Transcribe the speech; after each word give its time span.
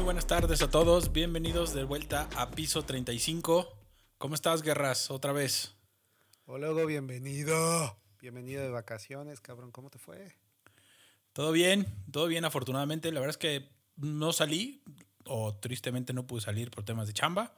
Muy 0.00 0.06
buenas 0.06 0.26
tardes 0.26 0.62
a 0.62 0.70
todos, 0.70 1.12
bienvenidos 1.12 1.74
de 1.74 1.84
vuelta 1.84 2.26
a 2.34 2.50
piso 2.52 2.86
35. 2.86 3.68
¿Cómo 4.16 4.34
estás, 4.34 4.62
Guerras? 4.62 5.10
Otra 5.10 5.32
vez. 5.32 5.74
Hola, 6.46 6.70
Hugo, 6.70 6.86
bienvenido. 6.86 7.98
Bienvenido 8.18 8.62
de 8.62 8.70
vacaciones, 8.70 9.42
cabrón. 9.42 9.72
¿Cómo 9.72 9.90
te 9.90 9.98
fue? 9.98 10.34
Todo 11.34 11.52
bien, 11.52 11.86
todo 12.10 12.28
bien, 12.28 12.46
afortunadamente. 12.46 13.12
La 13.12 13.20
verdad 13.20 13.32
es 13.32 13.36
que 13.36 13.68
no 13.96 14.32
salí, 14.32 14.82
o 15.26 15.54
tristemente 15.56 16.14
no 16.14 16.26
pude 16.26 16.40
salir 16.40 16.70
por 16.70 16.82
temas 16.82 17.06
de 17.06 17.12
chamba, 17.12 17.54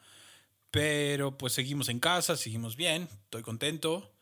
pero 0.72 1.38
pues 1.38 1.52
seguimos 1.52 1.88
en 1.90 2.00
casa, 2.00 2.36
seguimos 2.36 2.74
bien, 2.74 3.08
estoy 3.22 3.42
contento. 3.42 4.12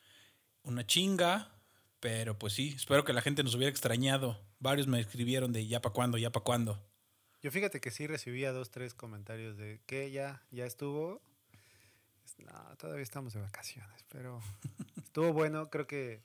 Una 0.63 0.87
chinga, 0.87 1.55
pero 2.01 2.39
pues 2.39 2.53
sí, 2.53 2.75
espero 2.77 3.03
que 3.03 3.15
la 3.15 3.23
gente 3.23 3.43
nos 3.43 3.55
hubiera 3.55 3.71
extrañado. 3.71 4.39
Varios 4.59 4.89
me 4.89 5.01
escribieron 5.01 5.55
de 5.55 5.67
ya 5.67 5.81
pa' 5.81 5.95
cuándo, 5.95 6.19
ya 6.19 6.31
pa' 6.31 6.41
cuándo. 6.41 6.90
Yo 7.43 7.51
fíjate 7.51 7.81
que 7.81 7.91
sí 7.91 8.07
recibía 8.07 8.53
dos, 8.53 8.71
tres 8.71 8.93
comentarios 8.93 9.57
de 9.57 9.81
que 9.87 10.11
ya, 10.11 10.43
ya 10.51 10.67
estuvo. 10.67 11.23
No, 12.37 12.77
todavía 12.77 13.03
estamos 13.03 13.33
de 13.33 13.41
vacaciones, 13.41 14.05
pero 14.11 14.41
estuvo 14.99 15.33
bueno. 15.33 15.71
Creo 15.71 15.87
que 15.87 16.23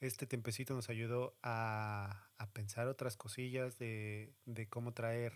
este 0.00 0.26
tempecito 0.26 0.74
nos 0.74 0.88
ayudó 0.88 1.36
a, 1.44 2.26
a 2.36 2.50
pensar 2.50 2.88
otras 2.88 3.16
cosillas 3.16 3.78
de, 3.78 4.32
de 4.44 4.68
cómo 4.68 4.92
traer 4.92 5.34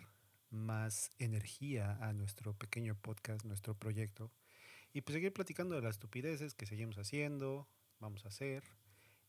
más 0.51 1.13
energía 1.19 1.97
a 2.01 2.13
nuestro 2.13 2.53
pequeño 2.55 2.97
podcast, 2.97 3.45
nuestro 3.45 3.75
proyecto. 3.75 4.33
Y 4.93 5.03
pues 5.03 5.15
seguir 5.15 5.33
platicando 5.33 5.77
de 5.77 5.83
las 5.83 5.95
estupideces 5.95 6.55
que 6.55 6.67
seguimos 6.67 6.99
haciendo, 6.99 7.69
vamos 8.01 8.25
a 8.25 8.29
hacer, 8.29 8.65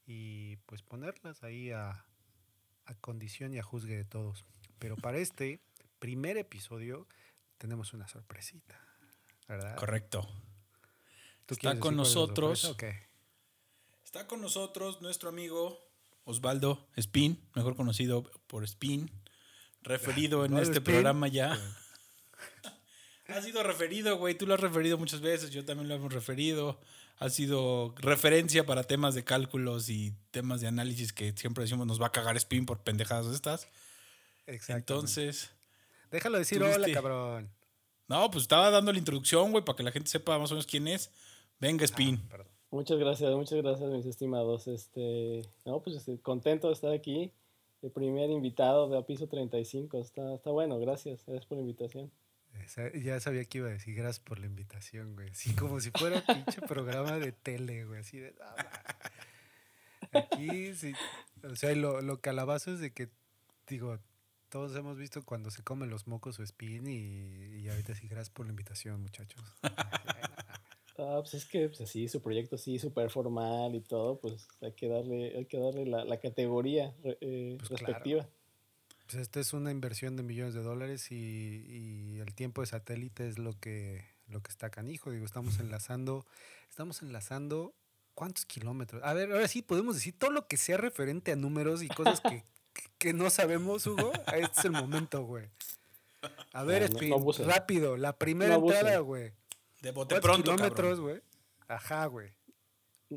y 0.07 0.55
pues 0.65 0.81
ponerlas 0.81 1.43
ahí 1.43 1.69
a, 1.69 2.07
a 2.85 2.95
condición 2.95 3.53
y 3.53 3.59
a 3.59 3.63
juzgue 3.63 3.97
de 3.97 4.05
todos. 4.05 4.45
Pero 4.79 4.95
para 4.95 5.19
este 5.19 5.61
primer 6.01 6.35
episodio 6.37 7.07
tenemos 7.59 7.93
una 7.93 8.07
sorpresita, 8.07 8.83
¿verdad? 9.47 9.75
Correcto. 9.75 10.27
¿Tú 11.45 11.53
Está 11.53 11.79
con 11.79 11.95
nosotros. 11.95 12.59
sorpresa? 12.59 12.97
Está 14.03 14.25
con 14.25 14.41
nosotros 14.41 14.99
nuestro 15.01 15.29
amigo 15.29 15.79
Osvaldo 16.23 16.89
Spin, 16.95 17.39
mejor 17.53 17.75
conocido 17.75 18.23
por 18.47 18.63
Spin, 18.63 19.11
referido 19.83 20.43
en 20.43 20.57
este 20.57 20.79
Spin. 20.79 20.83
programa 20.83 21.27
ya. 21.27 21.57
Ha 23.27 23.41
sido 23.41 23.61
referido, 23.61 24.17
güey. 24.17 24.35
Tú 24.35 24.47
lo 24.47 24.55
has 24.55 24.59
referido 24.59 24.97
muchas 24.97 25.21
veces. 25.21 25.51
Yo 25.51 25.63
también 25.63 25.87
lo 25.87 25.95
hemos 25.95 26.11
referido. 26.11 26.81
Ha 27.19 27.29
sido 27.29 27.93
referencia 27.99 28.65
para 28.65 28.83
temas 28.83 29.13
de 29.13 29.23
cálculos 29.23 29.87
y 29.89 30.15
temas 30.31 30.61
de 30.61 30.67
análisis 30.67 31.13
que 31.13 31.31
siempre 31.37 31.63
decimos 31.63 31.85
nos 31.85 32.01
va 32.01 32.07
a 32.07 32.11
cagar 32.11 32.35
Spin 32.37 32.65
por 32.65 32.81
pendejadas 32.81 33.27
estas. 33.33 33.67
Entonces, 34.47 35.51
Déjalo 36.11 36.37
decir 36.37 36.59
tuviste- 36.59 36.75
hola, 36.83 36.93
cabrón. 36.93 37.49
no, 38.07 38.29
pues 38.31 38.43
estaba 38.43 38.69
dando 38.69 38.91
la 38.91 38.99
introducción, 38.99 39.51
güey, 39.51 39.63
para 39.63 39.75
que 39.77 39.83
la 39.83 39.91
gente 39.91 40.09
sepa 40.09 40.37
más 40.37 40.51
o 40.51 40.55
menos 40.55 40.67
quién 40.67 40.87
es. 40.87 41.09
Venga, 41.59 41.85
Spin. 41.85 42.19
Ah, 42.23 42.27
perdón. 42.29 42.47
Muchas 42.71 42.97
gracias, 42.99 43.31
muchas 43.33 43.61
gracias, 43.61 43.89
mis 43.89 44.05
estimados. 44.05 44.67
Este, 44.67 45.41
no, 45.65 45.81
pues 45.81 45.97
este, 45.97 46.19
contento 46.19 46.67
de 46.67 46.73
estar 46.73 46.91
aquí. 46.93 47.31
El 47.81 47.91
primer 47.91 48.29
invitado 48.29 48.87
de 48.89 48.97
Apiso 48.97 49.27
35. 49.27 49.99
Está, 49.99 50.35
está 50.35 50.51
bueno, 50.51 50.79
gracias. 50.79 51.23
Gracias 51.25 51.45
por 51.47 51.57
la 51.57 51.63
invitación. 51.63 52.11
Esa- 52.63 52.91
Ya 52.93 53.19
sabía 53.19 53.43
que 53.45 53.57
iba 53.59 53.67
a 53.69 53.71
decir 53.71 53.95
gracias 53.95 54.19
por 54.19 54.39
la 54.39 54.45
invitación, 54.45 55.15
güey. 55.15 55.33
Sí, 55.33 55.53
como 55.55 55.79
si 55.79 55.89
fuera 55.91 56.21
pinche 56.45 56.61
programa 56.61 57.17
de 57.17 57.31
tele, 57.31 57.85
güey. 57.85 58.01
Así 58.01 58.19
de. 58.19 58.33
"Ah, 58.41 58.55
va". 60.13 60.19
Aquí, 60.19 60.73
sí. 60.75 60.93
O 61.43 61.55
sea, 61.55 61.73
lo, 61.75 62.01
lo 62.01 62.19
calabazo 62.21 62.71
es 62.73 62.79
de 62.79 62.91
que, 62.93 63.09
digo, 63.67 63.97
todos 64.51 64.75
hemos 64.75 64.97
visto 64.97 65.23
cuando 65.23 65.49
se 65.49 65.63
comen 65.63 65.89
los 65.89 66.07
mocos 66.07 66.37
o 66.39 66.43
spin 66.43 66.85
y, 66.85 67.61
y 67.61 67.69
ahorita 67.69 67.95
sí, 67.95 68.07
gracias 68.07 68.29
por 68.29 68.45
la 68.45 68.51
invitación, 68.51 69.01
muchachos. 69.01 69.41
Ah, 70.97 71.17
pues 71.21 71.33
es 71.33 71.45
que 71.45 71.67
pues 71.67 71.81
así, 71.81 72.07
su 72.07 72.21
proyecto 72.21 72.57
así, 72.57 72.77
súper 72.77 73.09
formal 73.09 73.73
y 73.73 73.79
todo, 73.79 74.19
pues 74.19 74.47
hay 74.61 74.73
que 74.73 74.87
darle, 74.87 75.35
hay 75.35 75.45
que 75.45 75.57
darle 75.57 75.87
la, 75.87 76.05
la 76.05 76.19
categoría 76.19 76.93
eh, 77.03 77.55
Pues 77.57 77.69
claro. 77.69 77.85
respectiva. 77.85 78.29
Pues 79.07 79.15
esta 79.15 79.39
es 79.39 79.53
una 79.53 79.71
inversión 79.71 80.15
de 80.15 80.21
millones 80.21 80.53
de 80.53 80.61
dólares 80.61 81.11
y, 81.11 81.15
y 81.15 82.19
el 82.19 82.35
tiempo 82.35 82.61
de 82.61 82.67
satélite 82.67 83.27
es 83.27 83.39
lo 83.39 83.53
que, 83.59 84.05
lo 84.27 84.43
que 84.43 84.51
está 84.51 84.69
canijo. 84.69 85.09
Digo, 85.09 85.25
estamos 85.25 85.59
enlazando, 85.59 86.23
estamos 86.69 87.01
enlazando 87.01 87.73
¿cuántos 88.13 88.45
kilómetros? 88.45 89.01
A 89.03 89.13
ver, 89.13 89.31
ahora 89.31 89.47
sí 89.47 89.63
podemos 89.63 89.95
decir 89.95 90.13
todo 90.15 90.29
lo 90.29 90.47
que 90.47 90.57
sea 90.57 90.77
referente 90.77 91.31
a 91.31 91.35
números 91.35 91.81
y 91.81 91.87
cosas 91.87 92.21
que, 92.21 92.43
que- 92.97 93.13
no 93.13 93.29
sabemos, 93.29 93.85
Hugo. 93.87 94.11
Este 94.35 94.59
es 94.59 94.65
el 94.65 94.71
momento, 94.71 95.23
güey. 95.25 95.49
A 96.53 96.63
ver, 96.63 96.89
No, 97.09 97.31
rápido, 97.45 97.97
la 97.97 98.13
primera 98.17 98.55
entrada, 98.55 98.99
güey. 98.99 99.33
De 99.81 99.91
bote 99.91 100.15
¿Cuántos 100.15 100.19
pronto, 100.21 100.51
kilómetros, 100.51 100.99
güey? 100.99 101.21
Ajá, 101.67 102.05
güey. 102.05 102.31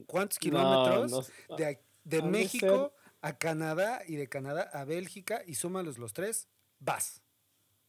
¿Cuántos 0.06 0.38
kilómetros 0.38 1.10
no- 1.10 1.56
de, 2.04 2.22
México 2.22 2.92
a 3.20 3.36
Canadá 3.36 4.00
y 4.06 4.16
de 4.16 4.28
Canadá 4.28 4.70
a 4.72 4.84
Bélgica 4.84 5.42
y 5.46 5.54
súmalos 5.54 5.98
los 5.98 6.12
tres, 6.12 6.48
vas. 6.78 7.22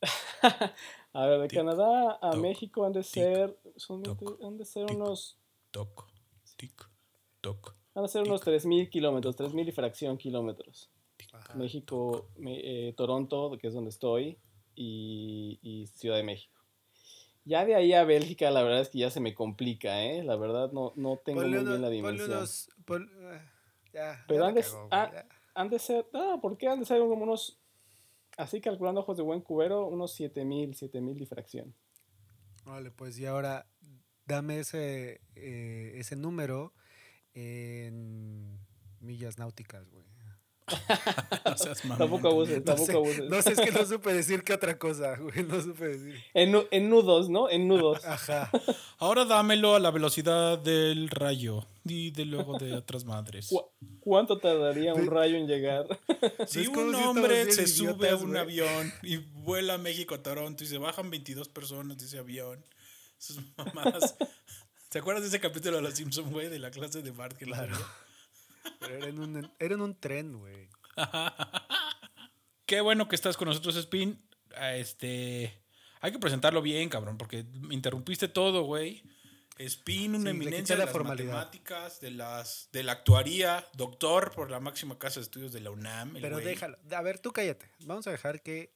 A 1.13 1.25
ver, 1.27 1.39
de 1.41 1.47
Tic, 1.47 1.57
Canadá 1.59 2.19
a 2.21 2.31
toc, 2.31 2.41
México 2.41 2.85
han 2.85 2.91
de 2.91 3.01
tic, 3.01 3.09
ser, 3.13 3.57
son, 3.77 4.03
toc, 4.03 4.37
han 4.43 4.57
de 4.57 4.65
ser 4.65 4.85
tic. 4.87 4.95
unos, 4.97 5.37
Toc, 5.71 6.05
tic, 6.57 6.73
toc. 7.39 7.73
han 7.95 8.03
de 8.03 8.09
ser 8.09 8.23
unos 8.23 8.41
tic, 8.41 8.49
3.000 8.53 8.89
kilómetros, 8.89 9.37
3.000 9.37 9.69
y 9.69 9.71
fracción 9.71 10.17
kilómetros. 10.17 10.89
Ajá. 11.49 11.57
México, 11.57 12.27
me- 12.37 12.87
eh, 12.89 12.93
Toronto, 12.93 13.57
que 13.59 13.67
es 13.67 13.73
donde 13.73 13.89
estoy, 13.89 14.37
y, 14.75 15.59
y 15.61 15.87
Ciudad 15.87 16.17
de 16.17 16.23
México. 16.23 16.53
Ya 17.45 17.63
de 17.65 17.75
ahí 17.75 17.93
a 17.93 18.03
Bélgica, 18.03 18.49
la 18.49 18.63
verdad 18.63 18.81
es 18.81 18.89
que 18.89 18.97
ya 18.99 19.11
se 19.11 19.19
me 19.19 19.35
complica, 19.35 20.03
¿eh? 20.03 20.23
La 20.23 20.35
verdad 20.35 20.71
no, 20.71 20.93
no 20.95 21.17
tengo 21.17 21.41
Ponle 21.41 21.57
muy 21.57 21.67
bien 21.67 21.81
la 21.81 21.89
dimensión. 21.89 22.31
unos- 22.31 22.69
pon- 22.85 23.09
ah, 23.31 23.41
ya, 23.93 24.23
Pero 24.27 24.41
ya. 25.13 25.27
Han 25.53 25.69
de 25.69 25.79
ser, 25.79 26.07
no, 26.11 26.41
¿por 26.41 26.57
qué? 26.57 26.67
Han 26.67 26.79
de 26.79 26.85
ser 26.85 26.99
como 26.99 27.23
unos, 27.23 27.59
así 28.35 28.59
calculando 28.59 29.01
ojos 29.01 29.15
de 29.15 29.23
buen 29.23 29.41
cubero, 29.41 29.85
unos 29.87 30.13
7000, 30.13 30.75
7000 30.75 31.17
de 31.19 31.25
fracción. 31.27 31.73
Vale, 32.65 32.89
pues 32.91 33.17
y 33.19 33.25
ahora 33.27 33.67
dame 34.25 34.59
ese, 34.59 35.21
eh, 35.35 35.93
ese 35.95 36.15
número 36.15 36.73
en 37.35 38.57
millas 38.99 39.37
náuticas, 39.37 39.87
güey. 39.91 40.03
No 41.45 41.57
seas 41.57 41.81
Tampoco 41.97 42.27
abuses, 42.29 42.57
No 42.57 42.63
tampoco 42.63 42.85
sé, 42.91 42.93
abuses. 42.97 43.29
no 43.29 43.41
sé, 43.41 43.51
es 43.53 43.61
que 43.61 43.71
no 43.71 43.85
supe 43.85 44.13
decir 44.13 44.43
qué 44.43 44.53
otra 44.53 44.77
cosa, 44.77 45.15
güey. 45.17 45.43
No 45.43 45.61
supe 45.61 45.87
decir. 45.89 46.23
En, 46.33 46.51
nu- 46.51 46.65
en 46.71 46.89
nudos, 46.89 47.29
¿no? 47.29 47.49
En 47.49 47.67
nudos. 47.67 48.03
Ajá. 48.05 48.49
Ahora 48.97 49.25
dámelo 49.25 49.75
a 49.75 49.79
la 49.79 49.91
velocidad 49.91 50.57
del 50.57 51.09
rayo 51.09 51.65
y 51.85 52.11
de 52.11 52.25
luego 52.25 52.57
de 52.57 52.73
otras 52.73 53.05
madres. 53.05 53.47
¿Cu- 53.49 53.65
¿Cuánto 53.99 54.37
tardaría 54.39 54.93
un 54.93 55.05
rayo 55.07 55.37
en 55.37 55.47
llegar? 55.47 55.85
Si 56.47 56.59
¿Ves 56.59 56.69
cómo 56.69 56.81
un 56.87 56.95
hombre 56.95 57.51
se 57.51 57.67
sube 57.67 58.09
a 58.09 58.15
un 58.15 58.29
güey? 58.29 58.39
avión 58.39 58.91
y 59.03 59.17
vuela 59.17 59.75
a 59.75 59.77
México 59.77 60.15
a 60.15 60.23
Toronto 60.23 60.63
y 60.63 60.67
se 60.67 60.77
bajan 60.77 61.09
22 61.09 61.47
personas 61.49 61.97
de 61.97 62.05
ese 62.05 62.17
avión, 62.17 62.63
sus 63.17 63.39
mamadas. 63.57 64.15
¿Se 64.89 64.99
acuerdas 64.99 65.23
de 65.23 65.29
ese 65.29 65.39
capítulo 65.39 65.77
de 65.77 65.83
Los 65.83 65.93
Simpsons, 65.95 66.31
güey? 66.31 66.47
De 66.49 66.57
la 66.59 66.71
clase 66.71 67.01
de 67.01 67.11
Bart 67.11 67.37
que 67.37 67.45
no 67.45 67.53
Claro. 67.53 67.75
Pero 68.79 68.95
era 68.95 69.07
en 69.07 69.19
un, 69.19 69.51
era 69.59 69.75
en 69.75 69.81
un 69.81 69.99
tren, 69.99 70.37
güey. 70.37 70.69
Qué 72.65 72.81
bueno 72.81 73.07
que 73.07 73.15
estás 73.15 73.37
con 73.37 73.47
nosotros, 73.47 73.75
Spin. 73.75 74.21
Ah, 74.55 74.75
Este. 74.75 75.61
Hay 76.01 76.11
que 76.11 76.19
presentarlo 76.19 76.61
bien, 76.61 76.89
cabrón, 76.89 77.17
porque 77.17 77.43
me 77.61 77.73
interrumpiste 77.73 78.27
todo, 78.27 78.63
güey. 78.63 79.03
Spin, 79.57 80.15
una 80.15 80.31
Sí, 80.31 80.37
eminencia 80.37 80.75
de 80.75 80.85
la 80.85 80.91
las 80.91 81.03
matemáticas, 81.03 81.99
de 82.01 82.11
las 82.11 82.69
de 82.73 82.83
la 82.83 82.91
actuaría, 82.91 83.65
doctor 83.73 84.31
por 84.35 84.51
la 84.51 84.59
máxima 84.59 84.99
casa 84.99 85.19
de 85.19 85.23
estudios 85.23 85.53
de 85.53 85.61
la 85.61 85.71
UNAM. 85.71 86.13
Pero 86.21 86.35
güey. 86.35 86.45
déjalo. 86.45 86.77
A 86.91 87.01
ver, 87.01 87.19
tú 87.19 87.31
cállate. 87.31 87.71
Vamos 87.85 88.05
a 88.07 88.11
dejar 88.11 88.41
que 88.41 88.73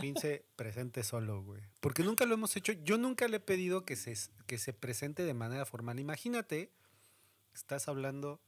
Pince 0.00 0.46
presente 0.56 1.02
solo, 1.02 1.42
güey. 1.42 1.62
Porque 1.80 2.04
nunca 2.04 2.26
lo 2.26 2.34
hemos 2.34 2.54
hecho. 2.56 2.72
Yo 2.72 2.96
nunca 2.96 3.26
le 3.26 3.38
he 3.38 3.40
pedido 3.40 3.84
que 3.84 3.96
se, 3.96 4.16
que 4.46 4.56
se 4.58 4.72
presente 4.72 5.24
de 5.24 5.34
manera 5.34 5.66
formal. 5.66 5.98
Imagínate, 5.98 6.70
estás 7.52 7.88
hablando 7.88 8.40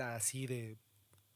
así 0.00 0.46
de. 0.46 0.78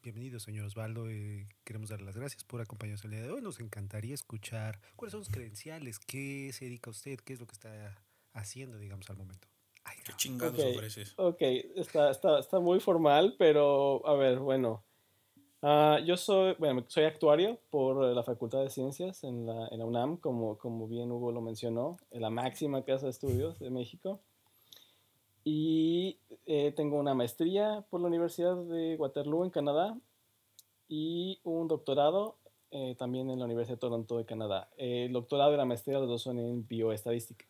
Bienvenido, 0.02 0.40
señor 0.40 0.66
Osvaldo. 0.66 1.08
eh, 1.08 1.48
queremos 1.64 1.90
darle 1.90 2.06
las 2.06 2.16
gracias 2.16 2.42
por 2.44 2.60
acompañarnos 2.60 3.04
el 3.04 3.12
día 3.12 3.22
de 3.22 3.30
hoy. 3.30 3.40
Nos 3.40 3.60
encantaría 3.60 4.14
escuchar 4.14 4.80
cuáles 4.96 5.12
son 5.12 5.24
sus 5.24 5.32
credenciales, 5.32 5.98
qué 6.00 6.50
se 6.52 6.64
dedica 6.64 6.90
usted, 6.90 7.18
qué 7.20 7.34
es 7.34 7.40
lo 7.40 7.46
que 7.46 7.52
está 7.52 8.02
haciendo, 8.32 8.78
digamos, 8.78 9.08
al 9.10 9.16
momento. 9.16 9.46
Ay, 9.84 9.96
¿Qué 10.04 10.12
chingados 10.16 10.58
Ok. 10.58 10.66
ofreces? 10.74 11.14
Ok, 11.16 11.40
está, 11.76 12.10
está, 12.10 12.38
está 12.40 12.58
muy 12.58 12.80
formal, 12.80 13.36
pero 13.38 14.04
a 14.06 14.14
ver, 14.14 14.38
bueno. 14.40 14.84
Ah, 15.64 16.00
yo 16.04 16.16
soy, 16.16 16.56
bueno, 16.58 16.84
soy 16.88 17.04
actuario 17.04 17.60
por 17.70 18.02
la 18.12 18.24
Facultad 18.24 18.62
de 18.64 18.70
Ciencias 18.70 19.22
en 19.22 19.46
la, 19.46 19.68
en 19.68 19.78
la 19.78 19.84
UNAM, 19.84 20.16
como, 20.16 20.58
como 20.58 20.88
bien 20.88 21.12
Hugo 21.12 21.30
lo 21.30 21.40
mencionó, 21.40 21.96
en 22.10 22.22
la 22.22 22.30
máxima 22.30 22.84
casa 22.84 23.06
de 23.06 23.10
estudios 23.10 23.60
de 23.60 23.70
México. 23.70 24.20
Y 25.44 26.18
eh, 26.46 26.72
tengo 26.76 26.98
una 26.98 27.14
maestría 27.14 27.84
por 27.90 28.00
la 28.00 28.08
Universidad 28.08 28.56
de 28.56 28.96
Waterloo 28.96 29.44
en 29.44 29.50
Canadá 29.50 29.96
y 30.88 31.40
un 31.42 31.68
doctorado 31.68 32.36
eh, 32.70 32.94
también 32.98 33.28
en 33.30 33.38
la 33.38 33.44
Universidad 33.46 33.76
de 33.76 33.80
Toronto 33.80 34.18
de 34.18 34.24
Canadá. 34.24 34.68
Eh, 34.76 35.06
el 35.06 35.12
doctorado 35.12 35.52
y 35.52 35.56
la 35.56 35.64
maestría 35.64 35.98
los 35.98 36.08
dos 36.08 36.22
son 36.22 36.38
en 36.38 36.66
bioestadística. 36.66 37.44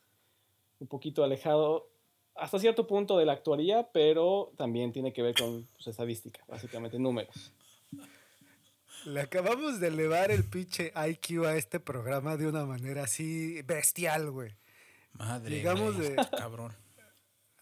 Un 0.81 0.87
poquito 0.87 1.23
alejado 1.23 1.89
hasta 2.35 2.59
cierto 2.59 2.87
punto 2.87 3.19
de 3.19 3.27
la 3.27 3.33
actuaría, 3.33 3.89
pero 3.93 4.53
también 4.57 4.93
tiene 4.93 5.13
que 5.13 5.23
ver 5.23 5.35
con 5.35 5.69
pues, 5.75 5.87
estadística, 5.87 6.43
básicamente 6.49 6.99
números. 6.99 7.53
Le 9.05 9.21
acabamos 9.21 9.81
de 9.81 9.89
elevar 9.89 10.31
el 10.31 10.45
pinche 10.45 10.93
IQ 11.09 11.45
a 11.45 11.57
este 11.57 11.81
programa 11.81 12.37
de 12.37 12.47
una 12.47 12.65
manera 12.65 13.03
así 13.05 13.61
bestial, 13.63 14.31
güey. 14.31 14.53
Madre. 15.15 15.57
Digamos 15.57 15.99
de- 15.99 16.17
Cabrón. 16.37 16.73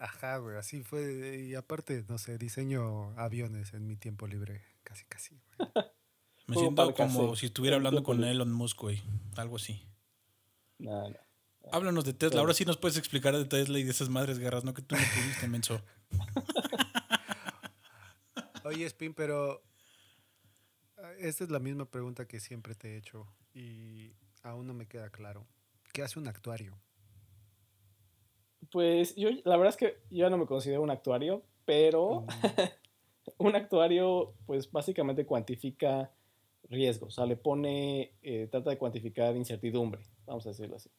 Ajá, 0.01 0.37
güey, 0.37 0.57
así 0.57 0.81
fue. 0.81 1.45
Y 1.47 1.53
aparte, 1.53 2.03
no 2.07 2.17
sé, 2.17 2.39
diseño 2.39 3.11
aviones 3.19 3.75
en 3.75 3.85
mi 3.85 3.95
tiempo 3.95 4.25
libre, 4.25 4.63
casi, 4.83 5.05
casi. 5.05 5.35
güey. 5.35 5.69
Me 6.47 6.55
siento 6.55 6.93
como 6.95 7.35
si 7.35 7.45
estuviera 7.45 7.75
hablando 7.75 8.01
con. 8.01 8.23
Elon 8.23 8.51
Musk, 8.51 8.81
güey. 8.81 9.03
Algo 9.37 9.57
así. 9.57 9.85
Nada, 10.79 11.09
no. 11.09 11.17
Háblanos 11.71 12.03
de 12.03 12.13
Tesla. 12.13 12.39
Ahora 12.39 12.55
sí 12.55 12.65
nos 12.65 12.77
puedes 12.77 12.97
explicar 12.97 13.37
de 13.37 13.45
Tesla 13.45 13.77
y 13.77 13.83
de 13.83 13.91
esas 13.91 14.09
madres 14.09 14.39
guerras, 14.39 14.63
¿no? 14.63 14.73
Que 14.73 14.81
tú 14.81 14.95
no 14.95 15.01
pudiste, 15.01 15.47
menso. 15.47 15.83
Oye, 18.63 18.87
Spin, 18.87 19.13
pero 19.13 19.61
ah, 20.97 21.11
esta 21.19 21.43
es 21.43 21.51
la 21.51 21.59
misma 21.59 21.85
pregunta 21.85 22.27
que 22.27 22.39
siempre 22.39 22.73
te 22.73 22.95
he 22.95 22.97
hecho 22.97 23.31
y 23.53 24.15
aún 24.41 24.65
no 24.65 24.73
me 24.73 24.87
queda 24.87 25.11
claro. 25.11 25.45
¿Qué 25.93 26.01
hace 26.01 26.17
un 26.17 26.27
actuario? 26.27 26.81
Pues 28.69 29.15
yo, 29.15 29.29
la 29.43 29.57
verdad 29.57 29.69
es 29.69 29.77
que 29.77 29.97
yo 30.09 30.29
no 30.29 30.37
me 30.37 30.45
considero 30.45 30.81
un 30.81 30.91
actuario, 30.91 31.43
pero 31.65 32.25
un 33.37 33.55
actuario, 33.55 34.33
pues 34.45 34.71
básicamente 34.71 35.25
cuantifica 35.25 36.11
riesgos, 36.69 37.09
o 37.09 37.15
sea, 37.15 37.25
le 37.25 37.35
pone, 37.35 38.13
eh, 38.21 38.47
trata 38.49 38.69
de 38.69 38.77
cuantificar 38.77 39.35
incertidumbre, 39.35 40.01
vamos 40.25 40.45
a 40.45 40.49
decirlo 40.49 40.75
así. 40.77 40.89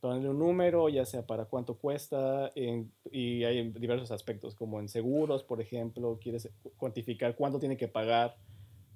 Ponerle 0.00 0.30
un 0.30 0.38
número, 0.38 0.88
ya 0.88 1.04
sea 1.04 1.26
para 1.26 1.44
cuánto 1.44 1.76
cuesta, 1.76 2.50
y 2.54 3.44
hay 3.44 3.70
diversos 3.72 4.10
aspectos, 4.10 4.54
como 4.54 4.80
en 4.80 4.88
seguros, 4.88 5.42
por 5.42 5.60
ejemplo, 5.60 6.18
quieres 6.22 6.48
cuantificar 6.76 7.34
cuánto 7.34 7.58
tiene 7.58 7.76
que 7.76 7.88
pagar 7.88 8.36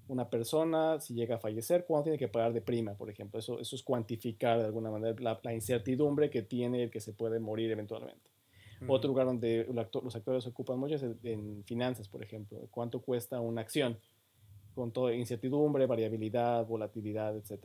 una 0.09 0.29
persona 0.31 1.01
si 1.01 1.15
llega 1.15 1.37
a 1.37 1.39
fallecer, 1.39 1.85
cuánto 1.87 2.05
tiene 2.05 2.19
que 2.19 2.29
pagar 2.29 2.53
de 2.53 2.61
prima, 2.61 2.95
por 2.95 3.11
ejemplo. 3.11 3.39
Eso, 3.41 3.59
eso 3.61 3.75
es 3.77 3.83
cuantificar 3.83 4.59
de 4.59 4.67
alguna 4.67 4.91
manera 4.91 5.17
la, 5.21 5.41
la 5.43 5.53
incertidumbre 5.55 6.31
que 6.31 6.43
tiene 6.43 6.85
el 6.85 6.91
que 6.91 7.01
se 7.01 7.13
puede 7.13 7.41
morir 7.41 7.71
eventualmente. 7.71 8.31
Otro 8.89 9.09
lugar 9.09 9.25
donde 9.27 9.63
el 9.63 9.79
actor- 9.79 10.05
los 10.05 10.15
actores 10.15 10.45
se 10.45 10.51
ocupan 10.51 10.79
mucho 10.79 10.97
es 10.97 11.03
en, 11.03 11.19
en 11.25 11.65
finanzas, 11.65 12.09
por 12.09 12.23
ejemplo. 12.23 12.59
¿Cuánto 12.71 13.01
cuesta 13.01 13.41
una 13.41 13.63
acción? 13.63 13.99
Con 14.75 14.93
toda 14.93 15.15
incertidumbre, 15.15 15.87
variabilidad, 15.87 16.67
volatilidad, 16.67 17.35
etc. 17.37 17.65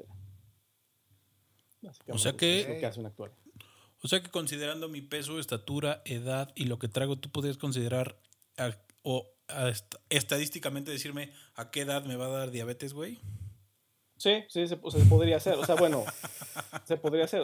O 2.13 2.17
sea 2.17 2.33
que- 2.33 2.61
es 2.61 2.69
lo 2.69 2.79
que 2.79 2.85
hace 2.85 2.99
un 2.99 3.05
actuario. 3.07 3.35
O 4.03 4.07
sea 4.07 4.21
que 4.23 4.29
considerando 4.31 4.87
mi 4.89 5.01
peso, 5.01 5.37
estatura, 5.39 6.01
edad 6.05 6.51
y 6.55 6.65
lo 6.65 6.79
que 6.79 6.87
traigo, 6.87 7.17
tú 7.19 7.29
podrías 7.29 7.57
considerar 7.57 8.17
a- 8.57 8.71
o 9.03 9.27
estadísticamente 10.09 10.91
decirme 10.91 11.31
a 11.55 11.71
qué 11.71 11.81
edad 11.81 12.05
me 12.05 12.15
va 12.15 12.25
a 12.27 12.29
dar 12.29 12.51
diabetes, 12.51 12.93
güey. 12.93 13.19
Sí, 14.17 14.43
sí, 14.49 14.67
se, 14.67 14.79
o 14.81 14.91
sea, 14.91 15.01
se 15.01 15.09
podría 15.09 15.37
hacer. 15.37 15.55
O 15.55 15.65
sea, 15.65 15.75
bueno, 15.75 16.03
se 16.85 16.97
podría 16.97 17.25
hacer. 17.25 17.41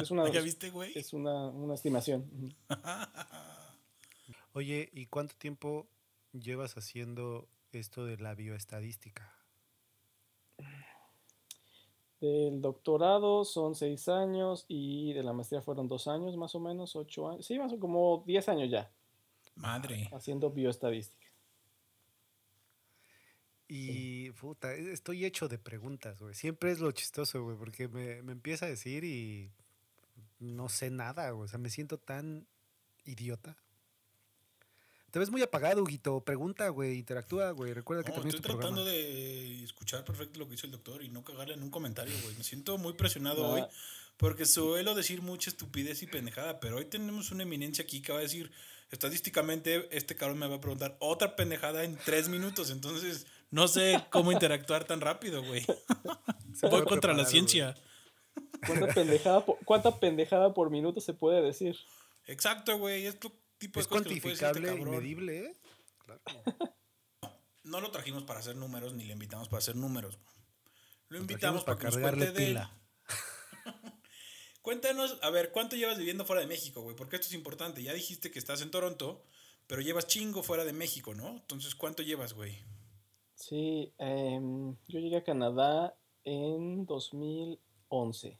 Es 0.00 0.10
una, 0.10 0.28
¿Ya 0.30 0.40
viste, 0.40 0.70
güey? 0.70 0.92
es 0.96 1.12
una, 1.12 1.48
una 1.48 1.74
estimación. 1.74 2.28
Oye, 4.52 4.90
¿y 4.92 5.06
cuánto 5.06 5.36
tiempo 5.36 5.86
llevas 6.32 6.76
haciendo 6.76 7.48
esto 7.72 8.04
de 8.06 8.16
la 8.16 8.34
bioestadística? 8.34 9.32
Del 12.20 12.62
doctorado 12.62 13.44
son 13.44 13.74
seis 13.74 14.08
años 14.08 14.64
y 14.68 15.12
de 15.12 15.22
la 15.22 15.34
maestría 15.34 15.60
fueron 15.60 15.86
dos 15.86 16.08
años, 16.08 16.36
más 16.36 16.54
o 16.54 16.60
menos, 16.60 16.96
ocho 16.96 17.28
años. 17.28 17.46
Sí, 17.46 17.58
más 17.58 17.72
o 17.72 17.78
como 17.78 18.24
diez 18.26 18.48
años 18.48 18.70
ya, 18.70 18.90
Madre. 19.54 20.08
haciendo 20.12 20.50
bioestadística. 20.50 21.25
Y, 23.68 24.30
puta, 24.32 24.74
e- 24.74 24.92
estoy 24.92 25.24
hecho 25.24 25.48
de 25.48 25.58
preguntas, 25.58 26.18
güey. 26.20 26.34
Siempre 26.34 26.70
es 26.70 26.78
lo 26.78 26.92
chistoso, 26.92 27.42
güey, 27.42 27.56
porque 27.56 27.88
me, 27.88 28.22
me 28.22 28.32
empieza 28.32 28.66
a 28.66 28.68
decir 28.68 29.02
y 29.04 29.50
no 30.38 30.68
sé 30.68 30.90
nada, 30.90 31.30
güey. 31.30 31.46
O 31.46 31.48
sea, 31.48 31.58
me 31.58 31.70
siento 31.70 31.98
tan 31.98 32.46
idiota. 33.04 33.56
Te 35.10 35.18
ves 35.18 35.30
muy 35.30 35.40
apagado, 35.42 35.82
Huguito. 35.82 36.20
Pregunta, 36.20 36.68
güey. 36.68 36.98
Interactúa, 36.98 37.50
güey. 37.52 37.72
Recuerda 37.72 38.02
que 38.02 38.10
No, 38.10 38.16
también 38.16 38.34
es 38.34 38.34
estoy 38.36 38.52
tu 38.52 38.58
tratando 38.58 38.82
programa. 38.84 39.04
de 39.08 39.64
escuchar 39.64 40.04
perfecto 40.04 40.38
lo 40.38 40.44
que 40.46 40.52
dice 40.52 40.66
el 40.66 40.72
doctor 40.72 41.02
y 41.02 41.08
no 41.08 41.24
cagarle 41.24 41.54
en 41.54 41.62
un 41.62 41.70
comentario, 41.70 42.14
güey. 42.22 42.36
Me 42.36 42.44
siento 42.44 42.76
muy 42.78 42.92
presionado 42.92 43.42
Nada. 43.42 43.54
hoy 43.54 43.62
porque 44.18 44.44
suelo 44.46 44.94
decir 44.94 45.22
mucha 45.22 45.50
estupidez 45.50 46.02
y 46.02 46.06
pendejada, 46.06 46.60
pero 46.60 46.76
hoy 46.76 46.84
tenemos 46.86 47.30
una 47.30 47.42
eminencia 47.44 47.82
aquí 47.84 48.00
que 48.00 48.12
va 48.12 48.18
a 48.18 48.22
decir, 48.22 48.50
estadísticamente, 48.90 49.88
este 49.96 50.16
cabrón 50.16 50.38
me 50.38 50.48
va 50.48 50.56
a 50.56 50.60
preguntar 50.60 50.96
otra 51.00 51.36
pendejada 51.36 51.84
en 51.84 51.96
tres 52.04 52.28
minutos, 52.30 52.70
entonces 52.70 53.26
no 53.50 53.68
sé 53.68 54.04
cómo 54.10 54.32
interactuar 54.32 54.84
tan 54.84 55.00
rápido, 55.00 55.42
güey. 55.42 55.62
Se 56.54 56.68
Voy 56.68 56.80
fue 56.80 56.84
contra 56.84 57.12
la 57.12 57.24
ciencia. 57.24 57.74
¿Cuánta 58.66 58.88
pendejada, 58.88 59.44
por, 59.44 59.58
¿Cuánta 59.64 60.00
pendejada 60.00 60.54
por 60.54 60.70
minuto 60.70 61.00
se 61.00 61.12
puede 61.12 61.42
decir? 61.42 61.76
Exacto, 62.26 62.78
güey. 62.78 63.06
Es 63.06 63.18
tu 63.18 63.30
tipo 63.58 63.78
de 63.78 63.82
Es 63.82 63.88
que 63.88 63.98
le 63.98 64.04
decir 64.04 64.30
este 64.32 64.40
cuantificable 64.42 64.68
cabrón. 64.68 64.90
medible, 64.96 65.38
¿eh? 65.46 65.56
Claro. 66.04 66.22
No 67.64 67.80
lo 67.80 67.90
trajimos 67.90 68.22
para 68.22 68.38
hacer 68.38 68.54
números 68.54 68.94
ni 68.94 69.04
le 69.06 69.14
invitamos 69.14 69.48
para 69.48 69.58
hacer 69.58 69.74
números. 69.74 70.20
Lo 71.08 71.16
Lo 71.16 71.18
invitamos 71.18 71.64
para, 71.64 71.76
para 71.76 71.90
que 71.90 71.98
nos 71.98 72.20
de 72.20 72.32
pila. 72.32 72.72
Cuéntanos, 74.62 75.18
a 75.20 75.30
ver, 75.30 75.50
¿cuánto 75.50 75.74
llevas 75.74 75.98
viviendo 75.98 76.24
fuera 76.24 76.42
de 76.42 76.46
México, 76.46 76.82
güey? 76.82 76.94
Porque 76.94 77.16
esto 77.16 77.26
es 77.26 77.34
importante. 77.34 77.82
Ya 77.82 77.92
dijiste 77.92 78.30
que 78.30 78.38
estás 78.38 78.62
en 78.62 78.70
Toronto, 78.70 79.26
pero 79.66 79.82
llevas 79.82 80.06
chingo 80.06 80.44
fuera 80.44 80.64
de 80.64 80.72
México, 80.72 81.14
¿no? 81.14 81.28
Entonces, 81.28 81.74
¿cuánto 81.74 82.04
llevas, 82.04 82.34
güey? 82.34 82.62
Sí, 83.36 83.92
em, 83.98 84.74
yo 84.88 84.98
llegué 84.98 85.18
a 85.18 85.22
Canadá 85.24 85.94
en 86.24 86.86
2011. 86.86 88.38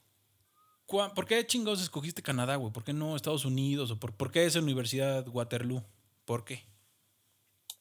¿Cuá- 0.87 1.13
¿Por 1.15 1.27
qué 1.27 1.45
chingados 1.47 1.83
escogiste 1.83 2.23
Canadá, 2.23 2.57
güey? 2.57 2.73
¿Por 2.73 2.83
qué 2.83 2.93
no 2.95 3.15
Estados 3.15 3.45
Unidos? 3.45 3.91
¿O 3.91 4.01
por, 4.01 4.17
por 4.17 4.31
qué 4.31 4.47
esa 4.47 4.59
Universidad 4.61 5.29
Waterloo? 5.29 5.83
¿Por 6.25 6.45
qué? 6.45 6.61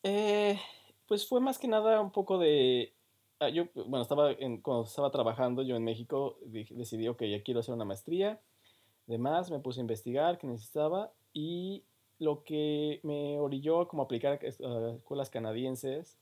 Eh, 0.03 0.59
pues 1.07 1.27
fue 1.27 1.39
más 1.39 1.57
que 1.57 1.67
nada 1.67 2.01
un 2.01 2.11
poco 2.11 2.37
de... 2.37 2.93
ah, 3.39 3.49
yo, 3.49 3.65
bueno, 3.75 4.01
estaba 4.01 4.31
en, 4.33 4.61
cuando 4.61 4.83
estaba 4.83 5.09
trabajando 5.09 5.61
yo 5.63 5.75
en 5.77 5.83
México, 5.85 6.37
decidí, 6.43 7.07
ok, 7.07 7.23
ya 7.23 7.43
quiero 7.43 7.61
hacer 7.61 7.73
una 7.73 7.85
maestría. 7.85 8.41
Además, 9.07 9.49
me 9.51 9.59
puse 9.59 9.79
a 9.79 9.81
investigar 9.81 10.37
qué 10.37 10.47
necesitaba 10.47 11.13
y 11.31 11.85
lo 12.19 12.43
que 12.43 12.99
me 13.03 13.39
orilló 13.39 13.81
a 13.81 13.87
como 13.87 14.03
aplicar 14.03 14.33
a 14.43 14.89
escuelas 14.95 15.29
canadienses 15.29 16.17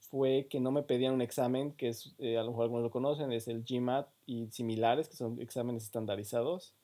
fue 0.00 0.46
que 0.50 0.60
no 0.60 0.72
me 0.72 0.82
pedían 0.82 1.14
un 1.14 1.22
examen, 1.22 1.72
que 1.72 1.88
es, 1.88 2.14
eh, 2.18 2.38
a 2.38 2.42
lo 2.42 2.50
mejor 2.50 2.64
algunos 2.64 2.84
lo 2.84 2.90
conocen, 2.90 3.32
es 3.32 3.48
el 3.48 3.64
GMAT 3.64 4.08
y 4.26 4.48
similares, 4.50 5.08
que 5.08 5.16
son 5.16 5.40
exámenes 5.40 5.84
estandarizados. 5.84 6.74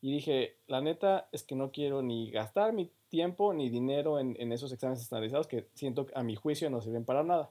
Y 0.00 0.12
dije, 0.12 0.56
la 0.66 0.80
neta 0.80 1.28
es 1.32 1.42
que 1.42 1.54
no 1.54 1.72
quiero 1.72 2.02
ni 2.02 2.30
gastar 2.30 2.72
mi 2.72 2.90
tiempo 3.08 3.54
ni 3.54 3.70
dinero 3.70 4.18
en, 4.18 4.36
en 4.38 4.52
esos 4.52 4.72
exámenes 4.72 5.02
estandarizados 5.02 5.46
que 5.46 5.68
siento 5.74 6.06
que 6.06 6.12
a 6.14 6.22
mi 6.22 6.36
juicio 6.36 6.68
no 6.70 6.80
sirven 6.80 7.04
para 7.04 7.22
nada. 7.22 7.50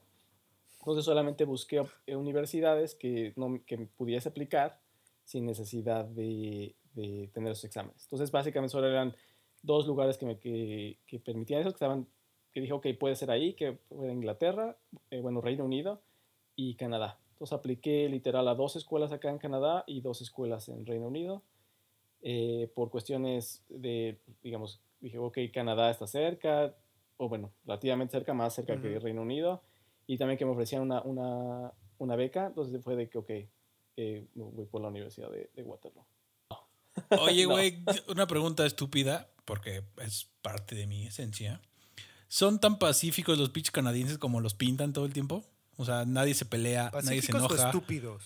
Entonces 0.80 1.06
solamente 1.06 1.46
busqué 1.46 1.84
eh, 2.06 2.16
universidades 2.16 2.94
que, 2.94 3.34
no, 3.38 3.62
que 3.66 3.78
pudiese 3.78 4.30
aplicar 4.30 4.80
sin 5.24 5.46
necesidad 5.46 6.06
de, 6.06 6.76
de 6.94 7.30
tener 7.34 7.54
esos 7.54 7.64
exámenes. 7.64 8.04
Entonces 8.04 8.32
básicamente 8.32 8.72
solo 8.72 8.88
eran 8.88 9.16
dos 9.62 9.88
lugares 9.88 10.18
que 10.18 10.26
me 10.26 10.38
que, 10.38 11.00
que 11.08 11.20
permitían 11.20 11.62
eso, 11.62 11.70
que 11.70 11.76
estaban, 11.76 12.06
que 12.54 12.62
dije, 12.62 12.74
ok, 12.74 12.88
puede 13.00 13.16
ser 13.16 13.32
ahí, 13.32 13.54
que 13.54 13.78
fue 13.90 14.12
Inglaterra, 14.12 14.78
eh, 15.12 15.22
bueno, 15.22 15.42
Reino 15.42 15.66
Unido 15.66 16.02
y 16.56 16.76
Canadá. 16.76 17.18
Entonces 17.34 17.58
apliqué 17.58 18.08
literal 18.10 18.48
a 18.48 18.56
dos 18.56 18.76
escuelas 18.76 19.12
acá 19.12 19.30
en 19.30 19.40
Canadá 19.40 19.84
y 19.88 20.02
dos 20.02 20.22
escuelas 20.22 20.70
en 20.70 20.86
Reino 20.86 21.08
Unido 21.08 21.42
eh, 22.22 22.72
por 22.74 22.90
cuestiones 22.90 23.64
de, 23.68 24.18
digamos, 24.42 24.80
dije, 25.02 25.18
ok, 25.18 25.38
Canadá 25.54 25.92
está 25.92 26.08
cerca, 26.08 26.74
o 27.18 27.28
bueno, 27.28 27.52
relativamente 27.66 28.12
cerca, 28.14 28.34
más 28.34 28.54
cerca 28.54 28.80
que 28.80 28.96
Ujú. 28.96 29.04
Reino 29.04 29.22
Unido, 29.22 29.62
y 30.08 30.18
también 30.18 30.38
que 30.38 30.46
me 30.46 30.52
ofrecían 30.52 30.84
una, 30.84 31.02
una, 31.02 31.74
una 31.98 32.16
beca, 32.16 32.48
entonces 32.48 32.82
fue 32.82 32.96
de 32.96 33.10
que, 33.10 33.18
ok, 33.18 33.30
eh, 33.98 34.26
voy 34.36 34.66
por 34.66 34.82
la 34.82 34.88
Universidad 34.88 35.30
de, 35.32 35.50
de 35.54 35.64
Waterloo. 35.64 36.06
Oye, 37.20 37.44
No. 37.48 37.50
güey, 37.50 37.84
una 38.08 38.26
pregunta 38.26 38.66
estúpida, 38.66 39.30
porque 39.44 39.84
es 40.02 40.30
parte 40.42 40.76
de 40.76 40.88
mi 40.88 41.06
esencia. 41.08 41.62
¿Son 42.34 42.60
tan 42.60 42.80
pacíficos 42.80 43.38
los 43.38 43.52
pitch 43.52 43.70
canadienses 43.70 44.18
como 44.18 44.42
los 44.42 44.56
pintan 44.56 44.92
todo 44.92 45.06
el 45.06 45.14
tiempo? 45.14 45.46
O 45.78 45.86
sea, 45.86 46.04
nadie 46.04 46.34
se 46.34 46.46
pelea, 46.46 46.90
nadie 46.92 47.22
se 47.22 47.32
¿Pacíficos 47.32 47.44
o 47.44 47.46
enoja. 47.54 47.66
estúpidos? 47.68 48.24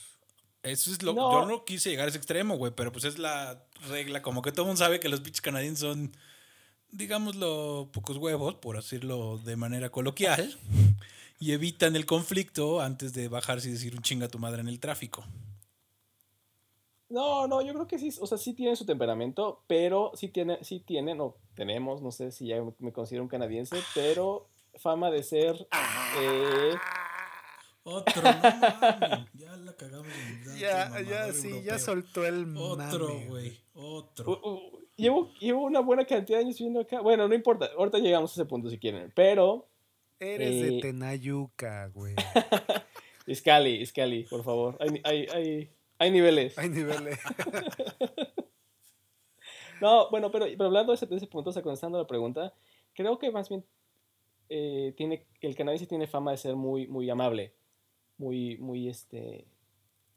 Eso 0.64 0.92
es 0.92 1.04
lo 1.04 1.14
No. 1.14 1.42
Yo 1.42 1.46
no 1.46 1.66
quise 1.66 1.90
llegar 1.90 2.06
a 2.06 2.08
ese 2.08 2.18
extremo, 2.18 2.56
güey, 2.56 2.72
pero 2.74 2.94
pues 2.94 3.04
es 3.04 3.20
la 3.20 3.62
regla. 3.90 4.22
Como 4.22 4.42
que 4.42 4.54
todo 4.54 4.62
el 4.62 4.68
mundo 4.68 4.80
sabe 4.80 5.02
que 5.02 5.10
los 5.10 5.20
pitch 5.20 5.42
canadienses 5.42 5.82
son, 5.82 6.16
digámoslo, 6.90 7.90
pocos 7.92 8.16
huevos, 8.16 8.56
por 8.56 8.78
decirlo 8.78 9.40
de 9.40 9.58
manera 9.58 9.90
coloquial. 9.90 10.58
y 11.42 11.52
evitan 11.52 11.98
el 11.98 12.06
conflicto 12.06 12.80
antes 12.80 13.12
de 13.12 13.28
bajarse 13.28 13.68
y 13.68 13.74
decir 13.74 13.94
un 13.94 14.04
chinga 14.04 14.28
a 14.28 14.30
tu 14.30 14.40
madre 14.40 14.62
en 14.62 14.70
el 14.70 14.80
tráfico. 14.80 15.26
No, 17.10 17.48
no, 17.48 17.62
yo 17.62 17.74
creo 17.74 17.88
que 17.88 18.00
sí, 18.00 18.10
o 18.20 18.28
sea, 18.28 18.38
sí 18.38 18.54
tiene 18.54 18.76
su 18.76 18.86
temperamento, 18.86 19.64
pero 19.68 20.12
sí 20.14 20.28
tiene, 20.28 20.64
sí 20.64 20.82
tiene, 20.82 21.16
no, 21.16 21.36
tenemos, 21.56 22.02
no 22.02 22.12
sé 22.12 22.32
si 22.32 22.48
ya 22.48 22.58
me 22.80 22.92
considero 22.92 23.24
un 23.24 23.30
canadiense, 23.30 23.78
pero 23.96 24.48
fama 24.76 25.10
de 25.10 25.24
ser... 25.24 25.68
Eh, 26.20 26.74
otro, 27.90 28.22
no 28.22 28.32
mames. 28.42 29.30
Ya 29.34 29.56
la 29.56 29.74
cagamos. 29.78 30.08
En 30.08 30.58
ya, 30.60 31.02
ya, 31.02 31.32
sí, 31.32 31.62
ya 31.64 31.80
soltó 31.80 32.26
el 32.26 32.54
Otro, 32.58 33.18
güey. 33.30 33.58
Otro. 33.74 34.42
Uh, 34.44 34.50
uh, 34.50 34.80
llevo, 34.98 35.32
llevo 35.40 35.64
una 35.64 35.80
buena 35.80 36.04
cantidad 36.04 36.40
de 36.40 36.44
años 36.44 36.58
viviendo 36.58 36.82
acá. 36.82 37.00
Bueno, 37.00 37.30
no 37.30 37.34
importa. 37.34 37.70
Ahorita 37.78 38.00
llegamos 38.00 38.32
a 38.32 38.34
ese 38.34 38.46
punto 38.46 38.70
si 38.70 38.78
quieren. 38.78 39.14
Pero. 39.16 39.70
Eres 40.20 40.62
de 40.62 40.78
eh, 40.80 40.82
Tenayuca, 40.82 41.88
güey. 41.88 42.16
Iscali, 43.26 43.76
Iscali, 43.76 44.24
por 44.24 44.44
favor. 44.44 44.78
Hay, 44.82 45.00
hay, 45.06 45.28
hay, 45.34 45.70
hay 46.00 46.12
niveles. 46.12 46.58
Hay 46.58 46.70
niveles. 46.70 47.20
no, 49.82 50.10
bueno, 50.10 50.32
pero, 50.32 50.46
pero 50.46 50.66
hablando 50.66 50.92
de 50.92 50.96
ese, 50.96 51.06
de 51.06 51.18
ese 51.18 51.28
punto, 51.28 51.50
o 51.50 51.54
sea, 51.54 51.62
contestando 51.62 51.98
la 51.98 52.08
pregunta, 52.08 52.54
creo 52.94 53.20
que 53.20 53.32
más 53.32 53.50
bien 53.50 53.64
eh, 54.50 54.94
tiene, 54.98 55.26
el 55.42 55.56
canadiense 55.56 55.88
tiene 55.88 56.08
fama 56.08 56.32
de 56.32 56.38
ser 56.38 56.56
muy, 56.56 56.88
muy 56.88 57.10
amable 57.10 57.54
muy, 58.18 58.58
muy, 58.58 58.90
este, 58.90 59.46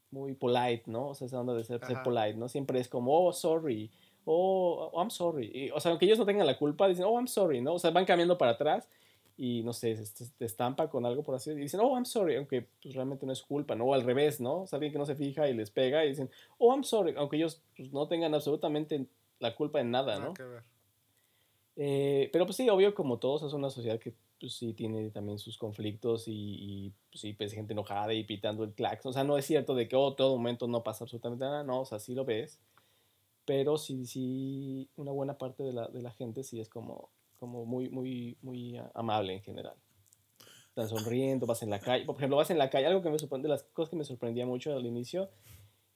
muy 0.09 0.33
polite, 0.33 0.83
¿no? 0.87 1.09
O 1.09 1.15
sea, 1.15 1.27
esa 1.27 1.39
onda 1.39 1.53
de 1.53 1.63
ser, 1.63 1.79
polite, 2.03 2.35
¿no? 2.35 2.49
Siempre 2.49 2.79
es 2.79 2.87
como, 2.87 3.27
oh, 3.27 3.31
sorry, 3.31 3.91
oh, 4.25 4.89
oh 4.91 5.01
I'm 5.01 5.09
sorry. 5.09 5.71
o 5.73 5.79
sea, 5.79 5.91
aunque 5.91 6.05
ellos 6.05 6.19
no 6.19 6.25
tengan 6.25 6.47
la 6.47 6.57
culpa, 6.57 6.87
dicen, 6.87 7.05
oh, 7.05 7.17
I'm 7.17 7.27
sorry, 7.27 7.61
¿no? 7.61 7.75
O 7.75 7.79
sea, 7.79 7.91
van 7.91 8.05
cambiando 8.05 8.37
para 8.37 8.51
atrás 8.51 8.89
y, 9.37 9.63
no 9.63 9.73
sé, 9.73 10.05
se, 10.05 10.31
estampa 10.39 10.89
con 10.89 11.05
algo 11.05 11.23
por 11.23 11.35
así, 11.35 11.51
y 11.51 11.55
dicen, 11.55 11.79
oh, 11.81 11.95
I'm 11.95 12.05
sorry, 12.05 12.35
aunque 12.35 12.67
pues, 12.81 12.95
realmente 12.95 13.25
no 13.25 13.33
es 13.33 13.41
culpa, 13.41 13.75
¿no? 13.75 13.85
O 13.85 13.93
al 13.93 14.03
revés, 14.03 14.39
¿no? 14.39 14.67
Sea, 14.67 14.77
alguien 14.77 14.91
que 14.91 14.99
no 14.99 15.05
se 15.05 15.15
fija 15.15 15.47
y 15.47 15.53
les 15.53 15.71
pega 15.71 16.05
y 16.05 16.09
dicen, 16.09 16.29
oh, 16.57 16.73
I'm 16.73 16.83
sorry, 16.83 17.13
aunque 17.17 17.37
ellos 17.37 17.61
pues, 17.75 17.91
no 17.91 18.07
tengan 18.07 18.33
absolutamente 18.33 19.05
la 19.39 19.55
culpa 19.55 19.79
en 19.81 19.91
nada, 19.91 20.19
¿no? 20.19 20.33
Eh, 21.77 22.29
pero 22.31 22.45
pues 22.45 22.57
sí, 22.57 22.69
obvio, 22.69 22.93
como 22.93 23.17
todos, 23.17 23.43
es 23.43 23.53
una 23.53 23.69
sociedad 23.69 23.99
que 23.99 24.13
pues 24.39 24.53
sí 24.53 24.73
tiene 24.73 25.11
también 25.11 25.37
sus 25.37 25.57
conflictos 25.57 26.27
y, 26.27 26.31
y 26.33 26.93
pues, 27.11 27.21
sí, 27.21 27.33
pues 27.33 27.53
gente 27.53 27.73
enojada 27.73 28.13
y 28.13 28.23
pitando 28.23 28.63
el 28.63 28.73
claxon. 28.73 29.11
O 29.11 29.13
sea, 29.13 29.23
no 29.23 29.37
es 29.37 29.45
cierto 29.45 29.75
de 29.75 29.87
que 29.87 29.95
oh, 29.95 30.13
todo 30.13 30.35
momento 30.37 30.67
no 30.67 30.83
pasa 30.83 31.03
absolutamente 31.03 31.45
nada, 31.45 31.63
no, 31.63 31.81
o 31.81 31.85
sea, 31.85 31.99
sí 31.99 32.15
lo 32.15 32.25
ves. 32.25 32.59
Pero 33.45 33.77
sí, 33.77 34.05
sí, 34.05 34.89
una 34.95 35.11
buena 35.11 35.37
parte 35.37 35.63
de 35.63 35.73
la, 35.73 35.87
de 35.87 36.01
la 36.01 36.11
gente 36.11 36.43
sí 36.43 36.59
es 36.59 36.69
como, 36.69 37.09
como 37.41 37.65
muy, 37.65 37.89
muy, 37.89 38.37
muy 38.43 38.79
amable 38.93 39.33
en 39.33 39.41
general. 39.41 39.73
Están 40.69 40.87
sonriendo, 40.87 41.47
vas 41.47 41.63
en 41.63 41.71
la 41.71 41.79
calle. 41.79 42.05
Por 42.05 42.15
ejemplo, 42.15 42.37
vas 42.37 42.51
en 42.51 42.59
la 42.59 42.69
calle, 42.69 42.85
algo 42.85 43.01
que 43.01 43.09
me 43.09 43.17
sorprende, 43.17 43.49
las 43.49 43.63
cosas 43.63 43.89
que 43.89 43.95
me 43.95 44.03
sorprendía 44.03 44.45
mucho 44.45 44.71
al 44.71 44.85
inicio, 44.85 45.31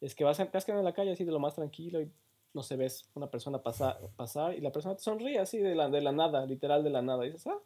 es 0.02 0.16
que 0.16 0.24
vas, 0.24 0.40
vas 0.52 0.70
en 0.70 0.84
la 0.84 0.94
calle 0.94 1.12
así 1.12 1.24
de 1.24 1.32
lo 1.32 1.40
más 1.40 1.54
tranquilo 1.54 2.02
y 2.02 2.12
no 2.56 2.64
se 2.64 2.76
ves 2.78 3.08
una 3.14 3.30
persona 3.30 3.62
pasar, 3.62 4.00
pasar 4.16 4.56
y 4.56 4.62
la 4.62 4.72
persona 4.72 4.96
te 4.96 5.04
sonríe 5.04 5.38
así 5.38 5.60
de 5.60 5.76
la, 5.76 5.88
de 5.88 6.02
la 6.02 6.12
nada, 6.12 6.48
literal 6.48 6.84
de 6.84 6.90
la 6.90 7.04
nada. 7.04 7.24
Y 7.28 7.32
dices, 7.32 7.46
ah, 7.46 7.60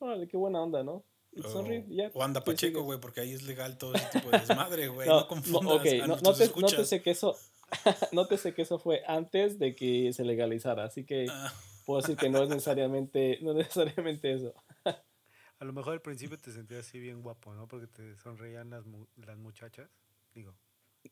órale, 0.00 0.26
qué 0.28 0.38
buena 0.38 0.62
onda, 0.62 0.82
¿no? 0.82 1.04
O, 2.14 2.22
anda 2.22 2.42
Pacheco, 2.42 2.84
güey, 2.84 2.98
porque 2.98 3.20
ahí 3.20 3.32
es 3.32 3.42
legal 3.42 3.76
todo 3.76 3.92
ese 3.92 4.06
tipo 4.12 4.30
de 4.30 4.38
desmadre, 4.38 4.88
güey. 4.88 5.06
no, 5.06 5.20
no 5.20 5.28
confundas 5.28 5.84
no, 6.06 6.16
no, 6.16 6.32
te, 6.32 6.48
nótese 6.58 7.02
que 7.02 7.10
eso, 7.10 7.36
nótese 8.12 8.54
que 8.54 8.62
eso 8.62 8.78
fue 8.78 9.02
antes 9.06 9.58
de 9.58 9.76
que 9.76 10.14
se 10.14 10.24
legalizara, 10.24 10.84
así 10.84 11.04
que 11.04 11.26
ah. 11.30 11.52
Puedo 11.86 12.02
decir 12.02 12.16
que 12.16 12.28
no 12.28 12.42
es 12.42 12.50
necesariamente, 12.50 13.38
no 13.40 13.54
necesariamente 13.54 14.32
eso. 14.32 14.54
A 14.84 15.64
lo 15.64 15.72
mejor 15.72 15.94
al 15.94 16.02
principio 16.02 16.36
te 16.36 16.52
sentías 16.52 16.86
así 16.86 17.00
bien 17.00 17.22
guapo, 17.22 17.54
¿no? 17.54 17.66
Porque 17.66 17.86
te 17.86 18.14
sonreían 18.18 18.68
las, 18.68 18.84
las 19.16 19.38
muchachas. 19.38 19.88
Digo, 20.34 20.54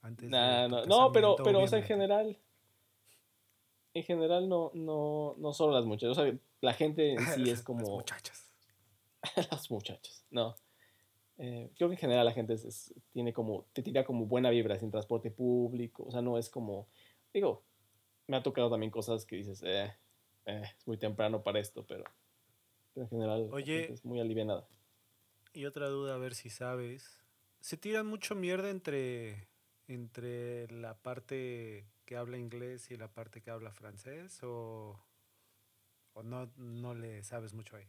antes. 0.03 0.29
Nah, 0.29 0.69
no, 0.69 0.85
no, 0.85 1.13
pero, 1.13 1.37
pero 1.43 1.63
o 1.63 1.67
sea, 1.67 1.79
en 1.79 1.87
general. 1.87 2.39
En 3.95 4.03
general, 4.03 4.47
no, 4.47 4.71
no, 4.75 5.35
no 5.39 5.53
solo 5.55 5.73
las 5.73 5.87
muchachas. 5.87 6.19
O 6.19 6.23
sea, 6.23 6.39
la 6.61 6.75
gente 6.75 7.13
en 7.13 7.21
sí 7.21 7.49
es 7.51 7.63
como. 7.63 7.81
Las 7.81 7.91
muchachas 7.91 8.45
las 9.51 9.71
muchachas, 9.71 10.25
no. 10.31 10.55
Eh, 11.37 11.71
creo 11.77 11.89
que 11.89 11.95
en 11.95 12.01
general 12.01 12.25
la 12.25 12.33
gente 12.33 12.57
tiene 13.13 13.33
como, 13.33 13.67
te 13.73 13.83
tira 13.83 14.05
como 14.05 14.27
buena 14.27 14.51
vibra 14.51 14.79
sin 14.79 14.91
transporte 14.91 15.31
público, 15.31 16.05
o 16.05 16.11
sea, 16.11 16.23
no 16.23 16.39
es 16.39 16.49
como, 16.49 16.89
digo, 17.33 17.65
me 18.29 18.37
ha 18.37 18.43
tocado 18.43 18.71
también 18.71 18.91
cosas 18.91 19.27
que 19.27 19.37
dices, 19.37 19.63
eh, 19.65 19.93
eh 20.47 20.63
es 20.77 20.87
muy 20.87 20.97
temprano 20.97 21.43
para 21.43 21.61
esto, 21.61 21.85
pero, 21.87 22.05
en 22.95 23.09
general 23.09 23.51
es 23.55 24.05
muy 24.05 24.21
aliviada. 24.21 24.67
Y 25.53 25.67
otra 25.67 25.89
duda, 25.89 26.15
a 26.15 26.19
ver 26.19 26.35
si 26.35 26.51
sabes, 26.51 27.23
¿se 27.61 27.77
tiran 27.77 28.07
mucho 28.07 28.35
mierda 28.35 28.71
entre, 28.71 29.49
entre 29.87 30.69
la 30.69 30.95
parte 30.95 31.87
que 32.05 32.17
habla 32.17 32.39
inglés 32.39 32.91
y 32.91 32.97
la 32.97 33.09
parte 33.09 33.41
que 33.41 33.51
habla 33.51 33.73
francés 33.73 34.43
o, 34.43 35.01
o 36.13 36.23
no, 36.23 36.51
no 36.57 36.95
le 36.95 37.23
sabes 37.23 37.55
mucho 37.55 37.77
ahí? 37.77 37.87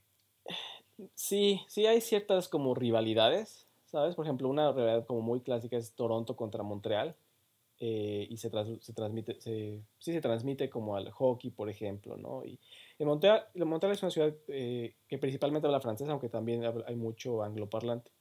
Sí, 1.13 1.62
sí 1.67 1.85
hay 1.88 2.01
ciertas 2.01 2.47
como 2.47 2.74
rivalidades, 2.75 3.67
¿sabes? 3.85 4.15
Por 4.15 4.25
ejemplo, 4.25 4.47
una 4.47 4.71
rivalidad 4.71 5.05
como 5.05 5.21
muy 5.21 5.41
clásica 5.41 5.75
es 5.77 5.93
Toronto 5.93 6.35
contra 6.35 6.63
Montreal. 6.63 7.15
Eh, 7.77 8.25
y 8.29 8.38
se, 8.38 8.50
se 8.79 8.94
transmite, 8.94 9.39
se, 9.41 9.82
sí 10.00 10.13
se 10.13 10.22
transmite 10.22 10.70
como 10.70 10.96
al 10.96 11.12
hockey, 11.12 11.51
por 11.51 11.70
ejemplo, 11.70 12.15
¿no? 12.15 12.46
Y 12.46 12.58
en 13.00 13.08
Montreal, 13.08 13.46
Montreal 13.55 13.94
es 13.94 14.01
una 14.01 14.12
ciudad 14.12 14.34
eh, 14.48 14.96
que 15.10 15.17
principalmente 15.17 15.67
habla 15.67 15.82
francés, 15.82 16.08
aunque 16.08 16.29
también 16.29 16.63
hay 16.63 16.96
mucho 16.96 17.44
angloparlante. 17.44 18.12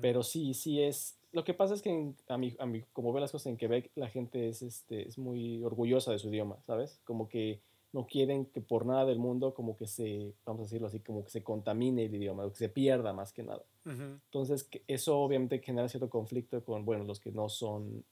Pero 0.00 0.22
sí, 0.22 0.54
sí 0.54 0.80
es... 0.80 1.18
Lo 1.30 1.44
que 1.44 1.52
pasa 1.52 1.74
es 1.74 1.82
que 1.82 2.14
a 2.28 2.38
mí, 2.38 2.56
a 2.58 2.64
mí, 2.64 2.82
como 2.92 3.12
veo 3.12 3.20
las 3.20 3.32
cosas 3.32 3.48
en 3.48 3.58
Quebec, 3.58 3.90
la 3.96 4.08
gente 4.08 4.48
es, 4.48 4.62
este, 4.62 5.06
es 5.06 5.18
muy 5.18 5.62
orgullosa 5.62 6.10
de 6.10 6.18
su 6.18 6.28
idioma, 6.28 6.56
¿sabes? 6.62 7.00
Como 7.04 7.28
que 7.28 7.60
no 7.92 8.06
quieren 8.06 8.46
que 8.46 8.60
por 8.60 8.86
nada 8.86 9.04
del 9.04 9.18
mundo 9.18 9.52
como 9.52 9.76
que 9.76 9.86
se, 9.86 10.32
vamos 10.44 10.62
a 10.62 10.64
decirlo 10.64 10.88
así, 10.88 11.00
como 11.00 11.22
que 11.22 11.30
se 11.30 11.44
contamine 11.44 12.06
el 12.06 12.14
idioma, 12.14 12.48
que 12.48 12.56
se 12.56 12.68
pierda 12.68 13.12
más 13.12 13.32
que 13.32 13.42
nada. 13.42 13.62
Entonces, 13.84 14.68
eso 14.88 15.18
obviamente 15.18 15.60
genera 15.60 15.88
cierto 15.88 16.08
conflicto 16.08 16.64
con, 16.64 16.84
bueno, 16.84 17.04
los 17.04 17.20
que 17.20 17.30
no 17.30 17.48
son 17.48 18.02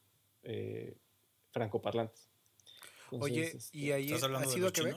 eh, 0.43 0.97
francoparlantes. 1.51 2.29
Oye, 3.11 3.43
este, 3.43 3.77
¿y 3.77 3.93
ahí 3.93 4.13
has 4.13 4.57
ido 4.57 4.69
a 4.69 4.73
Quebec? 4.73 4.97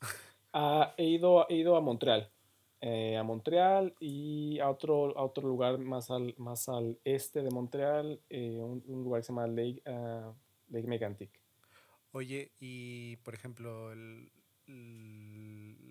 Ah, 0.56 0.94
he, 0.96 1.06
ido, 1.06 1.48
he 1.48 1.56
ido 1.56 1.74
a 1.74 1.80
Montreal. 1.80 2.30
Eh, 2.80 3.16
a 3.16 3.24
Montreal 3.24 3.92
y 3.98 4.60
a 4.60 4.70
otro, 4.70 5.18
a 5.18 5.24
otro 5.24 5.48
lugar 5.48 5.78
más 5.78 6.10
al, 6.10 6.34
más 6.38 6.68
al 6.68 6.96
este 7.02 7.42
de 7.42 7.50
Montreal, 7.50 8.20
eh, 8.28 8.60
un, 8.60 8.84
lugar 8.86 9.20
que 9.20 9.26
se 9.26 9.32
llama 9.32 9.48
Lake, 9.48 9.82
uh, 9.86 10.32
Lake 10.68 10.86
Megantic. 10.86 11.40
Oye, 12.12 12.52
y 12.60 13.16
por 13.24 13.34
ejemplo, 13.34 13.90
el, 13.90 14.30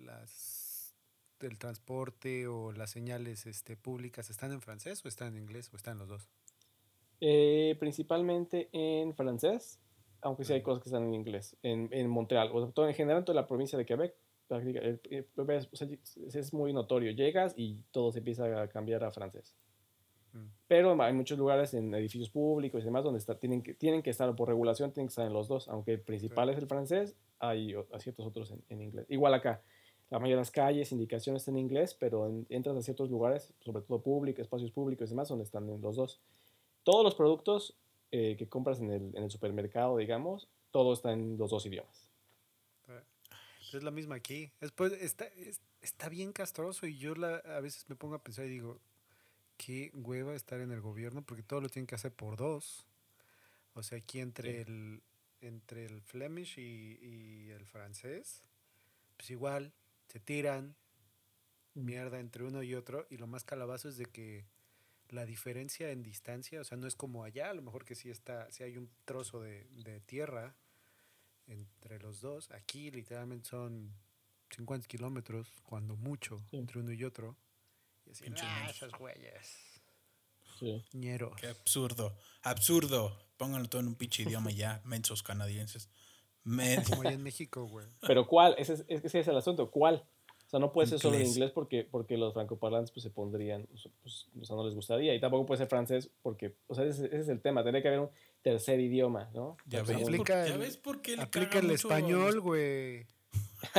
las, 0.06 0.94
el 1.40 1.58
transporte 1.58 2.46
o 2.46 2.72
las 2.72 2.90
señales 2.90 3.44
este, 3.46 3.76
públicas, 3.76 4.30
¿están 4.30 4.52
en 4.52 4.62
francés 4.62 5.04
o 5.04 5.08
están 5.08 5.36
en 5.36 5.42
inglés 5.42 5.70
o 5.72 5.76
están 5.76 5.98
los 5.98 6.08
dos? 6.08 6.28
Eh, 7.26 7.74
principalmente 7.78 8.68
en 8.72 9.14
francés, 9.14 9.80
aunque 10.20 10.44
sí 10.44 10.52
hay 10.52 10.60
cosas 10.60 10.82
que 10.82 10.90
están 10.90 11.04
en 11.04 11.14
inglés, 11.14 11.56
en, 11.62 11.88
en 11.90 12.06
Montreal, 12.06 12.50
o 12.52 12.68
todo 12.68 12.86
en 12.86 12.92
general 12.92 13.20
en 13.20 13.24
toda 13.24 13.40
la 13.40 13.46
provincia 13.46 13.78
de 13.78 13.86
Quebec. 13.86 14.14
Es 16.34 16.52
muy 16.52 16.74
notorio, 16.74 17.12
llegas 17.12 17.54
y 17.56 17.78
todo 17.92 18.12
se 18.12 18.18
empieza 18.18 18.60
a 18.60 18.68
cambiar 18.68 19.04
a 19.04 19.10
francés. 19.10 19.54
Mm. 20.34 20.48
Pero 20.68 21.02
hay 21.02 21.14
muchos 21.14 21.38
lugares 21.38 21.72
en 21.72 21.94
edificios 21.94 22.28
públicos 22.28 22.82
y 22.82 22.84
demás 22.84 23.04
donde 23.04 23.20
está, 23.20 23.38
tienen, 23.38 23.62
que, 23.62 23.72
tienen 23.72 24.02
que 24.02 24.10
estar, 24.10 24.36
por 24.36 24.48
regulación, 24.48 24.92
tienen 24.92 25.08
que 25.08 25.12
estar 25.12 25.26
en 25.26 25.32
los 25.32 25.48
dos. 25.48 25.66
Aunque 25.68 25.92
el 25.94 26.00
principal 26.02 26.50
es 26.50 26.58
el 26.58 26.66
francés, 26.66 27.16
hay 27.38 27.74
ciertos 28.00 28.26
otros 28.26 28.52
en, 28.68 28.82
inglés. 28.82 29.06
Igual 29.08 29.32
acá, 29.32 29.62
la 30.10 30.18
mayoría 30.18 30.36
de 30.36 30.42
las 30.42 30.50
calles, 30.50 30.92
indicaciones 30.92 31.48
en 31.48 31.56
inglés, 31.56 31.96
pero 31.98 32.30
entras 32.50 32.76
a 32.76 32.82
ciertos 32.82 33.08
lugares, 33.08 33.54
sobre 33.60 33.80
todo 33.80 34.02
públicos, 34.02 34.42
espacios 34.42 34.72
públicos 34.72 35.08
y 35.08 35.12
demás, 35.12 35.30
donde 35.30 35.44
están 35.44 35.66
en 35.70 35.80
los 35.80 35.96
dos. 35.96 36.20
Todos 36.84 37.02
los 37.02 37.14
productos 37.14 37.74
eh, 38.12 38.36
que 38.38 38.48
compras 38.48 38.78
en 38.78 38.90
el, 38.90 39.16
en 39.16 39.24
el, 39.24 39.30
supermercado, 39.30 39.96
digamos, 39.96 40.48
todo 40.70 40.92
está 40.92 41.12
en 41.12 41.36
los 41.36 41.50
dos 41.50 41.66
idiomas. 41.66 42.10
Es 43.72 43.82
la 43.82 43.90
misma 43.90 44.14
aquí. 44.14 44.52
Después 44.60 44.92
está, 44.92 45.26
está 45.80 46.08
bien 46.08 46.32
castroso 46.32 46.86
y 46.86 46.96
yo 46.96 47.16
la, 47.16 47.38
a 47.38 47.58
veces 47.58 47.88
me 47.88 47.96
pongo 47.96 48.14
a 48.14 48.22
pensar 48.22 48.44
y 48.44 48.50
digo, 48.50 48.78
qué 49.56 49.90
hueva 49.94 50.34
estar 50.36 50.60
en 50.60 50.70
el 50.70 50.80
gobierno 50.80 51.22
porque 51.22 51.42
todo 51.42 51.60
lo 51.60 51.68
tienen 51.68 51.88
que 51.88 51.96
hacer 51.96 52.12
por 52.12 52.36
dos. 52.36 52.86
O 53.74 53.82
sea, 53.82 53.98
aquí 53.98 54.20
entre 54.20 54.60
el 54.60 55.02
entre 55.40 55.84
el 55.84 56.00
Flemish 56.00 56.58
y, 56.58 57.50
el 57.50 57.66
francés, 57.66 58.42
pues 59.16 59.30
igual 59.30 59.72
se 60.08 60.18
tiran 60.18 60.74
mierda 61.74 62.18
entre 62.18 62.44
uno 62.44 62.62
y 62.62 62.74
otro 62.74 63.06
y 63.10 63.18
lo 63.18 63.26
más 63.26 63.44
calabazo 63.44 63.88
es 63.88 63.96
de 63.96 64.06
que 64.06 64.46
la 65.10 65.24
diferencia 65.26 65.90
en 65.90 66.02
distancia, 66.02 66.60
o 66.60 66.64
sea, 66.64 66.76
no 66.76 66.86
es 66.86 66.96
como 66.96 67.24
allá, 67.24 67.50
a 67.50 67.54
lo 67.54 67.62
mejor 67.62 67.84
que 67.84 67.94
sí 67.94 68.10
está, 68.10 68.50
si 68.50 68.62
hay 68.62 68.76
un 68.76 68.90
trozo 69.04 69.40
de, 69.40 69.66
tierra 70.06 70.56
entre 71.46 71.98
los 71.98 72.20
dos, 72.20 72.50
aquí 72.52 72.90
literalmente 72.90 73.48
son 73.48 73.92
50 74.50 74.86
kilómetros, 74.88 75.48
cuando 75.62 75.96
mucho, 75.96 76.42
entre 76.52 76.80
uno 76.80 76.92
y 76.92 77.04
otro 77.04 77.36
Y 78.06 78.10
así, 78.10 78.24
"Ah, 78.26 78.30
mensos". 78.64 78.76
esos 78.76 78.92
güeyes. 78.98 79.80
Sí. 80.58 80.84
Ñeros. 80.92 81.34
Qué 81.40 81.48
absurdo. 81.48 82.16
Absurdo. 82.42 83.18
Pónganlo 83.36 83.68
todo 83.68 83.80
en 83.80 83.88
un 83.88 83.96
pinche 83.96 84.22
idioma 84.22 84.50
ya. 84.52 84.80
Mensos 84.84 85.22
canadienses. 85.22 85.88
Men- 86.44 86.84
Como 86.84 87.02
allá 87.02 87.12
en 87.12 87.22
México, 87.22 87.64
güey. 87.66 87.88
Pero 88.02 88.26
¿cuál? 88.26 88.54
Ese 88.58 88.74
es, 88.74 88.84
ese 88.88 89.18
es 89.20 89.28
el 89.28 89.36
asunto. 89.36 89.70
¿Cuál? 89.70 90.06
O 90.46 90.50
sea, 90.50 90.60
no 90.60 90.72
puede 90.72 90.86
ser 90.86 90.98
solo 90.98 91.16
en 91.16 91.26
Inglés. 91.26 91.50
porque, 91.50 91.86
porque 91.90 92.16
los 92.16 92.34
francoparlantes 92.34 92.90
pues, 92.90 93.02
se 93.02 93.10
pondrían, 93.10 93.66
pues, 94.02 94.28
o 94.40 94.44
sea, 94.44 94.56
no 94.56 94.64
les 94.64 94.74
gustaría. 94.74 95.14
Y 95.14 95.20
tampoco 95.20 95.46
puede 95.46 95.58
ser 95.58 95.68
francés 95.68 96.10
porque, 96.22 96.54
o 96.66 96.74
sea, 96.74 96.84
ese, 96.84 97.06
ese 97.06 97.20
es 97.20 97.28
el 97.28 97.40
tema. 97.40 97.62
Tendría 97.62 97.82
que 97.82 97.88
haber 97.88 98.00
un 98.00 98.10
tercer 98.42 98.78
idioma, 98.80 99.30
¿no? 99.34 99.56
Ya 99.66 99.82
ves, 99.82 99.98
ya 99.98 100.56
ves 100.56 100.76
por 100.76 101.02
qué 101.02 101.16
le 101.16 101.22
Aplica 101.22 101.58
el 101.58 101.70
español, 101.70 102.40
güey. 102.40 103.06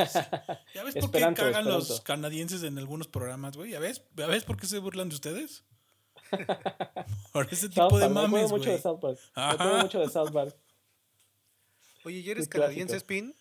¿Ya 0.74 0.82
ves 0.82 0.94
por 0.94 0.94
qué 0.94 0.98
Esperanto, 0.98 1.42
cagan 1.42 1.64
los 1.66 2.00
canadienses 2.00 2.62
en 2.62 2.76
algunos 2.78 3.08
programas, 3.08 3.56
güey? 3.56 3.70
¿Ya 3.70 3.78
ves? 3.78 4.02
¿Ya 4.16 4.26
ves 4.26 4.44
por 4.44 4.56
qué 4.56 4.66
se 4.66 4.78
burlan 4.78 5.08
de 5.08 5.14
ustedes? 5.14 5.64
Por 7.32 7.46
ese 7.52 7.68
South 7.68 7.88
tipo 7.88 7.98
de 7.98 8.06
Park, 8.06 8.14
me 8.14 8.20
acuerdo 8.20 8.28
mames, 8.28 8.50
mucho 8.50 8.64
güey. 8.64 8.76
de 8.76 8.82
South 8.82 8.98
Park. 9.00 9.18
Me 9.36 9.42
Ajá. 9.42 9.82
mucho 9.82 10.00
de 10.00 10.08
South 10.08 10.32
Park. 10.32 10.56
Oye, 12.04 12.18
¿y 12.18 12.30
eres 12.30 12.48
canadiense, 12.48 12.96
Spin? 12.96 13.34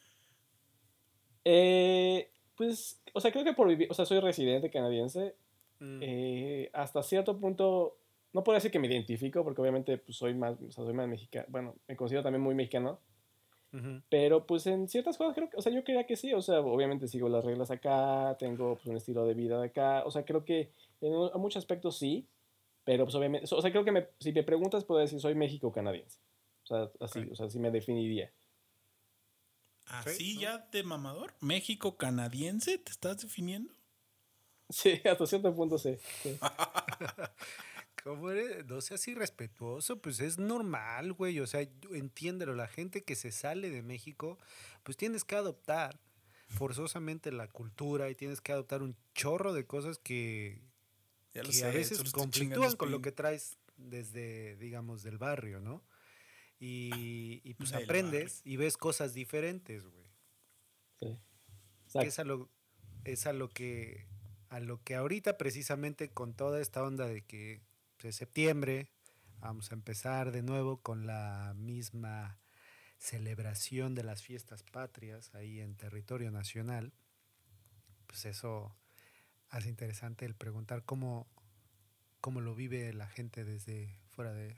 Eh, 1.43 2.31
pues, 2.55 3.01
o 3.15 3.19
sea, 3.21 3.31
creo 3.31 3.43
que 3.43 3.53
por 3.53 3.67
vivir, 3.67 3.87
o 3.89 3.93
sea, 3.93 4.05
soy 4.05 4.19
residente 4.19 4.69
canadiense. 4.69 5.35
Mm. 5.79 5.99
Eh, 6.01 6.69
hasta 6.73 7.01
cierto 7.03 7.37
punto, 7.37 7.97
no 8.33 8.43
puedo 8.43 8.55
decir 8.55 8.71
que 8.71 8.79
me 8.79 8.87
identifico, 8.87 9.43
porque 9.43 9.61
obviamente 9.61 9.97
pues, 9.97 10.17
soy 10.17 10.33
más, 10.33 10.53
o 10.61 10.71
sea, 10.71 10.83
soy 10.83 10.93
más 10.93 11.07
mexicano. 11.07 11.45
Bueno, 11.49 11.75
me 11.87 11.95
considero 11.95 12.23
también 12.23 12.41
muy 12.41 12.53
mexicano. 12.55 12.99
Pero 14.09 14.45
pues 14.45 14.67
en 14.67 14.87
ciertas 14.87 15.17
cosas 15.17 15.33
creo 15.35 15.49
que, 15.49 15.57
o 15.57 15.61
sea, 15.61 15.69
yo 15.73 15.83
creía 15.83 16.05
que 16.05 16.15
sí, 16.15 16.31
o 16.33 16.41
sea, 16.41 16.61
obviamente 16.61 17.09
sigo 17.09 17.27
las 17.27 17.43
reglas 17.43 17.71
acá, 17.71 18.37
tengo 18.39 18.75
pues, 18.75 18.85
un 18.85 18.95
estilo 18.95 19.25
de 19.25 19.33
vida 19.33 19.59
de 19.59 19.65
acá, 19.67 20.03
o 20.05 20.11
sea, 20.11 20.23
creo 20.23 20.45
que 20.45 20.69
en, 21.01 21.11
un- 21.13 21.29
en 21.35 21.41
muchos 21.41 21.57
aspectos 21.61 21.97
sí, 21.97 22.25
pero 22.85 23.03
pues 23.03 23.15
obviamente, 23.15 23.53
o 23.53 23.61
sea, 23.61 23.71
creo 23.71 23.83
que 23.83 23.91
me- 23.91 24.07
si 24.19 24.31
me 24.31 24.43
preguntas 24.43 24.85
puedo 24.85 25.01
decir 25.01 25.19
soy 25.19 25.35
México-canadiense, 25.35 26.21
o 26.63 26.67
sea, 26.67 26.89
así, 27.01 27.27
o 27.29 27.35
sea, 27.35 27.47
así 27.47 27.59
me 27.59 27.69
definiría. 27.69 28.31
Así 29.87 30.39
ya 30.39 30.57
de 30.71 30.83
mamador. 30.83 31.33
México 31.41 31.97
canadiense, 31.97 32.77
¿te 32.77 32.91
estás 32.91 33.21
definiendo? 33.21 33.73
Sí, 34.69 35.01
hasta 35.05 35.25
cierto 35.25 35.55
punto 35.55 35.77
sí. 35.77 35.97
sí. 36.23 36.37
¿Cómo 38.03 38.29
eres? 38.29 38.65
No 38.67 38.81
seas 38.81 39.07
irrespetuoso, 39.07 39.99
pues 39.99 40.19
es 40.19 40.37
normal, 40.37 41.13
güey. 41.13 41.39
O 41.39 41.47
sea, 41.47 41.63
yo- 41.63 41.95
entiéndelo, 41.95 42.53
la 42.53 42.67
gente 42.67 43.03
que 43.03 43.15
se 43.15 43.31
sale 43.31 43.71
de 43.71 43.81
México, 43.81 44.37
pues 44.83 44.95
tienes 44.95 45.23
que 45.23 45.35
adoptar 45.35 45.99
forzosamente 46.47 47.31
la 47.31 47.47
cultura 47.47 48.09
y 48.09 48.15
tienes 48.15 48.41
que 48.41 48.51
adoptar 48.51 48.83
un 48.83 48.95
chorro 49.15 49.53
de 49.53 49.65
cosas 49.65 49.97
que, 49.97 50.61
que 51.33 51.51
sé, 51.51 51.65
a 51.65 51.71
veces 51.71 52.11
conflictúan 52.11 52.75
con 52.75 52.91
lo 52.91 53.01
que 53.01 53.11
traes 53.11 53.57
desde, 53.77 54.55
digamos, 54.57 55.01
del 55.01 55.17
barrio, 55.17 55.59
¿no? 55.59 55.83
Y, 56.59 57.41
y, 57.43 57.53
pues 57.55 57.71
Del 57.71 57.83
aprendes 57.83 58.41
y 58.45 58.57
ves 58.57 58.77
cosas 58.77 59.13
diferentes, 59.13 59.85
güey. 59.85 60.05
sí. 61.87 61.99
que 61.99 62.07
es 62.07 62.19
a 62.19 62.23
lo, 62.23 62.49
es 63.05 63.27
a 63.27 63.33
lo 63.33 63.49
que 63.49 64.07
a 64.49 64.59
lo 64.59 64.83
que 64.83 64.95
ahorita 64.95 65.37
precisamente 65.37 66.09
con 66.09 66.33
toda 66.33 66.61
esta 66.61 66.83
onda 66.83 67.07
de 67.07 67.23
que 67.23 67.61
pues, 67.97 68.05
es 68.05 68.15
septiembre 68.15 68.89
vamos 69.39 69.71
a 69.71 69.75
empezar 69.75 70.31
de 70.31 70.41
nuevo 70.41 70.77
con 70.77 71.07
la 71.07 71.53
misma 71.55 72.39
celebración 72.97 73.95
de 73.95 74.03
las 74.03 74.23
fiestas 74.23 74.63
patrias 74.63 75.33
ahí 75.35 75.59
en 75.59 75.75
territorio 75.75 76.31
nacional 76.31 76.93
pues 78.07 78.25
eso 78.25 78.75
hace 79.49 79.69
interesante 79.69 80.25
el 80.25 80.35
preguntar 80.35 80.83
cómo 80.83 81.27
cómo 82.21 82.41
lo 82.41 82.55
vive 82.55 82.91
la 82.93 83.07
gente 83.07 83.43
desde 83.43 83.99
fuera 84.09 84.33
de, 84.33 84.55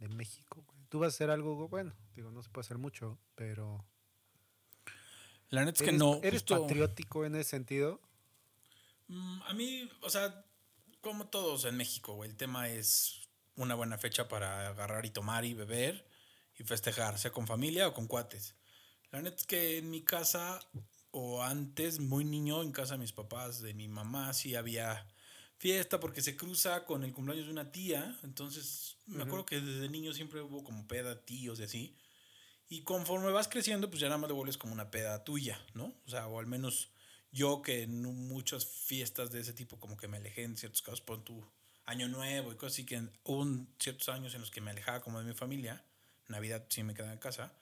de 0.00 0.08
México 0.08 0.64
güey. 0.66 0.83
Tú 0.94 1.00
vas 1.00 1.12
a 1.12 1.16
hacer 1.16 1.30
algo 1.30 1.66
bueno 1.66 1.92
digo 2.14 2.30
no 2.30 2.40
se 2.40 2.50
puede 2.50 2.66
hacer 2.66 2.78
mucho 2.78 3.18
pero 3.34 3.84
La 5.50 5.64
neta 5.64 5.78
es 5.78 5.82
que 5.82 5.88
¿Eres, 5.88 5.98
no. 5.98 6.20
¿Eres 6.22 6.42
justo- 6.42 6.60
patriótico 6.62 7.24
en 7.24 7.34
ese 7.34 7.50
sentido? 7.50 8.00
Mm, 9.08 9.42
A 9.42 9.54
mí, 9.54 9.90
o 10.02 10.08
sea, 10.08 10.44
como 11.00 11.26
todos 11.26 11.64
en 11.64 11.76
México, 11.76 12.22
el 12.24 12.36
tema 12.36 12.68
es 12.68 13.28
una 13.56 13.74
buena 13.74 13.98
fecha 13.98 14.28
para 14.28 14.68
agarrar 14.68 15.04
y 15.04 15.10
tomar 15.10 15.44
y 15.44 15.52
beber 15.54 16.08
y 16.56 16.62
festejar, 16.62 17.18
sea 17.18 17.32
con 17.32 17.48
familia 17.48 17.88
o 17.88 17.92
con 17.92 18.06
cuates. 18.06 18.54
La 19.10 19.20
neta 19.20 19.36
es 19.36 19.46
que 19.48 19.78
en 19.78 19.90
mi 19.90 20.02
casa, 20.04 20.60
o 21.10 21.42
antes, 21.42 21.98
muy 21.98 22.24
niño, 22.24 22.62
en 22.62 22.70
casa 22.70 22.94
de 22.94 22.98
mis 23.00 23.12
papás, 23.12 23.60
de 23.60 23.74
mi 23.74 23.88
mamá, 23.88 24.32
sí 24.32 24.54
había 24.54 25.08
fiesta 25.64 25.98
porque 25.98 26.20
se 26.20 26.36
cruza 26.36 26.84
con 26.84 27.04
el 27.04 27.14
cumpleaños 27.14 27.46
de 27.46 27.52
una 27.52 27.72
tía. 27.72 28.18
Entonces, 28.22 28.98
me 29.06 29.16
Ujú. 29.16 29.22
acuerdo 29.24 29.46
que 29.46 29.60
desde 29.62 29.88
niño 29.88 30.12
siempre 30.12 30.42
hubo 30.42 30.62
como 30.62 30.86
peda, 30.86 31.24
tíos 31.24 31.58
y 31.58 31.62
así. 31.62 31.96
Y 32.68 32.82
conforme 32.82 33.30
vas 33.32 33.48
creciendo, 33.48 33.88
pues 33.88 33.98
ya 34.00 34.08
nada 34.08 34.18
más 34.18 34.28
lo 34.28 34.36
vuelves 34.36 34.58
como 34.58 34.74
una 34.74 34.90
peda 34.90 35.24
tuya, 35.24 35.58
¿no? 35.72 35.94
O 36.06 36.10
sea, 36.10 36.26
o 36.26 36.38
al 36.38 36.46
menos 36.46 36.90
yo 37.32 37.62
que 37.62 37.82
en 37.84 38.02
muchas 38.28 38.66
fiestas 38.66 39.30
de 39.30 39.40
ese 39.40 39.54
tipo 39.54 39.80
como 39.80 39.96
que 39.96 40.06
me 40.06 40.18
alejé 40.18 40.42
en 40.42 40.58
ciertos 40.58 40.82
casos 40.82 41.00
por 41.00 41.24
tu 41.24 41.42
año 41.86 42.08
nuevo 42.08 42.52
y 42.52 42.56
cosas 42.56 42.74
así 42.74 42.84
que 42.84 42.98
hubo 43.24 43.40
un- 43.40 43.66
ciertos 43.78 44.10
años 44.10 44.34
en 44.34 44.42
los 44.42 44.50
que 44.50 44.60
me 44.60 44.70
alejaba 44.70 45.00
como 45.00 45.18
de 45.18 45.24
mi 45.24 45.32
familia. 45.32 45.82
Navidad 46.28 46.66
sí 46.68 46.82
me 46.82 46.92
quedaba 46.92 47.14
en 47.14 47.18
casa. 47.18 47.54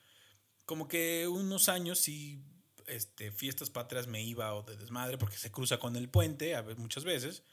Como 0.64 0.88
que 0.88 1.28
unos 1.28 1.68
años 1.68 2.00
sí, 2.00 2.42
este, 2.88 3.30
fiestas 3.30 3.70
patrias 3.70 4.08
me 4.08 4.20
iba 4.24 4.52
o 4.54 4.64
de 4.64 4.76
desmadre 4.76 5.18
porque 5.18 5.36
se 5.36 5.52
cruza 5.52 5.78
con 5.78 5.94
el 5.94 6.08
puente 6.08 6.56
a 6.56 6.62
ve- 6.62 6.74
muchas 6.74 7.04
veces. 7.04 7.44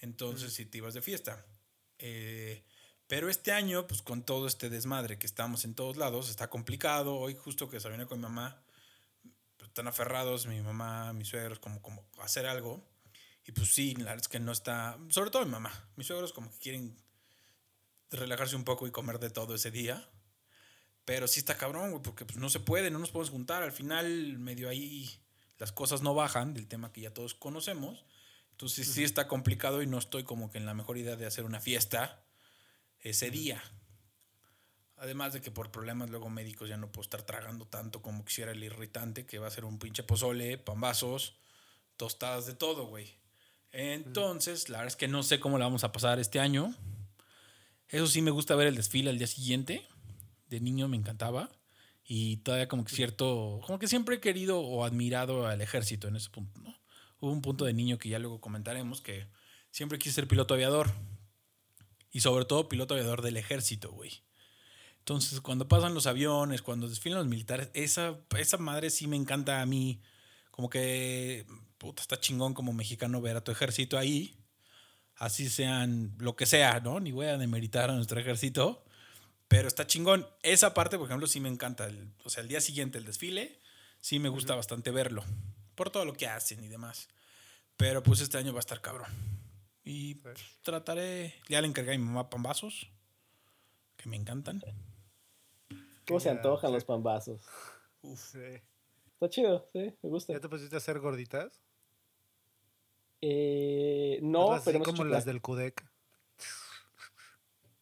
Entonces 0.00 0.52
sí 0.52 0.66
te 0.66 0.78
ibas 0.78 0.94
de 0.94 1.02
fiesta. 1.02 1.44
Eh, 1.98 2.64
pero 3.06 3.28
este 3.28 3.52
año, 3.52 3.86
pues 3.86 4.02
con 4.02 4.22
todo 4.22 4.46
este 4.46 4.70
desmadre 4.70 5.18
que 5.18 5.26
estamos 5.26 5.64
en 5.64 5.74
todos 5.74 5.96
lados, 5.96 6.30
está 6.30 6.48
complicado. 6.48 7.16
Hoy 7.16 7.34
justo 7.34 7.68
que 7.68 7.76
desayuné 7.76 8.06
con 8.06 8.18
mi 8.18 8.22
mamá, 8.22 8.62
pues, 9.56 9.68
están 9.68 9.88
aferrados 9.88 10.46
mi 10.46 10.60
mamá, 10.60 11.12
mis 11.12 11.28
suegros, 11.28 11.58
como, 11.58 11.82
como 11.82 12.08
hacer 12.20 12.46
algo. 12.46 12.86
Y 13.44 13.52
pues 13.52 13.74
sí, 13.74 13.94
la 13.94 14.04
verdad 14.04 14.22
es 14.22 14.28
que 14.28 14.38
no 14.38 14.52
está, 14.52 14.98
sobre 15.08 15.30
todo 15.30 15.44
mi 15.44 15.50
mamá, 15.50 15.72
mis 15.96 16.06
suegros 16.06 16.32
como 16.32 16.50
que 16.52 16.58
quieren 16.58 16.96
relajarse 18.10 18.56
un 18.56 18.64
poco 18.64 18.86
y 18.86 18.90
comer 18.90 19.18
de 19.18 19.30
todo 19.30 19.54
ese 19.54 19.70
día. 19.70 20.08
Pero 21.04 21.26
sí 21.26 21.40
está 21.40 21.56
cabrón, 21.56 21.90
güey, 21.90 22.02
porque 22.02 22.24
pues 22.24 22.38
no 22.38 22.48
se 22.48 22.60
puede, 22.60 22.90
no 22.90 22.98
nos 22.98 23.10
podemos 23.10 23.30
juntar. 23.30 23.62
Al 23.62 23.72
final, 23.72 24.38
medio 24.38 24.68
ahí 24.68 25.10
las 25.58 25.72
cosas 25.72 26.02
no 26.02 26.14
bajan 26.14 26.54
del 26.54 26.68
tema 26.68 26.92
que 26.92 27.00
ya 27.00 27.12
todos 27.12 27.34
conocemos. 27.34 28.04
Entonces 28.60 28.88
sí 28.88 29.04
está 29.04 29.26
complicado 29.26 29.80
y 29.80 29.86
no 29.86 29.96
estoy 29.96 30.22
como 30.22 30.50
que 30.50 30.58
en 30.58 30.66
la 30.66 30.74
mejor 30.74 30.98
idea 30.98 31.16
de 31.16 31.24
hacer 31.24 31.46
una 31.46 31.60
fiesta 31.60 32.22
ese 32.98 33.30
día. 33.30 33.62
Además 34.98 35.32
de 35.32 35.40
que 35.40 35.50
por 35.50 35.70
problemas 35.70 36.10
luego 36.10 36.28
médicos 36.28 36.68
ya 36.68 36.76
no 36.76 36.92
puedo 36.92 37.00
estar 37.00 37.22
tragando 37.22 37.64
tanto 37.64 38.02
como 38.02 38.22
quisiera 38.22 38.52
el 38.52 38.62
irritante, 38.62 39.24
que 39.24 39.38
va 39.38 39.46
a 39.46 39.50
ser 39.50 39.64
un 39.64 39.78
pinche 39.78 40.02
pozole, 40.02 40.58
pambazos, 40.58 41.38
tostadas 41.96 42.44
de 42.44 42.52
todo, 42.52 42.84
güey. 42.84 43.10
Entonces, 43.72 44.68
la 44.68 44.80
verdad 44.80 44.88
es 44.88 44.96
que 44.96 45.08
no 45.08 45.22
sé 45.22 45.40
cómo 45.40 45.56
la 45.56 45.64
vamos 45.64 45.84
a 45.84 45.92
pasar 45.92 46.18
este 46.18 46.38
año. 46.38 46.76
Eso 47.88 48.08
sí 48.08 48.20
me 48.20 48.30
gusta 48.30 48.56
ver 48.56 48.66
el 48.66 48.76
desfile 48.76 49.08
al 49.08 49.16
día 49.16 49.26
siguiente. 49.26 49.88
De 50.50 50.60
niño 50.60 50.86
me 50.86 50.98
encantaba. 50.98 51.48
Y 52.04 52.36
todavía 52.38 52.68
como 52.68 52.84
que 52.84 52.94
cierto, 52.94 53.62
como 53.66 53.78
que 53.78 53.88
siempre 53.88 54.16
he 54.16 54.20
querido 54.20 54.60
o 54.60 54.84
admirado 54.84 55.46
al 55.46 55.62
ejército 55.62 56.08
en 56.08 56.16
ese 56.16 56.28
punto, 56.28 56.60
¿no? 56.60 56.79
Hubo 57.20 57.32
un 57.32 57.42
punto 57.42 57.64
de 57.64 57.72
niño 57.72 57.98
que 57.98 58.08
ya 58.08 58.18
luego 58.18 58.40
comentaremos 58.40 59.00
que 59.00 59.26
siempre 59.70 59.98
quise 59.98 60.14
ser 60.14 60.28
piloto 60.28 60.54
aviador. 60.54 60.90
Y 62.12 62.20
sobre 62.20 62.44
todo 62.44 62.68
piloto 62.68 62.94
aviador 62.94 63.22
del 63.22 63.36
ejército, 63.36 63.92
güey. 63.92 64.22
Entonces, 64.98 65.40
cuando 65.40 65.68
pasan 65.68 65.94
los 65.94 66.06
aviones, 66.06 66.62
cuando 66.62 66.88
desfilan 66.88 67.18
los 67.20 67.28
militares, 67.28 67.70
esa, 67.74 68.18
esa 68.38 68.56
madre 68.58 68.90
sí 68.90 69.06
me 69.06 69.16
encanta 69.16 69.60
a 69.60 69.66
mí. 69.66 70.00
Como 70.50 70.68
que, 70.68 71.46
puta, 71.78 72.02
está 72.02 72.18
chingón 72.18 72.52
como 72.54 72.72
mexicano 72.72 73.20
ver 73.20 73.36
a 73.36 73.44
tu 73.44 73.52
ejército 73.52 73.96
ahí. 73.98 74.36
Así 75.16 75.48
sean 75.48 76.14
lo 76.18 76.34
que 76.36 76.46
sea, 76.46 76.80
¿no? 76.80 76.98
Ni 77.00 77.12
voy 77.12 77.26
a 77.26 77.38
demeritar 77.38 77.90
a 77.90 77.94
nuestro 77.94 78.18
ejército. 78.20 78.84
Pero 79.48 79.68
está 79.68 79.86
chingón. 79.86 80.26
Esa 80.42 80.74
parte, 80.74 80.96
por 80.98 81.06
ejemplo, 81.06 81.26
sí 81.26 81.40
me 81.40 81.48
encanta. 81.48 81.86
El- 81.86 82.12
o 82.24 82.30
sea, 82.30 82.42
el 82.42 82.48
día 82.48 82.60
siguiente, 82.60 82.98
el 82.98 83.04
desfile, 83.04 83.58
sí 84.00 84.18
me 84.18 84.28
gusta 84.28 84.54
bastante 84.54 84.90
verlo. 84.90 85.24
Por 85.80 85.88
todo 85.88 86.04
lo 86.04 86.12
que 86.12 86.26
hacen 86.26 86.62
y 86.62 86.68
demás. 86.68 87.08
Pero 87.78 88.02
pues 88.02 88.20
este 88.20 88.36
año 88.36 88.52
va 88.52 88.58
a 88.58 88.60
estar 88.60 88.82
cabrón. 88.82 89.08
Y 89.82 90.16
pues, 90.16 90.38
trataré. 90.60 91.32
Ya 91.48 91.62
le 91.62 91.68
encargué 91.68 91.94
a 91.94 91.98
mi 91.98 92.04
mamá 92.04 92.28
pambazos. 92.28 92.90
Que 93.96 94.06
me 94.10 94.18
encantan. 94.18 94.60
¿Cómo 96.06 96.20
se 96.20 96.28
antojan 96.28 96.68
sí. 96.68 96.74
los 96.74 96.84
pambazos? 96.84 97.40
Uf. 98.02 98.20
Sí. 98.20 98.60
Está 99.14 99.30
chido, 99.30 99.70
sí, 99.72 99.94
me 100.02 100.10
gusta. 100.10 100.34
¿Ya 100.34 100.40
te 100.40 100.50
pusiste 100.50 100.76
a 100.76 100.76
hacer 100.76 101.00
gorditas? 101.00 101.62
Eh, 103.22 104.18
no, 104.20 104.48
pero 104.48 104.56
así 104.56 104.70
hemos 104.72 104.86
como 104.86 105.04
hecho 105.04 105.04
las 105.06 105.24
del 105.24 105.40
Cudec. 105.40 105.82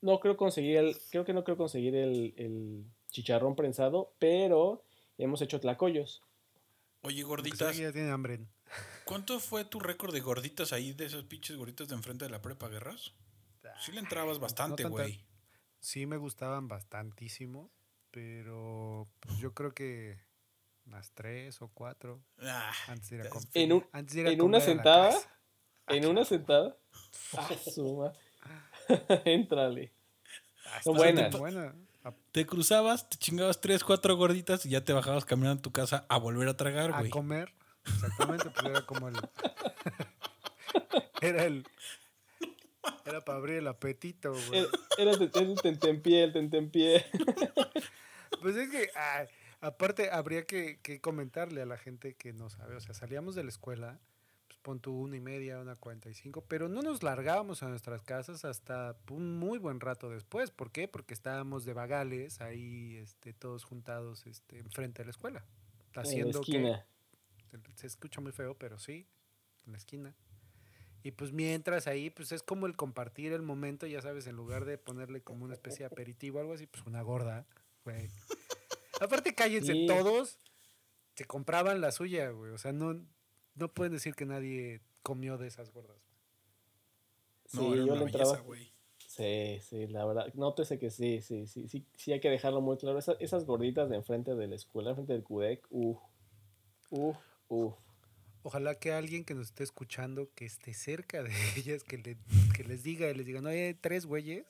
No 0.03 0.21
creo 0.21 0.37
conseguir 0.37 0.77
el, 0.77 0.97
creo 1.11 1.25
que 1.25 1.33
no 1.33 1.43
creo 1.43 1.57
conseguir 1.57 1.97
el, 1.97 2.33
el 2.37 2.85
chicharrón 3.11 3.57
prensado, 3.57 4.13
pero 4.21 4.85
hemos 5.17 5.43
hecho 5.43 5.59
tlacoyos. 5.59 6.23
Oye, 7.09 7.23
gorditas. 7.23 7.77
que 7.77 7.83
ya 7.83 7.93
tiene 7.93 8.11
hambre. 8.11 8.41
¿Cuánto 9.05 9.41
fue 9.41 9.65
tu 9.65 9.81
récord 9.81 10.13
de 10.13 10.21
gorditas 10.21 10.73
ahí, 10.73 10.93
de 10.93 11.07
esos 11.07 11.25
pinches 11.25 11.57
gorditas 11.57 11.89
de 11.89 11.95
enfrente 11.95 12.25
de 12.27 12.31
la 12.31 12.43
prepa 12.43 12.69
guerras? 12.69 13.15
Sí 13.85 13.93
le 13.93 14.01
entrabas 14.01 14.39
bastante, 14.39 14.83
no 14.85 14.91
güey. 14.91 15.25
Sí 15.81 16.07
me 16.07 16.17
gustaban 16.17 16.69
bastantísimo, 16.69 17.71
pero 18.11 19.09
pues, 19.21 19.39
yo 19.39 19.55
creo 19.55 19.73
que 19.73 20.19
unas 20.87 21.13
tres 21.13 21.61
o 21.63 21.69
cuatro 21.69 22.23
Ah, 22.43 22.73
antes 22.89 23.09
de 23.11 23.17
ir 23.17 23.23
a 23.23 23.25
Es- 23.27 23.31
comer. 23.33 23.49
En 23.55 23.73
un- 23.73 23.87
antes 23.93 24.15
de 24.15 24.21
ir 24.23 24.27
a 24.27 24.31
en 24.33 24.43
una 24.43 24.61
sentada, 24.61 25.11
casa. 25.11 25.31
En 25.89 26.07
una 26.07 26.25
sentada. 26.25 26.77
Ah, 27.39 27.49
suma. 27.73 28.13
Éntrale. 29.25 29.93
Ah, 30.67 30.83
Son 30.83 30.97
buenas. 30.97 31.39
buena. 31.39 31.75
A, 32.05 32.13
te 32.33 32.47
cruzabas, 32.47 33.09
te 33.09 33.17
chingabas 33.17 33.61
tres, 33.61 33.85
cuatro 33.85 34.17
gorditas 34.17 34.65
y 34.67 34.71
ya 34.71 34.85
te 34.85 34.93
bajabas 34.93 35.25
caminando 35.25 35.61
a 35.61 35.63
tu 35.63 35.73
casa 35.73 36.07
a 36.09 36.19
volver 36.19 36.49
a 36.49 36.57
tragar, 36.57 36.93
a 36.93 37.01
güey. 37.01 37.11
comer. 37.11 37.53
Exactamente, 37.85 38.51
pues 38.51 38.67
era 38.67 38.87
como 38.87 39.09
el. 39.09 39.17
era 41.21 41.45
el. 41.45 41.67
Era 43.05 43.21
para 43.23 43.39
abrir 43.39 43.57
el 43.57 43.67
apetito, 43.67 44.33
güey. 44.33 44.61
Era 44.61 44.69
era 44.99 45.11
el 45.13 45.23
el 45.23 45.61
tentempié, 45.61 46.25
el 46.25 46.33
tentempié. 46.33 47.07
Pues 48.41 48.55
es 48.55 48.71
que, 48.71 48.89
aparte, 49.61 50.11
habría 50.13 50.45
que, 50.45 50.79
que 50.83 51.01
comentarle 51.01 51.63
a 51.63 51.67
la 51.67 51.77
gente 51.77 52.15
que 52.15 52.33
no 52.33 52.51
sabe. 52.51 52.77
O 52.77 52.81
sea, 52.81 52.95
salíamos 52.95 53.35
de 53.35 53.43
la 53.43 53.49
escuela, 53.49 53.99
pon 54.69 54.81
tu 54.81 54.93
una 54.93 55.17
y 55.17 55.21
media, 55.21 55.59
una 55.61 55.77
cuarenta 55.77 56.11
y 56.11 56.15
cinco, 56.15 56.45
pero 56.47 56.69
no 56.69 56.83
nos 56.83 57.03
largábamos 57.03 57.63
a 57.63 57.69
nuestras 57.71 58.03
casas 58.03 58.45
hasta 58.45 58.99
un 59.09 59.39
muy 59.39 59.57
buen 59.59 59.81
rato 59.81 60.11
después. 60.11 60.51
¿Por 60.51 60.71
qué? 60.71 60.87
Porque 60.89 61.15
estábamos 61.15 61.65
de 61.65 61.73
vagales 61.73 62.43
ahí, 62.43 62.97
este, 62.97 63.33
todos 63.33 63.65
juntados, 63.65 64.27
este, 64.27 64.59
enfrente 64.59 65.01
de 65.01 65.07
la 65.07 65.11
escuela. 65.13 65.47
En 65.79 65.93
la 65.95 66.03
Haciendo 66.03 66.43
que 66.43 66.83
se 67.77 67.87
escucha 67.87 68.21
muy 68.21 68.33
feo, 68.33 68.59
pero 68.59 68.79
sí, 68.79 69.07
en 69.65 69.73
la 69.73 69.79
esquina. 69.79 70.15
Y 71.03 71.13
pues 71.13 71.33
mientras 71.33 71.87
ahí, 71.87 72.11
pues 72.11 72.31
es 72.33 72.43
como 72.43 72.67
el 72.67 72.77
compartir 72.77 73.33
el 73.33 73.41
momento, 73.41 73.87
ya 73.87 74.03
sabes, 74.03 74.27
en 74.27 74.37
lugar 74.37 74.67
de 74.67 74.77
ponerle 74.77 75.23
como 75.23 75.47
una 75.47 75.55
especie 75.55 75.79
de 75.79 75.87
aperitivo 75.87 76.37
o 76.37 76.41
algo 76.43 76.53
así, 76.53 76.67
pues 76.67 76.85
una 76.85 77.01
gorda, 77.01 77.47
güey. 77.85 78.11
Aparte, 79.01 79.35
cállense 79.35 79.73
Sí. 79.73 79.87
todos, 79.87 80.39
se 81.15 81.25
compraban 81.25 81.81
la 81.81 81.91
suya, 81.91 82.29
güey. 82.29 82.53
O 82.53 82.59
sea, 82.59 82.73
no, 82.73 83.01
no 83.59 83.69
pueden 83.73 83.93
decir 83.93 84.15
que 84.15 84.25
nadie 84.27 84.81
comió 85.03 85.39
de 85.39 85.49
esas 85.49 85.71
gordas. 85.73 85.97
Sí, 87.47 87.57
No, 87.59 87.75
era 87.75 87.77
yo 87.77 87.93
una 87.93 88.01
le 88.01 88.07
entraba. 88.07 88.33
belleza, 88.33 88.47
güey. 88.47 88.73
Sí, 89.07 89.59
sí, 89.69 89.87
la 89.89 90.05
verdad. 90.05 90.33
Nótese 90.35 90.79
que 90.79 90.91
sí, 90.91 91.23
sí, 91.23 91.47
sí, 91.47 91.67
sí, 91.69 91.85
sí 91.97 92.13
hay 92.13 92.21
que 92.21 92.29
dejarlo 92.31 92.61
muy 92.61 92.77
claro. 92.77 92.99
Esa- 92.99 93.17
esas 93.21 93.45
gorditas 93.47 93.89
de 93.89 93.97
enfrente 93.97 94.35
de 94.35 94.47
la 94.47 94.55
escuela, 94.55 94.91
enfrente 94.91 95.15
del 95.15 95.23
CUDEC, 95.25 95.67
uff, 95.71 95.99
uff, 96.91 97.17
uff. 97.49 97.75
Ojalá 98.43 98.75
que 98.77 98.93
alguien 98.93 99.25
que 99.25 99.35
nos 99.35 99.47
esté 99.49 99.65
escuchando, 99.65 100.31
que 100.35 100.45
esté 100.45 100.73
cerca 100.75 101.23
de 101.23 101.31
ellas, 101.57 101.83
que, 101.85 101.99
le- 101.99 102.19
que 102.55 102.65
les 102.65 102.83
diga, 102.83 103.11
les 103.13 103.27
diga, 103.27 103.41
no, 103.41 103.49
hay 103.49 103.75
tres 103.75 104.05
güeyes 104.07 104.47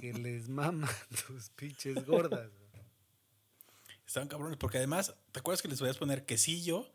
que 0.00 0.12
les 0.12 0.48
maman 0.48 0.88
tus 1.26 1.48
pinches 1.50 2.04
gordas. 2.06 2.50
güey". 2.52 2.68
Estaban 4.06 4.28
cabrones, 4.28 4.56
porque 4.58 4.78
además, 4.78 5.14
¿te 5.32 5.40
acuerdas 5.40 5.62
que 5.62 5.68
les 5.68 5.78
podías 5.78 5.96
poner 5.98 6.24
quesillo? 6.24 6.86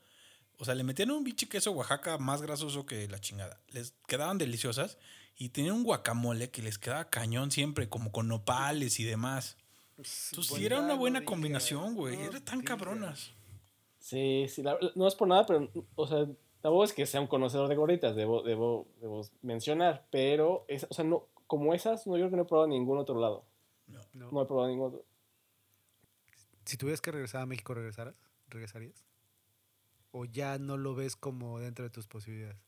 O 0.59 0.65
sea, 0.65 0.75
le 0.75 0.83
metían 0.83 1.11
un 1.11 1.23
biche 1.23 1.47
queso 1.49 1.71
Oaxaca 1.71 2.17
más 2.17 2.41
grasoso 2.41 2.85
que 2.85 3.07
la 3.07 3.19
chingada. 3.19 3.59
Les 3.71 3.93
quedaban 4.07 4.37
deliciosas 4.37 4.97
y 5.35 5.49
tenían 5.49 5.75
un 5.75 5.83
guacamole 5.83 6.51
que 6.51 6.61
les 6.61 6.77
quedaba 6.77 7.09
cañón 7.09 7.51
siempre, 7.51 7.89
como 7.89 8.11
con 8.11 8.27
nopales 8.27 8.99
y 8.99 9.03
demás. 9.03 9.57
Entonces, 9.97 10.47
sí 10.55 10.65
era 10.65 10.79
una 10.79 10.93
buena 10.95 11.19
no 11.19 11.25
combinación, 11.25 11.95
güey. 11.95 12.17
no 12.17 12.23
Eran 12.23 12.45
tan 12.45 12.61
cabronas. 12.61 13.31
Sí, 13.99 14.47
sí, 14.49 14.63
la- 14.63 14.77
no 14.95 15.07
es 15.07 15.15
por 15.15 15.27
nada, 15.27 15.45
pero, 15.45 15.69
o 15.95 16.07
sea, 16.07 16.25
tampoco 16.61 16.83
es 16.83 16.93
que 16.93 17.05
sea 17.05 17.21
un 17.21 17.27
conocedor 17.27 17.67
de 17.69 17.75
gorditas, 17.75 18.15
debo, 18.15 18.41
debo, 18.43 18.87
debo 19.01 19.21
mencionar, 19.41 20.05
pero, 20.11 20.65
es, 20.67 20.85
o 20.89 20.93
sea, 20.93 21.05
no, 21.05 21.27
como 21.47 21.73
esas, 21.73 22.05
no, 22.07 22.13
yo 22.17 22.23
creo 22.23 22.29
que 22.31 22.35
no 22.37 22.41
he 22.43 22.45
probado 22.45 22.65
en 22.65 22.71
ningún 22.71 22.97
otro 22.97 23.19
lado. 23.19 23.45
No. 23.87 23.99
No. 24.13 24.31
No 24.31 24.41
he 24.41 24.45
probado 24.45 24.67
ningún 24.69 24.87
otro. 24.87 25.05
Si 26.65 26.77
tuvieras 26.77 27.01
que 27.01 27.11
regresar 27.11 27.41
a 27.41 27.45
México, 27.45 27.73
¿regresaras? 27.73 28.15
¿Regresarías? 28.47 29.03
¿O 30.15 30.25
ya 30.25 30.59
no 30.59 30.77
lo 30.77 30.93
ves 30.93 31.15
como 31.15 31.59
dentro 31.59 31.83
de 31.83 31.89
tus 31.89 32.07
posibilidades? 32.07 32.61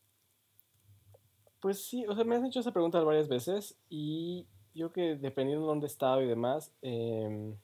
Pues 1.61 1.85
sí, 1.85 2.03
o 2.07 2.15
sea, 2.15 2.23
me 2.23 2.35
has 2.35 2.43
hecho 2.43 2.59
esa 2.59 2.73
pregunta 2.73 2.99
varias 3.01 3.27
veces 3.27 3.77
y 3.87 4.47
yo 4.73 4.91
que 4.91 5.15
dependiendo 5.15 5.61
de 5.61 5.67
dónde 5.67 5.85
estaba 5.85 6.23
y 6.23 6.27
demás, 6.27 6.73
eh, 6.81 7.55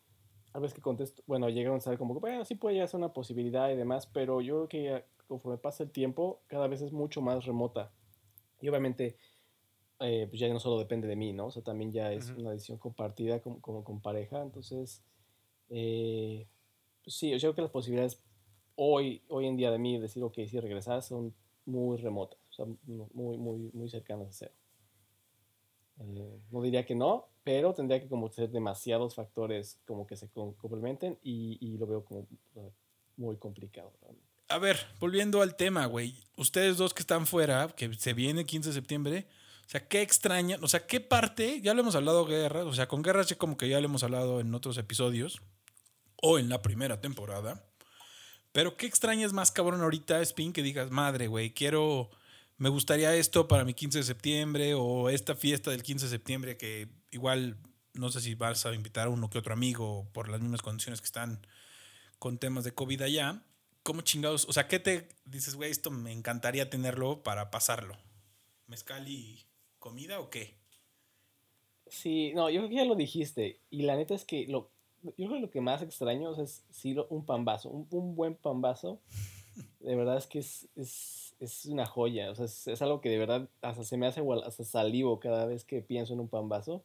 a 0.54 0.60
veces 0.60 0.76
que 0.76 0.82
contesto, 0.82 1.24
bueno, 1.26 1.50
llegaron 1.50 1.78
a 1.78 1.82
saber 1.82 1.98
como 1.98 2.14
que, 2.14 2.20
bueno, 2.20 2.46
sí 2.46 2.54
puede 2.54 2.76
llegar 2.76 2.86
a 2.86 2.92
ser 2.92 3.00
una 3.00 3.12
posibilidad 3.12 3.72
y 3.72 3.76
demás, 3.76 4.06
pero 4.06 4.40
yo 4.42 4.68
creo 4.68 4.70
que 4.70 5.06
conforme 5.28 5.58
pasa 5.58 5.84
el 5.84 5.90
tiempo, 5.90 6.44
cada 6.46 6.68
vez 6.68 6.82
es 6.82 6.92
mucho 6.92 7.22
más 7.22 7.46
remota. 7.46 7.92
Y 8.62 8.70
obviamente, 8.70 9.18
eh, 10.00 10.28
pues 10.30 10.40
ya 10.40 10.48
no 10.48 10.60
solo 10.60 10.78
depende 10.78 11.08
de 11.08 11.16
mí, 11.16 11.34
¿no? 11.34 11.48
O 11.48 11.52
sea, 11.52 11.64
también 11.64 11.92
ya 11.92 12.12
es 12.12 12.30
una 12.32 12.52
decisión 12.52 12.78
compartida 12.78 13.42
como, 13.42 13.60
como 13.62 13.84
con 13.84 14.00
pareja, 14.00 14.44
entonces, 14.44 15.04
eh, 15.70 16.48
pues 17.04 17.16
sí, 17.16 17.32
yo 17.32 17.40
creo 17.40 17.56
que 17.56 17.62
las 17.64 17.72
posibilidades 17.72 18.22
hoy, 18.84 19.22
hoy 19.30 19.46
en 19.46 19.58
día 19.58 19.70
de 19.70 19.78
mí 19.78 20.00
decir, 20.00 20.24
ok, 20.24 20.34
sí, 20.50 20.60
regresar 20.60 21.04
son 21.04 21.34
muy 21.66 21.98
remotas, 21.98 22.40
o 22.50 22.54
sea, 22.54 22.66
mu- 22.66 23.10
muy, 23.14 23.38
muy, 23.38 23.70
muy 23.74 23.90
cercanas 23.90 24.28
a 24.30 24.32
cero. 24.32 24.54
Eh, 26.00 26.40
no 26.50 26.62
diría 26.64 26.86
que 26.86 26.96
no, 26.96 27.28
pero 27.44 27.74
tendría 27.74 28.02
que 28.02 28.08
como 28.10 28.30
ser 28.32 28.50
demasiados 28.50 29.14
factores 29.16 29.80
como 29.86 30.08
que 30.08 30.16
se 30.16 30.30
com- 30.30 30.54
complementen 30.56 31.20
y, 31.22 31.58
y 31.62 31.78
lo 31.78 31.86
veo 31.86 32.04
como 32.04 32.26
muy 33.18 33.38
complicado. 33.38 33.94
realmente. 34.02 34.28
A 34.50 34.58
ver, 34.58 34.78
volviendo 35.00 35.42
al 35.42 35.56
tema, 35.56 35.86
güey. 35.86 36.16
Ustedes 36.36 36.78
dos 36.78 36.94
que 36.94 37.02
están 37.02 37.28
fuera, 37.28 37.68
que 37.76 37.94
se 37.94 38.14
viene 38.14 38.42
el 38.42 38.48
15 38.48 38.70
de 38.70 38.74
septiembre, 38.76 39.28
o 39.68 39.70
sea, 39.70 39.88
¿qué 39.88 40.02
extrañan? 40.02 40.62
O 40.64 40.68
sea, 40.68 40.86
¿qué 40.88 41.00
parte? 41.00 41.62
Ya 41.62 41.74
lo 41.74 41.82
hemos 41.82 41.96
hablado, 41.96 42.26
Guerras. 42.26 42.66
O 42.66 42.74
sea, 42.74 42.88
con 42.88 43.04
Guerras 43.04 43.28
ya 43.28 43.38
como 43.38 43.56
que 43.56 43.70
ya 43.70 43.80
lo 43.80 43.86
hemos 43.86 44.04
hablado 44.04 44.40
en 44.42 44.54
otros 44.56 44.78
episodios 44.78 45.42
o 46.22 46.40
en 46.40 46.50
la 46.50 46.62
primera 46.62 47.00
temporada. 47.00 47.64
Pero 48.52 48.76
¿qué 48.76 48.86
extrañas 48.86 49.34
más, 49.34 49.52
cabrón, 49.52 49.82
ahorita, 49.82 50.22
Spin, 50.22 50.54
que 50.54 50.64
digas, 50.64 50.92
madre, 50.92 51.28
güey, 51.28 51.54
quiero, 51.54 52.10
me 52.58 52.70
gustaría 52.70 53.16
esto 53.16 53.48
para 53.48 53.64
mi 53.64 53.74
15 53.74 54.00
de 54.00 54.04
septiembre 54.04 54.74
o 54.74 55.10
esta 55.10 55.36
fiesta 55.36 55.72
del 55.72 55.84
15 55.84 56.06
de 56.06 56.10
septiembre 56.10 56.58
que 56.58 56.90
igual, 57.12 57.58
no 57.94 58.10
sé 58.10 58.20
si 58.20 58.36
vas 58.36 58.66
a 58.66 58.74
invitar 58.74 59.08
a 59.08 59.10
uno 59.10 59.30
que 59.30 59.38
otro 59.38 59.54
amigo 59.54 60.08
por 60.14 60.28
las 60.30 60.42
mismas 60.42 60.62
condiciones 60.62 61.00
que 61.00 61.06
están 61.06 61.46
con 62.20 62.38
temas 62.38 62.64
de 62.64 62.74
COVID 62.74 63.02
allá. 63.02 63.42
¿Cómo 63.84 64.02
chingados? 64.02 64.46
O 64.48 64.54
sea, 64.54 64.68
¿qué 64.68 64.80
te 64.80 65.10
dices, 65.26 65.56
güey? 65.56 65.72
Esto 65.72 65.90
me 65.90 66.12
encantaría 66.12 66.70
tenerlo 66.70 67.24
para 67.24 67.50
pasarlo. 67.50 67.98
¿Mezcal 68.68 69.08
y 69.08 69.46
comida 69.80 70.20
o 70.20 70.30
qué? 70.30 70.56
Sí, 71.88 72.32
no, 72.34 72.50
yo 72.50 72.70
ya 72.70 72.86
lo 72.86 72.96
dijiste 72.96 73.60
y 73.70 73.82
la 73.82 73.96
neta 73.96 74.14
es 74.14 74.24
que 74.24 74.46
lo, 74.48 74.72
yo 75.04 75.12
creo 75.28 75.30
que 75.34 75.40
lo 75.42 75.50
que 75.50 75.62
más 75.62 75.82
extraño 75.82 76.30
o 76.30 76.36
sea, 76.36 76.44
es 76.44 76.64
sí, 76.72 76.96
un 77.10 77.26
pambazo, 77.26 77.70
un, 77.70 77.88
un 77.92 78.16
buen 78.16 78.36
pambazo. 78.36 79.00
De 79.80 79.96
verdad 79.96 80.18
es 80.18 80.28
que 80.28 80.40
es, 80.40 80.70
es, 80.76 81.36
es 81.40 81.66
una 81.66 81.86
joya, 81.86 82.32
o 82.32 82.36
sea, 82.36 82.46
es, 82.46 82.68
es 82.68 82.82
algo 82.82 83.02
que 83.02 83.10
de 83.10 83.18
verdad 83.18 83.50
hasta 83.62 83.84
se 83.84 83.98
me 83.98 84.08
hace 84.08 84.22
igual, 84.22 84.44
hasta 84.46 84.64
salivo 84.64 85.20
cada 85.20 85.46
vez 85.46 85.66
que 85.66 85.82
pienso 85.82 86.14
en 86.14 86.20
un 86.20 86.28
pambazo. 86.30 86.84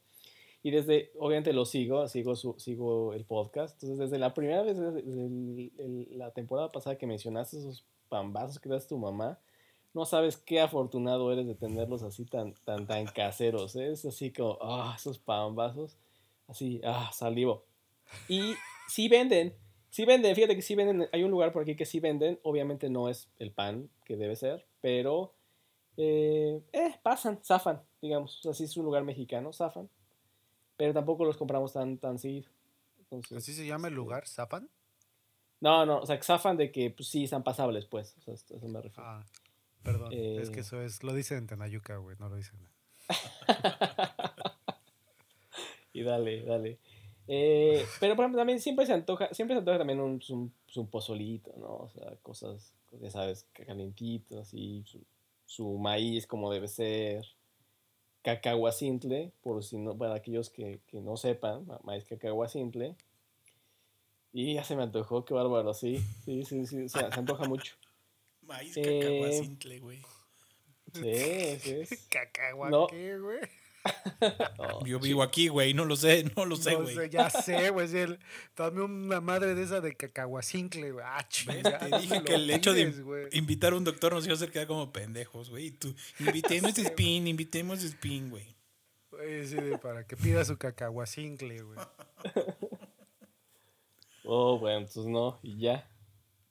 Y 0.62 0.72
desde, 0.72 1.12
obviamente 1.20 1.52
lo 1.52 1.64
sigo, 1.64 2.08
sigo, 2.08 2.34
su, 2.34 2.54
sigo 2.58 3.12
el 3.12 3.24
podcast. 3.24 3.74
Entonces, 3.74 3.98
desde 3.98 4.18
la 4.18 4.34
primera 4.34 4.62
vez, 4.62 4.76
desde 4.78 4.98
el- 5.00 5.72
el- 5.78 6.18
la 6.18 6.32
temporada 6.32 6.72
pasada 6.72 6.98
que 6.98 7.06
mencionaste 7.06 7.58
esos 7.58 7.84
pambazos 8.08 8.58
que 8.58 8.68
das 8.68 8.88
tu 8.88 8.98
mamá, 8.98 9.38
no 9.94 10.04
sabes 10.06 10.36
qué 10.36 10.60
afortunado 10.60 11.32
eres 11.32 11.46
de 11.46 11.54
tenerlos 11.54 12.02
así 12.02 12.24
tan, 12.24 12.54
tan, 12.64 12.86
tan 12.86 13.06
caseros. 13.06 13.76
¿eh? 13.76 13.92
Es 13.92 14.04
así 14.06 14.32
como, 14.32 14.58
ah, 14.60 14.94
esos 14.98 15.18
pambazos, 15.18 15.96
así, 16.48 16.80
ah, 16.84 17.10
salivo. 17.12 17.65
Y 18.28 18.54
sí 18.88 19.08
venden, 19.08 19.54
sí 19.90 20.04
venden, 20.04 20.34
fíjate 20.34 20.54
que 20.56 20.62
sí 20.62 20.74
venden, 20.74 21.08
hay 21.12 21.22
un 21.24 21.30
lugar 21.30 21.52
por 21.52 21.62
aquí 21.62 21.76
que 21.76 21.86
sí 21.86 22.00
venden, 22.00 22.38
obviamente 22.42 22.88
no 22.90 23.08
es 23.08 23.28
el 23.38 23.52
pan 23.52 23.88
que 24.04 24.16
debe 24.16 24.36
ser, 24.36 24.66
pero, 24.80 25.34
eh, 25.96 26.60
eh, 26.72 26.94
pasan, 27.02 27.42
zafan, 27.42 27.82
digamos, 28.00 28.38
o 28.38 28.42
sea, 28.42 28.54
sí 28.54 28.64
es 28.64 28.76
un 28.76 28.84
lugar 28.84 29.04
mexicano, 29.04 29.52
zafan, 29.52 29.88
pero 30.76 30.92
tampoco 30.92 31.24
los 31.24 31.36
compramos 31.36 31.72
tan, 31.72 31.98
tan 31.98 32.18
seguido. 32.18 32.50
Entonces, 32.98 33.38
¿Así 33.38 33.54
se 33.54 33.66
llama 33.66 33.88
el 33.88 33.94
este, 33.94 34.02
lugar? 34.02 34.26
¿Zapan? 34.26 34.68
No, 35.60 35.86
no, 35.86 36.00
o 36.00 36.06
sea, 36.06 36.20
zafan 36.22 36.56
de 36.56 36.70
que 36.70 36.90
pues, 36.90 37.08
sí 37.08 37.24
están 37.24 37.42
pasables, 37.42 37.86
pues, 37.86 38.14
o 38.18 38.20
sea, 38.20 38.34
a 38.34 38.36
eso 38.36 38.68
me 38.68 38.80
refiero. 38.82 39.08
Ah, 39.08 39.24
perdón. 39.82 40.12
es 40.12 40.50
que 40.50 40.58
Eh. 40.58 40.62
eso 40.62 40.82
es, 40.82 41.02
lo 41.02 41.14
dicen 41.14 41.38
en 41.38 41.46
Tenayuca, 41.46 41.96
güey, 41.96 42.16
no 42.18 42.28
lo 42.28 42.36
dicen. 42.36 42.58
Y 45.92 46.02
dale, 46.02 46.42
dale. 46.44 46.78
Eh, 47.28 47.84
pero 48.00 48.14
por 48.14 48.24
ejemplo, 48.24 48.38
también 48.40 48.60
siempre 48.60 48.86
se 48.86 48.92
antoja, 48.92 49.32
siempre 49.34 49.54
se 49.56 49.58
antoja 49.58 49.78
también 49.78 50.00
un, 50.00 50.20
un, 50.30 50.52
un 50.76 50.86
pozolito, 50.88 51.52
¿no? 51.56 51.66
O 51.76 51.90
sea, 51.90 52.14
cosas, 52.22 52.72
ya 53.00 53.10
sabes, 53.10 53.46
calientitos, 53.52 54.38
así, 54.38 54.82
su, 54.86 55.00
su 55.44 55.78
maíz 55.78 56.26
como 56.26 56.52
debe 56.52 56.68
ser, 56.68 57.24
cacahuacintle, 58.22 59.32
por 59.42 59.62
si 59.64 59.78
no, 59.78 59.96
para 59.96 60.14
aquellos 60.14 60.50
que, 60.50 60.80
que 60.86 61.00
no 61.00 61.16
sepan, 61.16 61.66
ma- 61.66 61.80
maíz 61.84 62.04
cacahuacintle. 62.04 62.94
Y 64.32 64.54
ya 64.54 64.64
se 64.64 64.76
me 64.76 64.82
antojó, 64.82 65.24
qué 65.24 65.32
bárbaro, 65.34 65.72
sí, 65.74 65.98
sí, 66.24 66.44
sí, 66.44 66.66
sí, 66.66 66.82
o 66.84 66.88
sea, 66.88 67.10
se 67.10 67.18
antoja 67.20 67.44
mucho. 67.46 67.74
Maíz 68.42 68.76
Eh, 68.76 69.00
cacahuacintle, 69.00 69.78
güey. 69.80 70.02
Sí, 70.92 71.58
sí. 71.60 71.70
es. 71.72 72.06
¿Cacagua 72.10 72.70
No. 72.70 72.86
Oh, 74.58 74.84
Yo 74.86 74.98
vivo 75.00 75.22
aquí, 75.22 75.48
güey, 75.48 75.74
no 75.74 75.84
lo 75.84 75.96
sé, 75.96 76.24
no 76.36 76.44
lo 76.44 76.56
sé, 76.56 76.72
No 76.72 76.82
güey. 76.82 76.94
sé, 76.94 77.10
ya 77.10 77.30
sé, 77.30 77.70
güey. 77.70 77.88
Dame 78.56 78.82
una 78.82 79.20
madre 79.20 79.54
de 79.54 79.62
esa 79.62 79.80
de 79.80 79.94
cacahuacincle, 79.94 80.92
güey. 80.92 81.04
Ah, 81.06 81.26
Te 81.28 81.62
no 81.90 81.98
dije 81.98 82.22
que 82.22 82.34
el 82.34 82.50
hecho 82.50 82.72
de 82.72 83.28
invitar 83.32 83.72
a 83.72 83.76
un 83.76 83.84
doctor 83.84 84.12
nos 84.14 84.24
iba 84.24 84.32
a 84.34 84.36
hacer 84.36 84.50
quedar 84.50 84.66
como 84.66 84.92
pendejos, 84.92 85.50
güey. 85.50 85.66
Y 85.66 85.70
tú, 85.72 85.94
invitemos 86.20 86.76
a 86.78 86.82
Spin, 86.82 87.26
invitemos 87.26 87.82
a 87.82 87.86
Spin, 87.86 88.30
güey. 88.30 88.54
Sí, 89.46 89.54
de 89.54 89.78
para 89.78 90.06
que 90.06 90.16
pida 90.16 90.44
su 90.44 90.58
cacahuacincle, 90.58 91.62
güey. 91.62 91.78
Oh, 94.24 94.58
bueno, 94.58 94.78
entonces 94.78 95.06
no, 95.06 95.38
y 95.42 95.58
ya. 95.58 95.88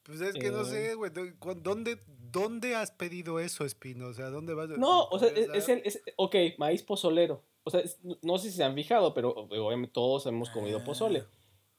Pues 0.04 0.22
es 0.22 0.34
que 0.34 0.50
no 0.52 0.62
Eh. 0.62 0.66
sé, 0.66 0.94
güey. 0.96 1.12
¿dó- 1.12 1.36
cu- 1.40 1.56
¿Dónde, 1.56 2.00
¿Dónde 2.40 2.76
has 2.76 2.92
pedido 2.92 3.40
eso, 3.40 3.66
Espino? 3.66 4.08
O 4.08 4.14
sea, 4.14 4.30
¿dónde 4.30 4.54
vas? 4.54 4.70
No, 4.70 5.06
o 5.06 5.20
sea, 5.20 5.30
es, 5.30 5.48
¿Puedes 5.48 5.64
es 5.64 5.70
el, 5.70 5.82
es, 5.86 6.02
ok, 6.18 6.36
maíz 6.58 6.84
pozolero. 6.84 7.42
O 7.64 7.70
sea, 7.72 7.80
es- 7.80 8.00
no 8.22 8.38
sé 8.38 8.50
si 8.52 8.58
se 8.58 8.64
han 8.64 8.76
fijado, 8.76 9.14
pero 9.14 9.30
obviamente 9.36 9.94
todos 9.94 10.26
hemos 10.28 10.50
comido 10.50 10.84
pozole. 10.84 11.24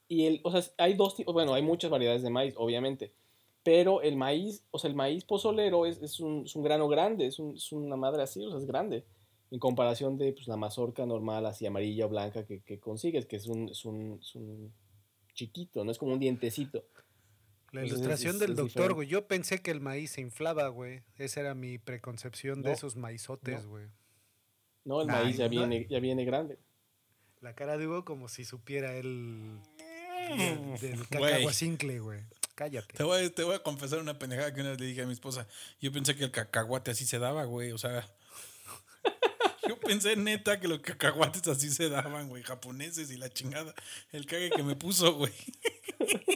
Y 0.08 0.26
el, 0.26 0.40
o 0.44 0.50
sea, 0.50 0.62
hay 0.78 0.94
dos 0.94 1.14
tipos, 1.16 1.34
bueno, 1.34 1.54
hay 1.54 1.62
muchas 1.62 1.90
variedades 1.90 2.22
de 2.22 2.30
maíz, 2.30 2.54
obviamente. 2.56 3.12
Pero 3.62 4.00
el 4.02 4.16
maíz, 4.16 4.64
o 4.70 4.78
sea, 4.78 4.88
el 4.88 4.96
maíz 4.96 5.24
pozolero 5.24 5.86
es, 5.86 6.00
es, 6.00 6.20
un, 6.20 6.46
un 6.54 6.62
grano 6.62 6.88
grande, 6.88 7.26
es, 7.26 7.38
un- 7.38 7.56
es 7.56 7.72
una 7.72 7.96
madre 7.96 8.22
así, 8.22 8.44
o 8.44 8.50
sea, 8.50 8.58
es 8.58 8.66
grande. 8.66 9.04
En 9.50 9.58
comparación 9.58 10.16
de 10.18 10.32
pues, 10.32 10.48
la 10.48 10.56
mazorca 10.56 11.04
normal, 11.06 11.46
así 11.46 11.66
amarilla 11.66 12.06
o 12.06 12.08
blanca 12.08 12.44
que, 12.46 12.62
que 12.62 12.78
consigues, 12.80 13.26
que 13.26 13.36
es 13.36 13.46
un, 13.46 13.68
es, 13.68 13.84
un, 13.84 14.18
es 14.20 14.34
un 14.34 14.72
chiquito, 15.34 15.84
no 15.84 15.90
es 15.92 15.98
como 15.98 16.12
un 16.12 16.18
dientecito. 16.20 16.84
La 17.80 17.86
ilustración 17.86 18.34
es- 18.34 18.40
del 18.40 18.50
es 18.52 18.56
doctor, 18.56 18.92
güey. 18.94 19.08
Yo 19.08 19.26
pensé 19.26 19.60
que 19.62 19.70
el 19.70 19.80
maíz 19.80 20.12
se 20.12 20.20
inflaba, 20.20 20.68
güey. 20.68 21.02
Esa 21.16 21.40
era 21.40 21.54
mi 21.54 21.78
preconcepción 21.78 22.62
de 22.62 22.70
No, 22.70 22.74
esos 22.74 22.96
maizotes, 22.96 23.66
güey. 23.66 23.86
No, 24.84 25.02
el 25.02 25.10
Ay, 25.10 25.24
maíz 25.24 25.36
ya 25.36 25.44
no. 25.44 25.50
viene, 25.50 25.86
ya 25.88 25.98
viene 26.00 26.24
grande. 26.24 26.58
La 27.40 27.54
cara 27.54 27.76
de 27.76 27.86
Hugo 27.86 28.04
como 28.04 28.28
si 28.28 28.44
supiera 28.44 28.94
él 28.96 29.58
del, 30.80 31.06
cacahuacincle, 31.08 32.00
güey. 32.00 32.20
Cállate. 32.54 32.96
Te 32.96 33.02
voy, 33.04 33.24
a- 33.26 33.34
te 33.34 33.42
voy 33.44 33.54
a 33.54 33.62
confesar 33.62 33.98
una 34.00 34.18
pendejada 34.18 34.52
que 34.54 34.60
una 34.62 34.70
vez 34.70 34.80
le 34.80 34.86
dije 34.86 35.02
a 35.02 35.06
mi 35.06 35.12
esposa. 35.12 35.46
Yo 35.80 35.92
pensé 35.92 36.16
que 36.16 36.24
el 36.24 36.30
cacahuate 36.30 36.90
así 36.92 37.04
se 37.04 37.18
daba, 37.18 37.44
güey. 37.44 37.72
O 37.72 37.78
sea, 37.78 38.08
yo 39.68 39.78
pensé 39.80 40.16
neta 40.16 40.58
que 40.58 40.66
los 40.68 40.80
cacahuates 40.80 41.46
así 41.48 41.70
se 41.70 41.88
daban, 41.90 42.28
güey. 42.28 42.42
Japoneses 42.42 43.10
y 43.10 43.16
la 43.18 43.28
chingada. 43.28 43.74
El 44.12 44.24
cague 44.26 44.50
que 44.50 44.62
me 44.62 44.74
puso, 44.76 45.14
güey. 45.14 45.32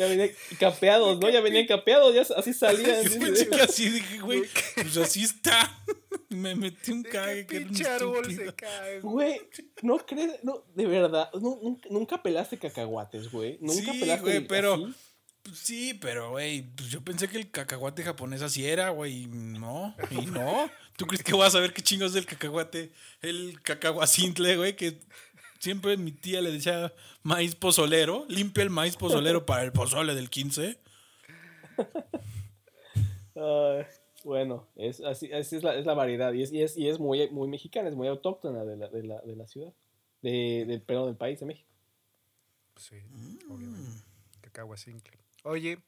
Ya 0.00 0.06
venían 0.06 0.30
capeados, 0.58 1.20
¿no? 1.20 1.28
Ya 1.28 1.42
venían 1.42 1.66
capeados, 1.66 2.14
ya 2.14 2.22
así 2.36 2.54
salían. 2.54 3.02
Yo 3.02 3.06
así 3.06 3.18
pensé 3.18 3.48
que 3.50 3.60
así 3.60 3.88
dije, 3.90 4.18
güey. 4.20 4.44
Pues 4.74 4.96
así 4.96 5.24
está. 5.24 5.78
Me 6.30 6.54
metí 6.54 6.92
un 6.92 7.02
¿De 7.02 7.10
cague 7.10 7.46
qué 7.46 7.66
que 7.66 7.82
era 7.82 7.96
árbol 7.96 8.34
se 8.34 8.54
cae, 8.54 9.00
güey? 9.00 9.12
Güey, 9.36 9.40
no 9.82 9.98
crees, 9.98 10.42
no, 10.42 10.64
de 10.74 10.86
verdad, 10.86 11.28
no, 11.34 11.58
nunca, 11.62 11.88
nunca 11.90 12.22
pelaste 12.22 12.56
cacahuates, 12.56 13.30
güey. 13.30 13.58
Nunca 13.60 13.92
Sí, 13.92 14.00
pelaste 14.00 14.22
güey, 14.22 14.46
pero- 14.46 14.74
así. 14.74 14.84
Pues 15.42 15.58
Sí, 15.58 15.94
pero, 15.94 16.30
güey, 16.30 16.62
pues 16.76 16.90
yo 16.90 17.02
pensé 17.02 17.26
que 17.26 17.38
el 17.38 17.50
cacahuate 17.50 18.02
japonés 18.02 18.42
así 18.42 18.66
era, 18.66 18.90
güey. 18.90 19.26
No, 19.26 19.94
y 20.10 20.26
no. 20.26 20.70
¿Tú 20.96 21.06
crees 21.06 21.22
que 21.24 21.32
vas 21.34 21.54
a 21.54 21.60
ver 21.60 21.72
qué 21.72 21.80
chingos 21.82 22.10
es 22.10 22.16
el 22.18 22.26
cacahuate? 22.26 22.92
El 23.22 23.58
cacahuacintle, 23.62 24.56
güey, 24.58 24.76
que 24.76 24.98
siempre 25.60 25.96
mi 25.96 26.10
tía 26.10 26.40
le 26.40 26.50
decía 26.50 26.92
maíz 27.22 27.54
pozolero. 27.54 28.24
Limpia 28.28 28.64
el 28.64 28.70
maíz 28.70 28.96
pozolero 28.96 29.46
para 29.46 29.62
el 29.62 29.70
pozole 29.72 30.14
del 30.16 30.28
15. 30.28 30.76
Ay, 33.36 33.84
bueno, 34.24 34.66
es, 34.76 35.00
así, 35.00 35.32
así 35.32 35.56
es, 35.56 35.62
la, 35.62 35.74
es 35.76 35.86
la 35.86 35.94
variedad 35.94 36.32
y 36.32 36.42
es, 36.42 36.52
y 36.52 36.62
es, 36.62 36.76
y 36.76 36.88
es 36.88 36.98
muy, 36.98 37.30
muy 37.30 37.48
mexicana, 37.48 37.88
es 37.88 37.94
muy 37.94 38.08
autóctona 38.08 38.64
de 38.64 38.76
la, 38.76 38.88
de 38.88 39.02
la, 39.04 39.20
de 39.20 39.36
la 39.36 39.46
ciudad, 39.46 39.72
de, 40.22 40.64
del, 40.66 40.82
perdón, 40.82 41.06
del 41.06 41.16
país 41.16 41.40
de 41.40 41.46
México. 41.46 41.68
Sí, 42.76 42.96
Mm. 43.10 43.52
obviamente. 43.52 44.02
Cacahuacincle. 44.40 45.16
Oye, 45.44 45.78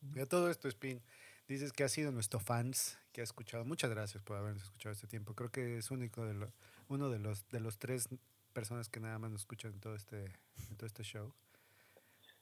de 0.00 0.26
todo 0.26 0.50
esto, 0.50 0.68
Spin, 0.68 1.00
dices 1.46 1.72
que 1.72 1.84
has 1.84 1.92
sido 1.92 2.10
nuestro 2.10 2.40
fans, 2.40 2.98
que 3.12 3.22
has 3.22 3.28
escuchado. 3.30 3.64
Muchas 3.64 3.90
gracias 3.90 4.22
por 4.22 4.36
habernos 4.38 4.64
escuchado 4.64 4.92
este 4.92 5.06
tiempo. 5.06 5.34
Creo 5.34 5.50
que 5.50 5.78
es 5.78 5.90
único 5.90 6.24
de 6.26 6.34
lo- 6.34 6.52
uno 6.88 7.10
de 7.10 7.18
los, 7.18 7.46
de 7.50 7.60
los 7.60 7.78
tres 7.78 8.08
personas 8.52 8.88
que 8.88 9.00
nada 9.00 9.18
más 9.18 9.30
nos 9.30 9.42
escuchan 9.42 9.72
en 9.74 9.80
todo 9.80 9.94
este, 9.94 10.24
en 10.70 10.76
todo 10.76 10.86
este 10.86 11.02
show. 11.02 11.32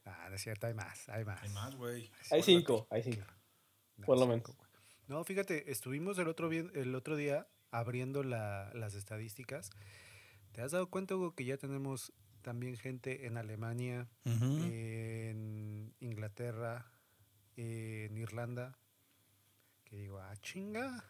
Ah, 0.05 0.27
no 0.29 0.37
es 0.37 0.43
cierto, 0.43 0.67
hay 0.67 0.75
más, 0.75 1.09
hay 1.09 1.25
más. 1.25 1.43
Hay 1.43 1.51
más, 1.51 1.75
güey. 1.75 2.11
Hay 2.31 2.43
cinco, 2.43 2.87
hay 2.91 3.03
cinco. 3.03 3.25
No, 3.97 4.07
por 4.07 4.17
lo 4.19 4.25
cinco, 4.33 4.53
menos. 4.53 4.67
No, 5.09 5.25
fíjate, 5.25 5.71
estuvimos 5.71 6.19
el 6.19 6.29
otro, 6.29 6.49
bien- 6.49 6.71
el 6.75 6.95
otro 6.95 7.17
día 7.17 7.47
abriendo 7.71 8.23
la- 8.23 8.71
las 8.75 8.95
estadísticas. 8.95 9.71
¿Te 10.53 10.63
has 10.63 10.73
dado 10.73 10.89
cuenta, 10.89 11.17
Hugo, 11.17 11.35
que 11.35 11.45
ya 11.45 11.57
tenemos 11.59 12.13
también 12.43 12.77
gente 12.77 13.27
en 13.27 13.37
Alemania, 13.37 14.09
Ujú. 14.25 14.59
en 14.65 15.95
Inglaterra, 16.01 16.87
en 17.57 18.17
Irlanda? 18.17 18.79
Que 19.85 19.97
digo, 19.99 20.19
ah, 20.19 20.35
chinga. 20.41 21.05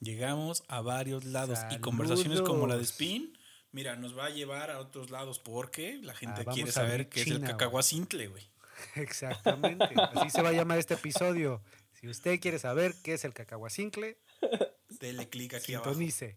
Llegamos 0.00 0.64
a 0.68 0.80
varios 0.80 1.24
lados 1.24 1.58
y 1.70 1.78
conversaciones 1.78 2.42
como 2.42 2.66
la 2.66 2.76
de 2.76 2.84
Saludos. 2.84 2.90
Spin. 2.90 3.38
Mira, 3.74 3.96
nos 3.96 4.16
va 4.16 4.26
a 4.26 4.30
llevar 4.30 4.70
a 4.70 4.78
otros 4.78 5.10
lados 5.10 5.40
porque 5.40 5.98
la 6.00 6.14
gente 6.14 6.42
Ah, 6.42 6.44
vamos 6.44 6.54
quiere 6.54 6.70
saber 6.70 7.08
qué 7.08 7.22
es 7.22 7.26
el 7.26 7.40
cacahuacintle, 7.40 8.28
güey. 8.28 8.48
Exactamente. 8.94 9.88
Así 10.14 10.30
se 10.30 10.42
va 10.42 10.50
a 10.50 10.52
llamar 10.52 10.78
este 10.78 10.94
episodio. 10.94 11.60
Si 11.94 12.06
usted 12.06 12.38
quiere 12.38 12.60
saber 12.60 12.94
qué 13.02 13.14
es 13.14 13.24
el 13.24 13.34
cacahuacincle, 13.34 14.16
Dele 15.00 15.28
clic 15.28 15.54
aquí 15.54 15.74
abajo. 15.74 15.90
sintonice. 15.90 16.36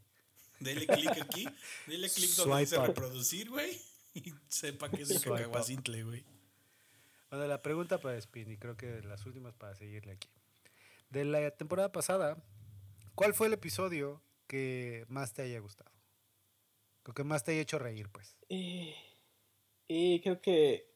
Dele 0.60 0.88
clic 0.88 1.10
aquí. 1.12 1.48
Dele 1.86 2.10
clic 2.10 2.32
donde 2.32 2.60
dice 2.62 2.80
reproducir, 2.80 3.52
güey. 3.52 3.80
Y 4.16 4.34
sepa 4.48 4.90
que 4.90 5.04
es 5.04 5.12
el 5.12 5.22
cacahuacintle, 5.22 6.04
güey. 6.06 6.26
Bueno, 7.30 7.46
la 7.46 7.62
pregunta 7.62 8.00
para 8.00 8.18
Spin, 8.18 8.50
y 8.50 8.58
creo 8.58 8.76
que 8.76 9.04
las 9.04 9.24
últimas 9.28 9.54
para 9.54 9.76
seguirle 9.76 10.14
aquí. 10.14 10.28
De 11.12 11.24
la 11.24 11.52
temporada 11.52 11.92
pasada, 11.92 12.44
¿cuál 13.14 13.36
fue 13.36 13.46
el 13.46 13.54
episodio 13.54 14.24
que 14.48 15.06
más 15.08 15.34
te 15.34 15.44
haya 15.44 15.60
gustado? 15.60 15.92
Lo 17.08 17.14
que 17.14 17.24
más 17.24 17.44
te 17.44 17.54
haya 17.54 17.62
hecho 17.62 17.80
reír, 17.80 18.10
pues. 18.12 18.36
Y, 18.50 18.94
y 19.88 20.20
creo 20.20 20.42
que 20.42 20.88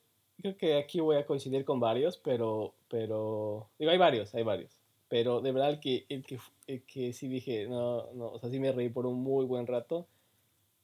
creo 0.41 0.57
que 0.57 0.77
aquí 0.77 0.99
voy 0.99 1.15
a 1.15 1.25
coincidir 1.25 1.63
con 1.63 1.79
varios, 1.79 2.17
pero 2.17 2.75
pero 2.89 3.69
digo 3.79 3.91
hay 3.91 3.97
varios, 3.97 4.35
hay 4.35 4.43
varios, 4.43 4.77
pero 5.07 5.39
de 5.39 5.51
verdad 5.51 5.69
el 5.69 5.79
que 5.79 6.05
el 6.09 6.25
que 6.25 6.39
el 6.67 6.83
que 6.83 7.13
sí 7.13 7.27
dije 7.27 7.67
no 7.67 8.11
no, 8.13 8.31
o 8.31 8.39
sea 8.39 8.49
sí 8.49 8.59
me 8.59 8.71
reí 8.71 8.89
por 8.89 9.05
un 9.05 9.21
muy 9.23 9.45
buen 9.45 9.67
rato, 9.67 10.07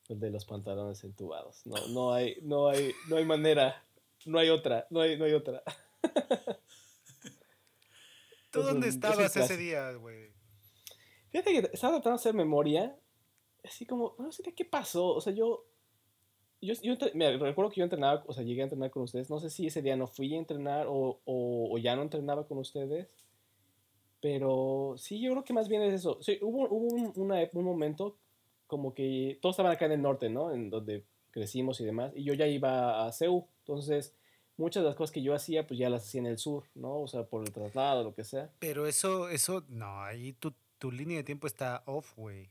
el 0.07 0.19
de 0.19 0.29
los 0.29 0.45
pantalones 0.45 1.03
entubados. 1.03 1.65
No 1.65 1.75
no 1.89 2.13
hay 2.13 2.37
no 2.43 2.69
hay 2.69 2.93
no 3.09 3.17
hay 3.17 3.25
manera, 3.25 3.83
no 4.25 4.39
hay 4.39 4.49
otra, 4.49 4.87
no 4.89 5.01
hay 5.01 5.17
no 5.17 5.25
hay 5.25 5.33
otra. 5.33 5.61
¿Tú 8.51 8.61
Es 8.61 8.65
dónde 8.65 8.87
un 8.87 8.93
estabas 8.93 9.35
ese 9.35 9.57
día, 9.57 9.91
güey? 9.93 10.31
Fíjate 11.31 11.51
que 11.51 11.69
estaba 11.73 11.95
tratando 11.95 12.11
de 12.17 12.21
hacer 12.21 12.33
memoria, 12.33 12.97
así 13.67 13.85
como, 13.85 14.15
no 14.19 14.31
sé 14.31 14.43
qué 14.53 14.65
pasó, 14.65 15.07
o 15.15 15.21
sea, 15.21 15.33
yo, 15.33 15.65
yo, 16.61 16.73
yo 16.81 16.95
mira, 17.13 17.31
recuerdo 17.37 17.69
que 17.71 17.79
yo 17.79 17.83
entrenaba, 17.83 18.23
o 18.27 18.33
sea, 18.33 18.43
llegué 18.43 18.61
a 18.61 18.63
entrenar 18.65 18.89
con 18.91 19.03
ustedes, 19.03 19.29
no 19.29 19.39
sé 19.39 19.49
si 19.49 19.67
ese 19.67 19.81
día 19.81 19.95
no 19.95 20.07
fui 20.07 20.33
a 20.33 20.37
entrenar 20.37 20.87
o, 20.87 21.19
o, 21.25 21.69
o 21.73 21.77
ya 21.77 21.95
no 21.95 22.01
entrenaba 22.01 22.47
con 22.47 22.57
ustedes, 22.57 23.07
pero 24.19 24.95
sí, 24.97 25.19
yo 25.21 25.31
creo 25.31 25.43
que 25.43 25.53
más 25.53 25.67
bien 25.69 25.81
es 25.83 25.93
eso. 25.93 26.17
Sí, 26.21 26.39
hubo 26.41 26.67
hubo 26.69 26.87
un, 26.87 27.13
una 27.15 27.41
ep- 27.43 27.51
un 27.53 27.65
momento 27.65 28.17
como 28.65 28.93
que 28.93 29.37
todos 29.41 29.53
estaban 29.53 29.71
acá 29.71 29.85
en 29.85 29.93
el 29.93 30.01
norte, 30.01 30.29
¿no? 30.29 30.51
En 30.51 30.69
donde 30.69 31.05
crecimos 31.31 31.79
y 31.79 31.85
demás, 31.85 32.11
y 32.15 32.23
yo 32.23 32.33
ya 32.33 32.47
iba 32.47 33.05
a 33.05 33.11
CEU, 33.11 33.47
entonces 33.59 34.17
muchas 34.57 34.81
de 34.81 34.89
las 34.89 34.95
cosas 34.97 35.13
que 35.13 35.21
yo 35.21 35.35
hacía, 35.35 35.67
pues 35.67 35.79
ya 35.79 35.87
las 35.89 36.03
hacía 36.03 36.19
en 36.21 36.25
el 36.27 36.39
sur, 36.39 36.63
¿no? 36.73 37.01
O 37.01 37.07
sea, 37.07 37.23
por 37.25 37.43
el 37.43 37.53
traslado, 37.53 38.03
lo 38.03 38.15
que 38.15 38.23
sea. 38.23 38.49
Pero 38.59 38.87
eso, 38.87 39.29
eso, 39.29 39.63
no, 39.69 40.01
ahí 40.01 40.33
tu, 40.33 40.51
tu 40.79 40.91
línea 40.91 41.17
de 41.17 41.23
tiempo 41.23 41.45
está 41.45 41.83
off, 41.85 42.15
güey. 42.17 42.49